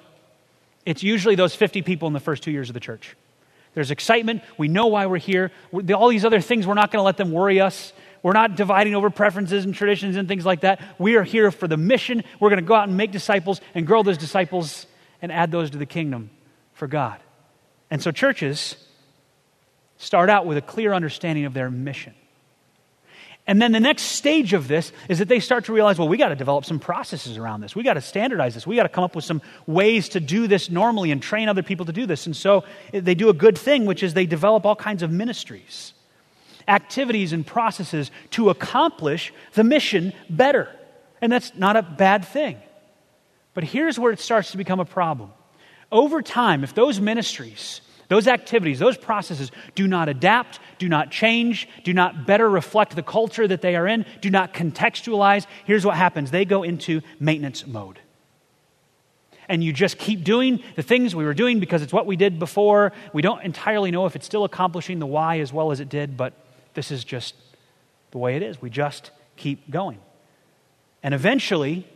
It's 0.85 1.03
usually 1.03 1.35
those 1.35 1.57
50 1.57 1.83
people 1.83 2.07
in 2.07 2.15
the 2.15 2.21
first 2.21 2.45
two 2.45 2.53
years 2.53 2.71
of 2.71 2.75
the 2.75 2.81
church. 2.81 3.17
There's 3.77 3.91
excitement. 3.91 4.43
We 4.57 4.69
know 4.69 4.87
why 4.87 5.05
we're 5.05 5.19
here. 5.19 5.53
All 5.95 6.09
these 6.09 6.25
other 6.25 6.41
things, 6.41 6.67
we're 6.67 6.73
not 6.73 6.91
going 6.91 7.01
to 7.01 7.05
let 7.05 7.19
them 7.19 7.31
worry 7.31 7.61
us. 7.61 7.93
We're 8.23 8.33
not 8.33 8.57
dividing 8.57 8.95
over 8.95 9.11
preferences 9.11 9.67
and 9.67 9.75
traditions 9.75 10.17
and 10.17 10.27
things 10.27 10.47
like 10.47 10.63
that. 10.63 10.81
We 10.99 11.17
are 11.17 11.23
here 11.23 11.51
for 11.51 11.69
the 11.69 11.77
mission. 11.77 12.25
We're 12.41 12.49
going 12.49 12.63
to 12.63 12.67
go 12.67 12.75
out 12.75 12.89
and 12.89 12.97
make 12.97 13.13
disciples 13.13 13.61
and 13.75 13.87
grow 13.87 14.03
those 14.03 14.17
disciples 14.17 14.87
and 15.21 15.31
add 15.31 15.53
those 15.53 15.73
to 15.73 15.79
the 15.79 15.85
kingdom 15.85 16.31
for 16.73 16.89
God. 16.89 17.21
And 17.91 18.03
so 18.03 18.11
churches 18.13 18.77
start 19.99 20.31
out 20.31 20.47
with 20.47 20.57
a 20.57 20.63
clear 20.63 20.95
understanding 20.95 21.45
of 21.45 21.53
their 21.53 21.71
mission. 21.71 22.15
And 23.47 23.63
then 23.63 23.71
the 23.71 23.81
next 23.81 24.03
stage 24.03 24.55
of 24.55 24.67
this 24.67 24.91
is 25.09 25.21
that 25.21 25.29
they 25.29 25.39
start 25.39 25.67
to 25.67 25.73
realize, 25.73 25.99
well, 25.99 26.09
we 26.09 26.17
got 26.17 26.31
to 26.31 26.37
develop 26.37 26.65
some 26.65 26.81
processes 26.81 27.39
around 27.39 27.61
this. 27.61 27.77
We 27.77 27.85
got 27.85 27.95
to 27.95 28.01
standardize 28.01 28.55
this. 28.55 28.67
We 28.67 28.75
got 28.75 28.83
to 28.83 28.89
come 28.89 29.05
up 29.05 29.15
with 29.15 29.25
some 29.25 29.41
ways 29.67 30.09
to 30.11 30.21
do 30.21 30.49
this 30.49 30.69
normally 30.69 31.13
and 31.13 31.23
train 31.23 31.49
other 31.49 31.63
people 31.63 31.87
to 31.87 31.93
do 31.93 32.07
this. 32.07 32.27
And 32.27 32.37
so 32.37 32.65
eh, 32.93 33.01
they 33.01 33.15
do 33.15 33.29
a 33.29 33.33
good 33.33 33.57
thing, 33.57 33.87
which 33.87 34.03
is 34.03 34.15
they 34.15 34.27
develop 34.27 34.67
all 34.67 34.75
kinds 34.75 35.05
of 35.05 35.13
ministries, 35.13 35.93
activities, 36.67 37.33
and 37.33 37.47
processes 37.47 38.11
to 38.31 38.51
accomplish 38.51 39.33
the 39.55 39.63
mission 39.63 40.13
better. 40.29 40.69
And 41.21 41.31
that's 41.31 41.55
not 41.55 41.77
a 41.77 41.83
bad 41.83 42.25
thing. 42.25 42.59
But 43.55 43.63
here's 43.63 43.97
where 43.97 44.11
it 44.11 44.19
starts 44.19 44.51
to 44.51 44.57
become 44.57 44.81
a 44.81 44.85
problem. 44.85 45.33
Over 45.93 46.21
time, 46.21 46.65
if 46.65 46.75
those 46.75 47.01
ministries 47.01 47.81
those 48.09 48.29
activities, 48.29 48.79
those 48.79 48.97
processes 48.97 49.51
do 49.75 49.87
not 49.87 50.09
adapt, 50.09 50.61
do 50.79 50.89
not 50.89 51.11
change, 51.11 51.69
do 51.85 51.93
not 51.93 52.27
better 52.27 52.49
reflect 52.49 52.95
the 52.95 53.03
culture 53.03 53.47
that 53.47 53.63
they 53.63 53.77
are 53.77 53.87
in, 53.87 54.07
do 54.21 54.31
not 54.31 54.55
contextualize, 54.55 55.47
here's 55.65 55.85
what 55.85 55.97
happens 55.97 56.31
they 56.31 56.45
go 56.45 56.63
into 56.63 57.01
maintenance 57.19 57.67
mode. 57.67 57.99
And 59.49 59.63
you 59.63 59.73
just 59.73 59.99
keep 59.99 60.25
doing 60.25 60.63
the 60.75 60.83
things 60.83 61.15
we 61.15 61.25
were 61.25 61.35
doing 61.35 61.61
because 61.61 61.83
it's 61.83 61.93
what 61.93 62.07
we 62.07 62.17
did 62.17 62.39
before. 62.39 62.93
We 63.13 63.23
don't 63.23 63.43
entirely 63.45 63.91
know 63.91 64.07
if 64.07 64.17
it's 64.17 64.27
still 64.27 64.45
accomplishing 64.45 64.99
the 64.99 65.07
why 65.07 65.39
as 65.39 65.53
well 65.53 65.71
as 65.71 65.79
it 65.79 65.89
did, 65.89 66.17
but 66.17 66.33
this 66.75 66.91
is 66.91 67.05
just 67.05 67.35
the 68.11 68.19
way 68.19 68.37
it 68.37 68.43
is. 68.43 68.61
We 68.61 68.71
just 68.71 69.13
keep 69.37 69.71
going. 69.71 69.99
And 71.03 71.15
eventually, 71.15 71.87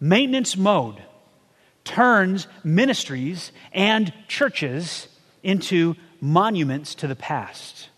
maintenance 0.00 0.56
mode 0.56 1.02
turns 1.84 2.46
ministries 2.64 3.52
and 3.72 4.12
churches 4.28 5.08
into 5.42 5.96
monuments 6.20 6.94
to 6.96 7.06
the 7.06 7.16
past. 7.16 7.88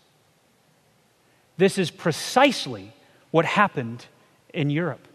This 1.57 1.77
is 1.77 1.91
precisely 1.91 2.93
what 3.31 3.45
happened 3.45 4.05
in 4.53 4.69
Europe, 4.69 5.07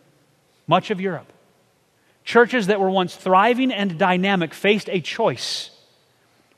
much 0.67 0.91
of 0.91 1.01
Europe. 1.01 1.33
Churches 2.25 2.69
that 2.69 2.81
were 2.81 2.91
once 2.91 3.17
thriving 3.17 3.73
and 3.73 3.99
dynamic 3.99 4.55
faced 4.55 4.89
a 4.89 5.01
choice 5.01 5.71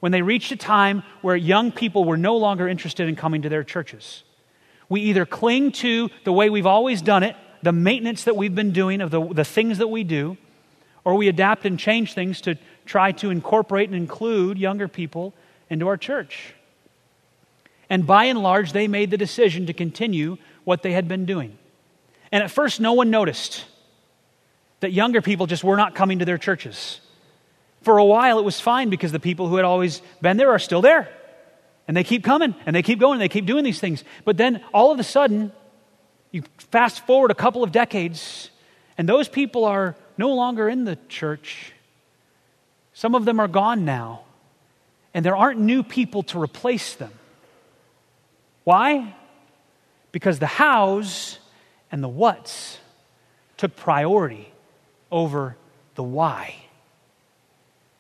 when 0.00 0.12
they 0.12 0.22
reached 0.22 0.50
a 0.50 0.56
time 0.56 1.04
where 1.20 1.36
young 1.36 1.70
people 1.70 2.04
were 2.04 2.16
no 2.16 2.36
longer 2.36 2.68
interested 2.68 3.08
in 3.08 3.14
coming 3.14 3.42
to 3.42 3.48
their 3.48 3.62
churches. 3.62 4.24
We 4.88 5.00
either 5.02 5.24
cling 5.24 5.72
to 5.72 6.10
the 6.24 6.32
way 6.32 6.50
we've 6.50 6.66
always 6.66 7.00
done 7.00 7.22
it, 7.22 7.36
the 7.62 7.72
maintenance 7.72 8.24
that 8.24 8.36
we've 8.36 8.54
been 8.54 8.72
doing 8.72 9.00
of 9.00 9.10
the, 9.10 9.24
the 9.24 9.44
things 9.44 9.78
that 9.78 9.86
we 9.88 10.02
do, 10.02 10.36
or 11.04 11.14
we 11.14 11.28
adapt 11.28 11.64
and 11.64 11.78
change 11.78 12.14
things 12.14 12.40
to 12.42 12.58
try 12.84 13.12
to 13.12 13.30
incorporate 13.30 13.88
and 13.88 13.96
include 13.96 14.58
younger 14.58 14.88
people 14.88 15.32
into 15.72 15.88
our 15.88 15.96
church. 15.96 16.54
And 17.90 18.06
by 18.06 18.24
and 18.26 18.42
large, 18.42 18.72
they 18.72 18.86
made 18.86 19.10
the 19.10 19.16
decision 19.16 19.66
to 19.66 19.72
continue 19.72 20.38
what 20.64 20.82
they 20.82 20.92
had 20.92 21.08
been 21.08 21.24
doing. 21.24 21.58
And 22.30 22.44
at 22.44 22.50
first, 22.50 22.80
no 22.80 22.92
one 22.92 23.10
noticed 23.10 23.64
that 24.80 24.92
younger 24.92 25.20
people 25.22 25.46
just 25.46 25.64
were 25.64 25.76
not 25.76 25.94
coming 25.94 26.18
to 26.20 26.24
their 26.24 26.38
churches. 26.38 27.00
For 27.82 27.98
a 27.98 28.04
while, 28.04 28.38
it 28.38 28.44
was 28.44 28.60
fine 28.60 28.90
because 28.90 29.12
the 29.12 29.20
people 29.20 29.48
who 29.48 29.56
had 29.56 29.64
always 29.64 30.02
been 30.20 30.36
there 30.36 30.50
are 30.50 30.58
still 30.58 30.82
there. 30.82 31.08
And 31.88 31.96
they 31.96 32.04
keep 32.04 32.22
coming 32.22 32.54
and 32.64 32.76
they 32.76 32.82
keep 32.82 33.00
going 33.00 33.14
and 33.14 33.22
they 33.22 33.28
keep 33.28 33.46
doing 33.46 33.64
these 33.64 33.80
things. 33.80 34.04
But 34.24 34.36
then 34.36 34.62
all 34.72 34.92
of 34.92 35.00
a 35.00 35.04
sudden, 35.04 35.52
you 36.30 36.44
fast 36.70 37.06
forward 37.06 37.30
a 37.30 37.34
couple 37.34 37.62
of 37.62 37.72
decades, 37.72 38.50
and 38.96 39.08
those 39.08 39.28
people 39.28 39.64
are 39.64 39.96
no 40.16 40.34
longer 40.34 40.68
in 40.68 40.84
the 40.84 40.96
church. 41.08 41.72
Some 42.94 43.14
of 43.14 43.24
them 43.24 43.40
are 43.40 43.48
gone 43.48 43.84
now, 43.84 44.22
and 45.14 45.24
there 45.24 45.36
aren't 45.36 45.60
new 45.60 45.82
people 45.82 46.22
to 46.24 46.40
replace 46.40 46.94
them. 46.94 47.12
Why? 48.64 49.14
Because 50.10 50.38
the 50.38 50.46
hows 50.46 51.38
and 51.90 52.02
the 52.02 52.08
whats 52.08 52.78
took 53.56 53.76
priority 53.76 54.52
over 55.10 55.56
the 55.94 56.02
why. 56.02 56.56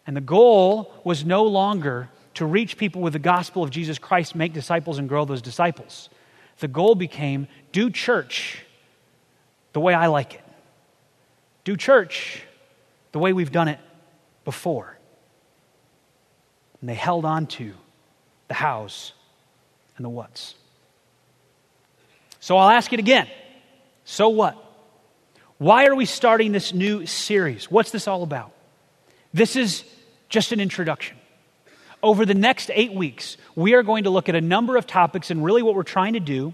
And 0.06 0.16
the 0.16 0.20
goal 0.20 0.92
was 1.04 1.24
no 1.24 1.44
longer 1.44 2.08
to 2.34 2.46
reach 2.46 2.76
people 2.76 3.02
with 3.02 3.12
the 3.12 3.18
gospel 3.18 3.62
of 3.62 3.70
Jesus 3.70 3.98
Christ, 3.98 4.34
make 4.34 4.52
disciples, 4.52 4.98
and 4.98 5.08
grow 5.08 5.24
those 5.24 5.42
disciples. 5.42 6.08
The 6.58 6.68
goal 6.68 6.94
became 6.94 7.46
do 7.72 7.90
church 7.90 8.64
the 9.72 9.80
way 9.80 9.94
I 9.94 10.06
like 10.06 10.34
it 10.34 10.42
do 11.64 11.76
church 11.76 12.42
the 13.12 13.18
way 13.18 13.32
we've 13.32 13.52
done 13.52 13.68
it 13.68 13.78
before. 14.44 14.98
And 16.82 16.88
they 16.90 16.94
held 16.94 17.24
on 17.24 17.46
to 17.46 17.72
the 18.48 18.54
hows 18.54 19.12
and 19.96 20.04
the 20.04 20.10
whats. 20.10 20.56
So 22.40 22.58
I'll 22.58 22.70
ask 22.70 22.92
it 22.92 22.98
again. 22.98 23.28
So 24.04 24.28
what? 24.28 24.58
Why 25.58 25.86
are 25.86 25.94
we 25.94 26.06
starting 26.06 26.50
this 26.50 26.74
new 26.74 27.06
series? 27.06 27.70
What's 27.70 27.92
this 27.92 28.08
all 28.08 28.24
about? 28.24 28.52
This 29.32 29.54
is 29.54 29.84
just 30.28 30.50
an 30.50 30.58
introduction. 30.58 31.16
Over 32.02 32.26
the 32.26 32.34
next 32.34 32.68
eight 32.74 32.92
weeks, 32.92 33.36
we 33.54 33.74
are 33.74 33.84
going 33.84 34.04
to 34.04 34.10
look 34.10 34.28
at 34.28 34.34
a 34.34 34.40
number 34.40 34.76
of 34.76 34.88
topics, 34.88 35.30
and 35.30 35.44
really 35.44 35.62
what 35.62 35.76
we're 35.76 35.84
trying 35.84 36.14
to 36.14 36.20
do 36.20 36.52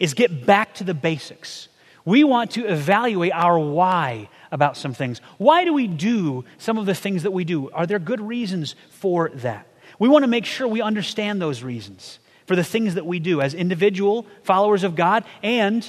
is 0.00 0.14
get 0.14 0.44
back 0.44 0.74
to 0.74 0.84
the 0.84 0.94
basics. 0.94 1.68
We 2.04 2.24
want 2.24 2.52
to 2.52 2.66
evaluate 2.66 3.32
our 3.32 3.56
why 3.56 4.28
about 4.50 4.76
some 4.76 4.94
things. 4.94 5.20
Why 5.38 5.64
do 5.64 5.72
we 5.72 5.86
do 5.86 6.44
some 6.58 6.78
of 6.78 6.86
the 6.86 6.94
things 6.94 7.22
that 7.22 7.32
we 7.32 7.44
do? 7.44 7.70
Are 7.70 7.86
there 7.86 7.98
good 7.98 8.20
reasons 8.20 8.74
for 8.90 9.30
that? 9.34 9.66
We 9.98 10.08
want 10.08 10.22
to 10.22 10.28
make 10.28 10.44
sure 10.44 10.68
we 10.68 10.82
understand 10.82 11.40
those 11.40 11.62
reasons 11.62 12.18
for 12.46 12.56
the 12.56 12.64
things 12.64 12.94
that 12.94 13.06
we 13.06 13.18
do 13.18 13.40
as 13.40 13.54
individual 13.54 14.26
followers 14.42 14.84
of 14.84 14.96
God 14.96 15.24
and 15.42 15.86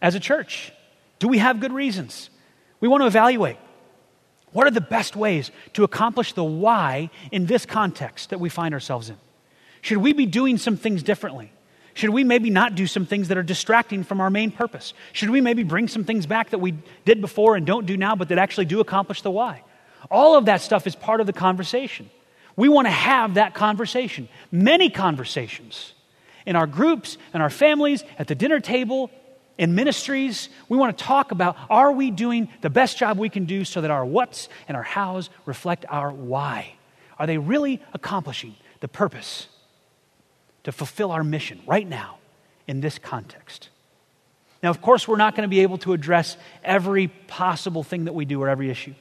as 0.00 0.14
a 0.14 0.20
church. 0.20 0.72
Do 1.18 1.28
we 1.28 1.38
have 1.38 1.60
good 1.60 1.72
reasons? 1.72 2.30
We 2.80 2.88
want 2.88 3.02
to 3.02 3.06
evaluate 3.06 3.58
what 4.52 4.66
are 4.66 4.70
the 4.70 4.80
best 4.80 5.14
ways 5.14 5.50
to 5.74 5.84
accomplish 5.84 6.32
the 6.32 6.44
why 6.44 7.10
in 7.30 7.46
this 7.46 7.66
context 7.66 8.30
that 8.30 8.40
we 8.40 8.48
find 8.48 8.72
ourselves 8.72 9.10
in? 9.10 9.16
Should 9.82 9.98
we 9.98 10.12
be 10.12 10.26
doing 10.26 10.56
some 10.58 10.76
things 10.76 11.02
differently? 11.02 11.52
Should 11.98 12.10
we 12.10 12.22
maybe 12.22 12.48
not 12.48 12.76
do 12.76 12.86
some 12.86 13.06
things 13.06 13.26
that 13.26 13.36
are 13.36 13.42
distracting 13.42 14.04
from 14.04 14.20
our 14.20 14.30
main 14.30 14.52
purpose? 14.52 14.94
Should 15.12 15.30
we 15.30 15.40
maybe 15.40 15.64
bring 15.64 15.88
some 15.88 16.04
things 16.04 16.26
back 16.26 16.50
that 16.50 16.60
we 16.60 16.74
did 17.04 17.20
before 17.20 17.56
and 17.56 17.66
don't 17.66 17.86
do 17.86 17.96
now, 17.96 18.14
but 18.14 18.28
that 18.28 18.38
actually 18.38 18.66
do 18.66 18.78
accomplish 18.78 19.22
the 19.22 19.32
why? 19.32 19.64
All 20.08 20.36
of 20.36 20.44
that 20.44 20.60
stuff 20.60 20.86
is 20.86 20.94
part 20.94 21.20
of 21.20 21.26
the 21.26 21.32
conversation. 21.32 22.08
We 22.54 22.68
want 22.68 22.86
to 22.86 22.92
have 22.92 23.34
that 23.34 23.52
conversation, 23.52 24.28
many 24.52 24.90
conversations 24.90 25.92
in 26.46 26.54
our 26.54 26.68
groups 26.68 27.18
and 27.34 27.42
our 27.42 27.50
families, 27.50 28.04
at 28.16 28.28
the 28.28 28.36
dinner 28.36 28.60
table, 28.60 29.10
in 29.58 29.74
ministries. 29.74 30.50
We 30.68 30.78
want 30.78 30.96
to 30.96 31.04
talk 31.04 31.32
about 31.32 31.56
are 31.68 31.90
we 31.90 32.12
doing 32.12 32.48
the 32.60 32.70
best 32.70 32.96
job 32.96 33.18
we 33.18 33.28
can 33.28 33.44
do 33.44 33.64
so 33.64 33.80
that 33.80 33.90
our 33.90 34.06
whats 34.06 34.48
and 34.68 34.76
our 34.76 34.84
hows 34.84 35.30
reflect 35.46 35.84
our 35.88 36.12
why? 36.12 36.74
Are 37.18 37.26
they 37.26 37.38
really 37.38 37.82
accomplishing 37.92 38.54
the 38.78 38.86
purpose 38.86 39.48
to 40.68 40.72
fulfill 40.72 41.12
our 41.12 41.24
mission 41.24 41.58
right 41.66 41.88
now 41.88 42.18
in 42.66 42.82
this 42.82 42.98
context. 42.98 43.70
Now, 44.62 44.68
of 44.68 44.82
course, 44.82 45.08
we're 45.08 45.16
not 45.16 45.34
going 45.34 45.44
to 45.44 45.48
be 45.48 45.60
able 45.60 45.78
to 45.78 45.94
address 45.94 46.36
every 46.62 47.08
possible 47.08 47.82
thing 47.82 48.04
that 48.04 48.12
we 48.12 48.26
do 48.26 48.42
or 48.42 48.50
every 48.50 48.68
issue. 48.68 48.92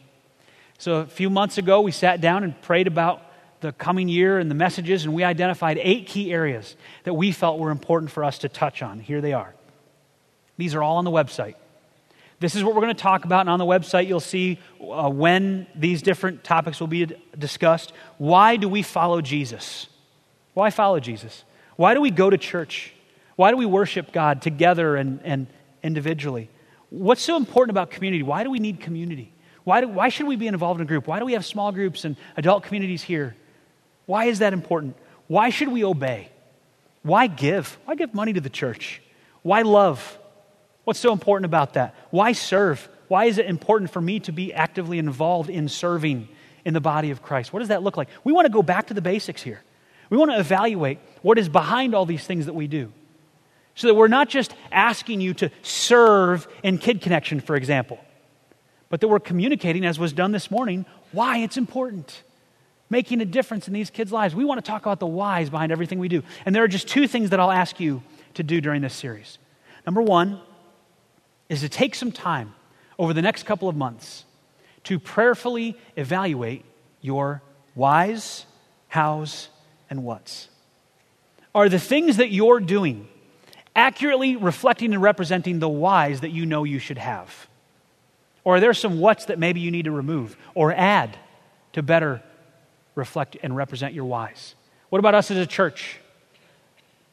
So, 0.77 0.99
a 1.01 1.05
few 1.05 1.29
months 1.29 1.57
ago, 1.57 1.81
we 1.81 1.91
sat 1.91 2.21
down 2.21 2.45
and 2.45 2.59
prayed 2.61 2.87
about 2.87 3.21
the 3.59 3.73
coming 3.73 4.07
year 4.07 4.39
and 4.39 4.49
the 4.49 4.55
messages, 4.55 5.03
and 5.03 5.13
we 5.13 5.25
identified 5.25 5.77
eight 5.81 6.07
key 6.07 6.31
areas 6.31 6.77
that 7.03 7.15
we 7.15 7.33
felt 7.33 7.59
were 7.59 7.71
important 7.71 8.11
for 8.11 8.23
us 8.23 8.37
to 8.37 8.47
touch 8.47 8.81
on. 8.81 9.01
Here 9.01 9.19
they 9.19 9.33
are. 9.33 9.53
These 10.55 10.73
are 10.73 10.81
all 10.81 10.95
on 10.95 11.03
the 11.03 11.11
website. 11.11 11.55
This 12.39 12.55
is 12.55 12.63
what 12.63 12.75
we're 12.75 12.83
going 12.83 12.95
to 12.95 13.03
talk 13.03 13.25
about, 13.25 13.41
and 13.41 13.49
on 13.49 13.59
the 13.59 13.65
website, 13.65 14.07
you'll 14.07 14.21
see 14.21 14.57
uh, 14.79 15.09
when 15.09 15.67
these 15.75 16.01
different 16.01 16.45
topics 16.45 16.79
will 16.79 16.87
be 16.87 17.13
discussed. 17.37 17.91
Why 18.19 18.55
do 18.55 18.69
we 18.69 18.83
follow 18.83 19.19
Jesus? 19.19 19.87
Why 20.53 20.69
follow 20.69 21.01
Jesus? 21.01 21.43
Why 21.77 21.93
do 21.93 22.01
we 22.01 22.11
go 22.11 22.29
to 22.29 22.37
church? 22.37 22.91
Why 23.37 23.51
do 23.51 23.57
we 23.57 23.65
worship 23.65 24.11
God 24.11 24.41
together 24.41 24.95
and, 24.95 25.21
and 25.23 25.47
individually? 25.81 26.49
What's 26.89 27.21
so 27.21 27.37
important 27.37 27.71
about 27.71 27.91
community? 27.91 28.23
Why 28.23 28.43
do 28.43 28.49
we 28.49 28.59
need 28.59 28.81
community? 28.81 29.31
Why, 29.63 29.81
do, 29.81 29.87
why 29.87 30.09
should 30.09 30.27
we 30.27 30.35
be 30.35 30.47
involved 30.47 30.79
in 30.79 30.85
a 30.85 30.87
group? 30.87 31.07
Why 31.07 31.19
do 31.19 31.25
we 31.25 31.33
have 31.33 31.45
small 31.45 31.71
groups 31.71 32.03
and 32.03 32.15
adult 32.35 32.63
communities 32.63 33.03
here? 33.03 33.35
Why 34.05 34.25
is 34.25 34.39
that 34.39 34.53
important? 34.53 34.97
Why 35.27 35.49
should 35.49 35.67
we 35.67 35.83
obey? 35.83 36.29
Why 37.03 37.27
give? 37.27 37.77
Why 37.85 37.95
give 37.95 38.13
money 38.13 38.33
to 38.33 38.41
the 38.41 38.49
church? 38.49 39.01
Why 39.43 39.61
love? 39.61 40.17
What's 40.83 40.99
so 40.99 41.11
important 41.11 41.45
about 41.45 41.73
that? 41.73 41.95
Why 42.09 42.31
serve? 42.31 42.87
Why 43.07 43.25
is 43.25 43.37
it 43.37 43.45
important 43.45 43.91
for 43.91 44.01
me 44.01 44.19
to 44.21 44.31
be 44.31 44.53
actively 44.53 44.99
involved 44.99 45.49
in 45.49 45.69
serving 45.69 46.27
in 46.65 46.73
the 46.73 46.81
body 46.81 47.11
of 47.11 47.21
Christ? 47.21 47.53
What 47.53 47.59
does 47.59 47.67
that 47.67 47.83
look 47.83 47.97
like? 47.97 48.09
We 48.23 48.33
want 48.33 48.45
to 48.45 48.51
go 48.51 48.63
back 48.63 48.87
to 48.87 48.93
the 48.93 49.01
basics 49.01 49.41
here. 49.41 49.61
We 50.09 50.17
want 50.17 50.31
to 50.31 50.39
evaluate 50.39 50.99
what 51.21 51.37
is 51.37 51.49
behind 51.49 51.93
all 51.93 52.05
these 52.05 52.25
things 52.25 52.45
that 52.45 52.53
we 52.53 52.67
do. 52.67 52.91
So 53.75 53.87
that 53.87 53.93
we're 53.93 54.07
not 54.07 54.29
just 54.29 54.55
asking 54.71 55.21
you 55.21 55.33
to 55.35 55.51
serve 55.61 56.47
in 56.63 56.79
Kid 56.79 57.01
Connection, 57.01 57.39
for 57.39 57.55
example, 57.55 57.99
but 58.89 59.01
that 59.01 59.07
we're 59.07 59.19
communicating, 59.19 59.85
as 59.85 59.99
was 59.99 60.13
done 60.13 60.31
this 60.31 60.49
morning, 60.49 60.85
why 61.11 61.39
it's 61.39 61.57
important, 61.57 62.23
making 62.89 63.21
a 63.21 63.25
difference 63.25 63.67
in 63.67 63.73
these 63.73 63.91
kids' 63.91 64.11
lives. 64.11 64.33
We 64.33 64.45
want 64.45 64.63
to 64.63 64.67
talk 64.67 64.81
about 64.81 64.99
the 64.99 65.07
whys 65.07 65.49
behind 65.51 65.71
everything 65.71 65.99
we 65.99 66.07
do. 66.07 66.23
And 66.45 66.55
there 66.55 66.63
are 66.63 66.67
just 66.67 66.87
two 66.87 67.07
things 67.07 67.29
that 67.29 67.39
I'll 67.39 67.51
ask 67.51 67.79
you 67.79 68.01
to 68.33 68.43
do 68.43 68.61
during 68.61 68.81
this 68.81 68.95
series. 68.95 69.37
Number 69.85 70.01
one 70.01 70.41
is 71.49 71.61
to 71.61 71.69
take 71.69 71.93
some 71.93 72.11
time 72.11 72.55
over 72.97 73.13
the 73.13 73.21
next 73.21 73.43
couple 73.43 73.69
of 73.69 73.75
months 73.75 74.25
to 74.85 74.99
prayerfully 74.99 75.77
evaluate 75.95 76.65
your 77.01 77.41
whys, 77.75 78.45
hows, 78.87 79.49
and 79.89 80.03
whats. 80.03 80.49
Are 81.55 81.69
the 81.69 81.79
things 81.79 82.17
that 82.17 82.29
you're 82.29 82.59
doing 82.59 83.07
accurately 83.75 84.35
reflecting 84.35 84.93
and 84.93 85.01
representing 85.01 85.59
the 85.59 85.69
whys 85.69 86.21
that 86.21 86.31
you 86.31 86.45
know 86.45 86.63
you 86.63 86.79
should 86.79 86.97
have? 86.97 87.47
Or 88.43 88.55
are 88.55 88.59
there 88.59 88.73
some 88.73 88.99
whats 88.99 89.25
that 89.25 89.39
maybe 89.39 89.59
you 89.59 89.71
need 89.71 89.85
to 89.85 89.91
remove 89.91 90.37
or 90.55 90.73
add 90.73 91.17
to 91.73 91.83
better 91.83 92.21
reflect 92.95 93.37
and 93.43 93.55
represent 93.55 93.93
your 93.93 94.05
whys? 94.05 94.55
What 94.89 94.99
about 94.99 95.15
us 95.15 95.31
as 95.31 95.37
a 95.37 95.45
church? 95.45 95.99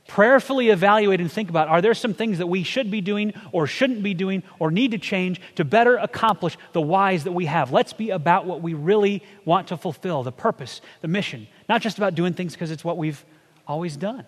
Prayerfully 0.07 0.69
evaluate 0.69 1.21
and 1.21 1.33
think 1.33 1.49
about 1.49 1.69
are 1.69 1.81
there 1.81 1.95
some 1.95 2.13
things 2.13 2.39
that 2.39 2.47
we 2.47 2.63
should 2.63 2.91
be 2.91 3.01
doing 3.01 3.33
or 3.53 3.67
shouldn't 3.67 4.03
be 4.03 4.13
doing 4.13 4.43
or 4.59 4.71
need 4.71 4.91
to 4.91 4.99
change 4.99 5.41
to 5.55 5.65
better 5.65 5.97
accomplish 5.97 6.59
the 6.73 6.81
whys 6.81 7.25
that 7.25 7.33
we 7.33 7.47
have? 7.47 7.73
Let's 7.73 7.95
be 7.95 8.11
about 8.11 8.45
what 8.45 8.61
we 8.61 8.75
really 8.75 9.23
want 9.47 9.69
to 9.69 9.79
fulfill 9.79 10.23
the 10.23 10.33
purpose, 10.33 10.83
the 11.01 11.09
mission, 11.09 11.49
not 11.71 11.81
just 11.81 11.97
about 11.97 12.15
doing 12.15 12.35
things 12.35 12.53
because 12.53 12.71
it's 12.71 12.85
what 12.85 12.99
we've 12.99 13.25
always 13.67 13.97
done. 13.97 14.27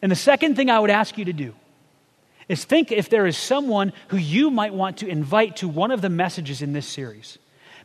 And 0.00 0.10
the 0.10 0.16
second 0.16 0.56
thing 0.56 0.70
I 0.70 0.80
would 0.80 0.90
ask 0.90 1.18
you 1.18 1.26
to 1.26 1.32
do 1.34 1.54
is 2.48 2.64
think 2.64 2.90
if 2.90 3.08
there 3.08 3.26
is 3.26 3.36
someone 3.36 3.92
who 4.08 4.16
you 4.16 4.50
might 4.50 4.74
want 4.74 4.98
to 4.98 5.06
invite 5.06 5.56
to 5.56 5.68
one 5.68 5.90
of 5.90 6.00
the 6.00 6.08
messages 6.08 6.62
in 6.62 6.72
this 6.72 6.86
series. 6.88 7.38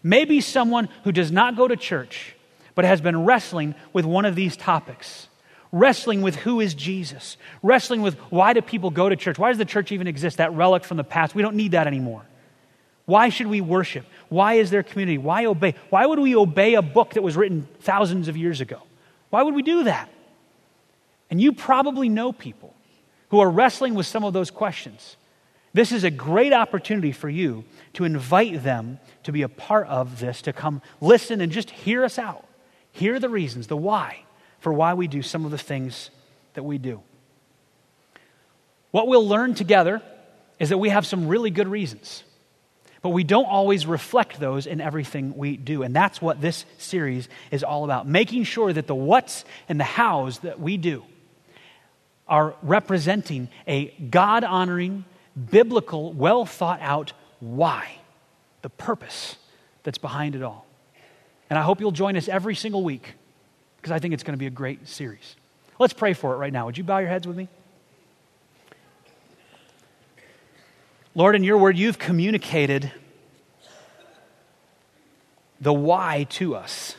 Maybe 0.04 0.42
someone 0.42 0.90
who 1.04 1.12
does 1.12 1.32
not 1.32 1.56
go 1.58 1.68
to 1.68 1.76
church, 1.76 2.36
but 2.76 2.86
has 2.86 3.02
been 3.02 3.26
wrestling 3.26 3.76
with 3.94 4.06
one 4.06 4.26
of 4.26 4.36
these 4.36 4.56
topics. 4.56 5.28
Wrestling 5.72 6.22
with 6.22 6.36
who 6.38 6.60
is 6.60 6.74
Jesus. 6.74 7.38
Wrestling 7.62 8.02
with 8.02 8.16
why 8.30 8.54
do 8.54 8.62
people 8.62 8.90
go 8.90 9.10
to 9.10 9.16
church? 9.16 9.38
Why 9.38 9.50
does 9.50 9.58
the 9.58 9.66
church 9.66 9.92
even 9.92 10.08
exist? 10.08 10.38
That 10.38 10.54
relic 10.54 10.84
from 10.84 10.98
the 10.98 11.04
past. 11.04 11.36
We 11.36 11.42
don't 11.42 11.56
need 11.56 11.72
that 11.72 11.88
anymore. 11.88 12.26
Why 13.06 13.30
should 13.30 13.48
we 13.48 13.62
worship? 13.62 14.06
Why 14.30 14.56
is 14.56 14.70
there 14.70 14.84
community? 14.84 15.18
Why 15.18 15.46
obey? 15.46 15.76
Why 15.90 16.06
would 16.06 16.20
we 16.20 16.36
obey 16.36 16.76
a 16.76 16.82
book 16.82 17.14
that 17.14 17.24
was 17.24 17.38
written 17.38 17.68
thousands 17.80 18.28
of 18.28 18.36
years 18.36 18.62
ago? 18.62 18.82
Why 19.30 19.44
would 19.44 19.56
we 19.56 19.62
do 19.62 19.84
that? 19.84 20.10
And 21.30 21.42
you 21.42 21.54
probably 21.54 22.10
know 22.10 22.32
people 22.32 22.74
who 23.30 23.40
are 23.40 23.50
wrestling 23.50 23.94
with 23.96 24.06
some 24.06 24.24
of 24.24 24.34
those 24.34 24.52
questions. 24.52 25.18
This 25.74 25.92
is 25.92 26.04
a 26.04 26.12
great 26.12 26.54
opportunity 26.54 27.12
for 27.12 27.30
you 27.30 27.66
to 27.94 28.06
invite 28.06 28.64
them 28.64 29.00
to 29.24 29.32
be 29.32 29.42
a 29.42 29.50
part 29.50 29.88
of 29.88 30.20
this, 30.20 30.42
to 30.44 30.54
come 30.54 30.82
listen 31.02 31.42
and 31.42 31.52
just 31.52 31.70
hear 31.70 32.04
us 32.04 32.18
out. 32.18 32.46
Hear 32.92 33.20
the 33.20 33.30
reasons, 33.30 33.68
the 33.68 33.78
why, 33.78 34.24
for 34.68 34.74
why 34.74 34.96
we 34.96 35.08
do 35.08 35.22
some 35.22 35.46
of 35.46 35.52
the 35.52 35.58
things 35.58 36.10
that 36.56 36.64
we 36.64 36.78
do. 36.78 37.02
What 38.92 39.08
we'll 39.08 39.26
learn 39.26 39.54
together 39.54 40.02
is 40.60 40.68
that 40.68 40.78
we 40.78 40.90
have 40.90 41.06
some 41.06 41.30
really 41.30 41.52
good 41.52 41.70
reasons, 41.70 42.26
but 43.02 43.12
we 43.12 43.24
don't 43.24 43.46
always 43.46 43.88
reflect 43.88 44.42
those 44.42 44.68
in 44.68 44.82
everything 44.82 45.38
we 45.38 45.56
do. 45.56 45.84
And 45.84 45.96
that's 45.96 46.22
what 46.22 46.42
this 46.42 46.66
series 46.78 47.30
is 47.50 47.64
all 47.64 47.86
about 47.86 48.10
making 48.10 48.44
sure 48.44 48.74
that 48.74 48.88
the 48.88 48.94
what's 48.94 49.46
and 49.70 49.80
the 49.80 49.86
how's 49.86 50.40
that 50.40 50.60
we 50.60 50.76
do 50.76 51.06
are 52.28 52.54
representing 52.62 53.48
a 53.70 53.86
God 54.10 54.44
honoring, 54.44 55.06
biblical, 55.50 56.12
well 56.12 56.46
thought 56.46 56.82
out 56.82 57.14
why, 57.40 58.00
the 58.64 58.70
purpose 58.70 59.38
that's 59.84 59.98
behind 59.98 60.36
it 60.36 60.44
all. 60.44 60.66
And 61.50 61.58
I 61.58 61.62
hope 61.62 61.80
you'll 61.80 61.92
join 61.92 62.18
us 62.18 62.28
every 62.28 62.56
single 62.56 62.84
week 62.84 63.14
because 63.88 63.96
I 63.96 64.00
think 64.00 64.14
it's 64.14 64.24
going 64.24 64.34
to 64.34 64.38
be 64.38 64.48
a 64.48 64.50
great 64.50 64.86
series. 64.86 65.38
Let's 65.80 65.94
pray 65.94 66.12
for 66.12 66.34
it 66.34 66.38
right 66.40 66.52
now. 66.52 66.66
Would 66.66 66.78
you 66.78 66.84
bow 66.84 66.98
your 66.98 67.08
heads 67.08 67.26
with 67.26 67.38
me? 67.38 67.48
Lord, 71.16 71.38
in 71.38 71.44
your 71.46 71.58
word, 71.58 71.78
you've 71.78 71.98
communicated 71.98 72.92
the 75.62 75.72
why 75.72 76.26
to 76.32 76.54
us. 76.54 76.98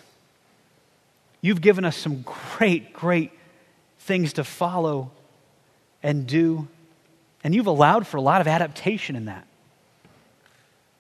You've 1.43 1.61
given 1.61 1.84
us 1.84 1.95
some 1.95 2.22
great, 2.57 2.95
great 2.95 3.32
things 3.99 4.32
to 4.34 4.45
follow 4.45 5.11
and 6.03 6.26
do. 6.26 6.68
And 7.45 7.55
you've 7.55 7.66
allowed 7.66 8.07
for 8.07 8.16
a 8.16 8.22
lot 8.22 8.41
of 8.41 8.49
adaptation 8.49 9.14
in 9.14 9.26
that. 9.26 9.47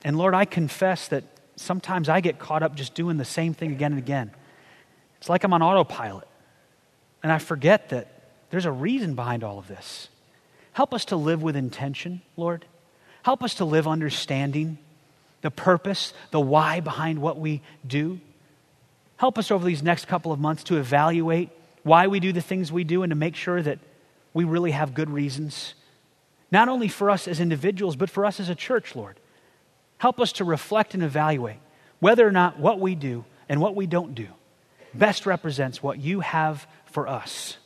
And 0.04 0.18
Lord, 0.18 0.34
I 0.34 0.44
confess 0.44 1.08
that 1.08 1.24
sometimes 1.56 2.10
I 2.10 2.20
get 2.20 2.38
caught 2.38 2.62
up 2.62 2.74
just 2.74 2.92
doing 2.92 3.16
the 3.16 3.24
same 3.24 3.54
thing 3.54 3.72
again 3.72 3.92
and 3.92 3.98
again. 3.98 4.32
It's 5.18 5.28
like 5.28 5.44
I'm 5.44 5.52
on 5.52 5.62
autopilot. 5.62 6.28
And 7.22 7.32
I 7.32 7.38
forget 7.38 7.90
that 7.90 8.08
there's 8.50 8.64
a 8.64 8.72
reason 8.72 9.14
behind 9.14 9.44
all 9.44 9.58
of 9.58 9.68
this. 9.68 10.08
Help 10.72 10.94
us 10.94 11.06
to 11.06 11.16
live 11.16 11.42
with 11.42 11.56
intention, 11.56 12.22
Lord. 12.36 12.64
Help 13.22 13.42
us 13.42 13.54
to 13.54 13.64
live 13.64 13.88
understanding 13.88 14.78
the 15.42 15.50
purpose, 15.50 16.12
the 16.30 16.40
why 16.40 16.80
behind 16.80 17.20
what 17.20 17.38
we 17.38 17.62
do. 17.86 18.20
Help 19.16 19.38
us 19.38 19.50
over 19.50 19.64
these 19.64 19.82
next 19.82 20.06
couple 20.06 20.32
of 20.32 20.38
months 20.38 20.64
to 20.64 20.76
evaluate 20.76 21.50
why 21.82 22.06
we 22.06 22.20
do 22.20 22.32
the 22.32 22.40
things 22.40 22.70
we 22.70 22.84
do 22.84 23.02
and 23.02 23.10
to 23.10 23.16
make 23.16 23.34
sure 23.34 23.60
that 23.60 23.78
we 24.32 24.44
really 24.44 24.70
have 24.70 24.94
good 24.94 25.10
reasons, 25.10 25.74
not 26.50 26.68
only 26.68 26.88
for 26.88 27.10
us 27.10 27.26
as 27.26 27.40
individuals, 27.40 27.96
but 27.96 28.10
for 28.10 28.24
us 28.24 28.38
as 28.38 28.48
a 28.48 28.54
church, 28.54 28.94
Lord. 28.94 29.18
Help 29.98 30.20
us 30.20 30.32
to 30.32 30.44
reflect 30.44 30.94
and 30.94 31.02
evaluate 31.02 31.58
whether 31.98 32.26
or 32.26 32.30
not 32.30 32.58
what 32.58 32.78
we 32.78 32.94
do 32.94 33.24
and 33.48 33.60
what 33.60 33.74
we 33.74 33.86
don't 33.86 34.14
do 34.14 34.28
best 34.94 35.26
represents 35.26 35.82
what 35.82 35.98
you 35.98 36.20
have 36.20 36.66
for 36.86 37.08
us 37.08 37.56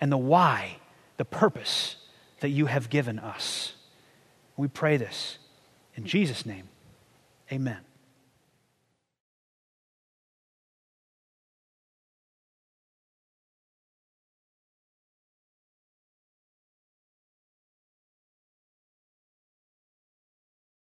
and 0.00 0.10
the 0.10 0.16
why, 0.18 0.78
the 1.16 1.24
purpose 1.24 1.96
that 2.40 2.50
you 2.50 2.66
have 2.66 2.90
given 2.90 3.18
us. 3.18 3.74
We 4.56 4.68
pray 4.68 4.96
this 4.96 5.38
in 5.94 6.04
Jesus' 6.04 6.44
name. 6.44 6.68
Amen. 7.52 7.78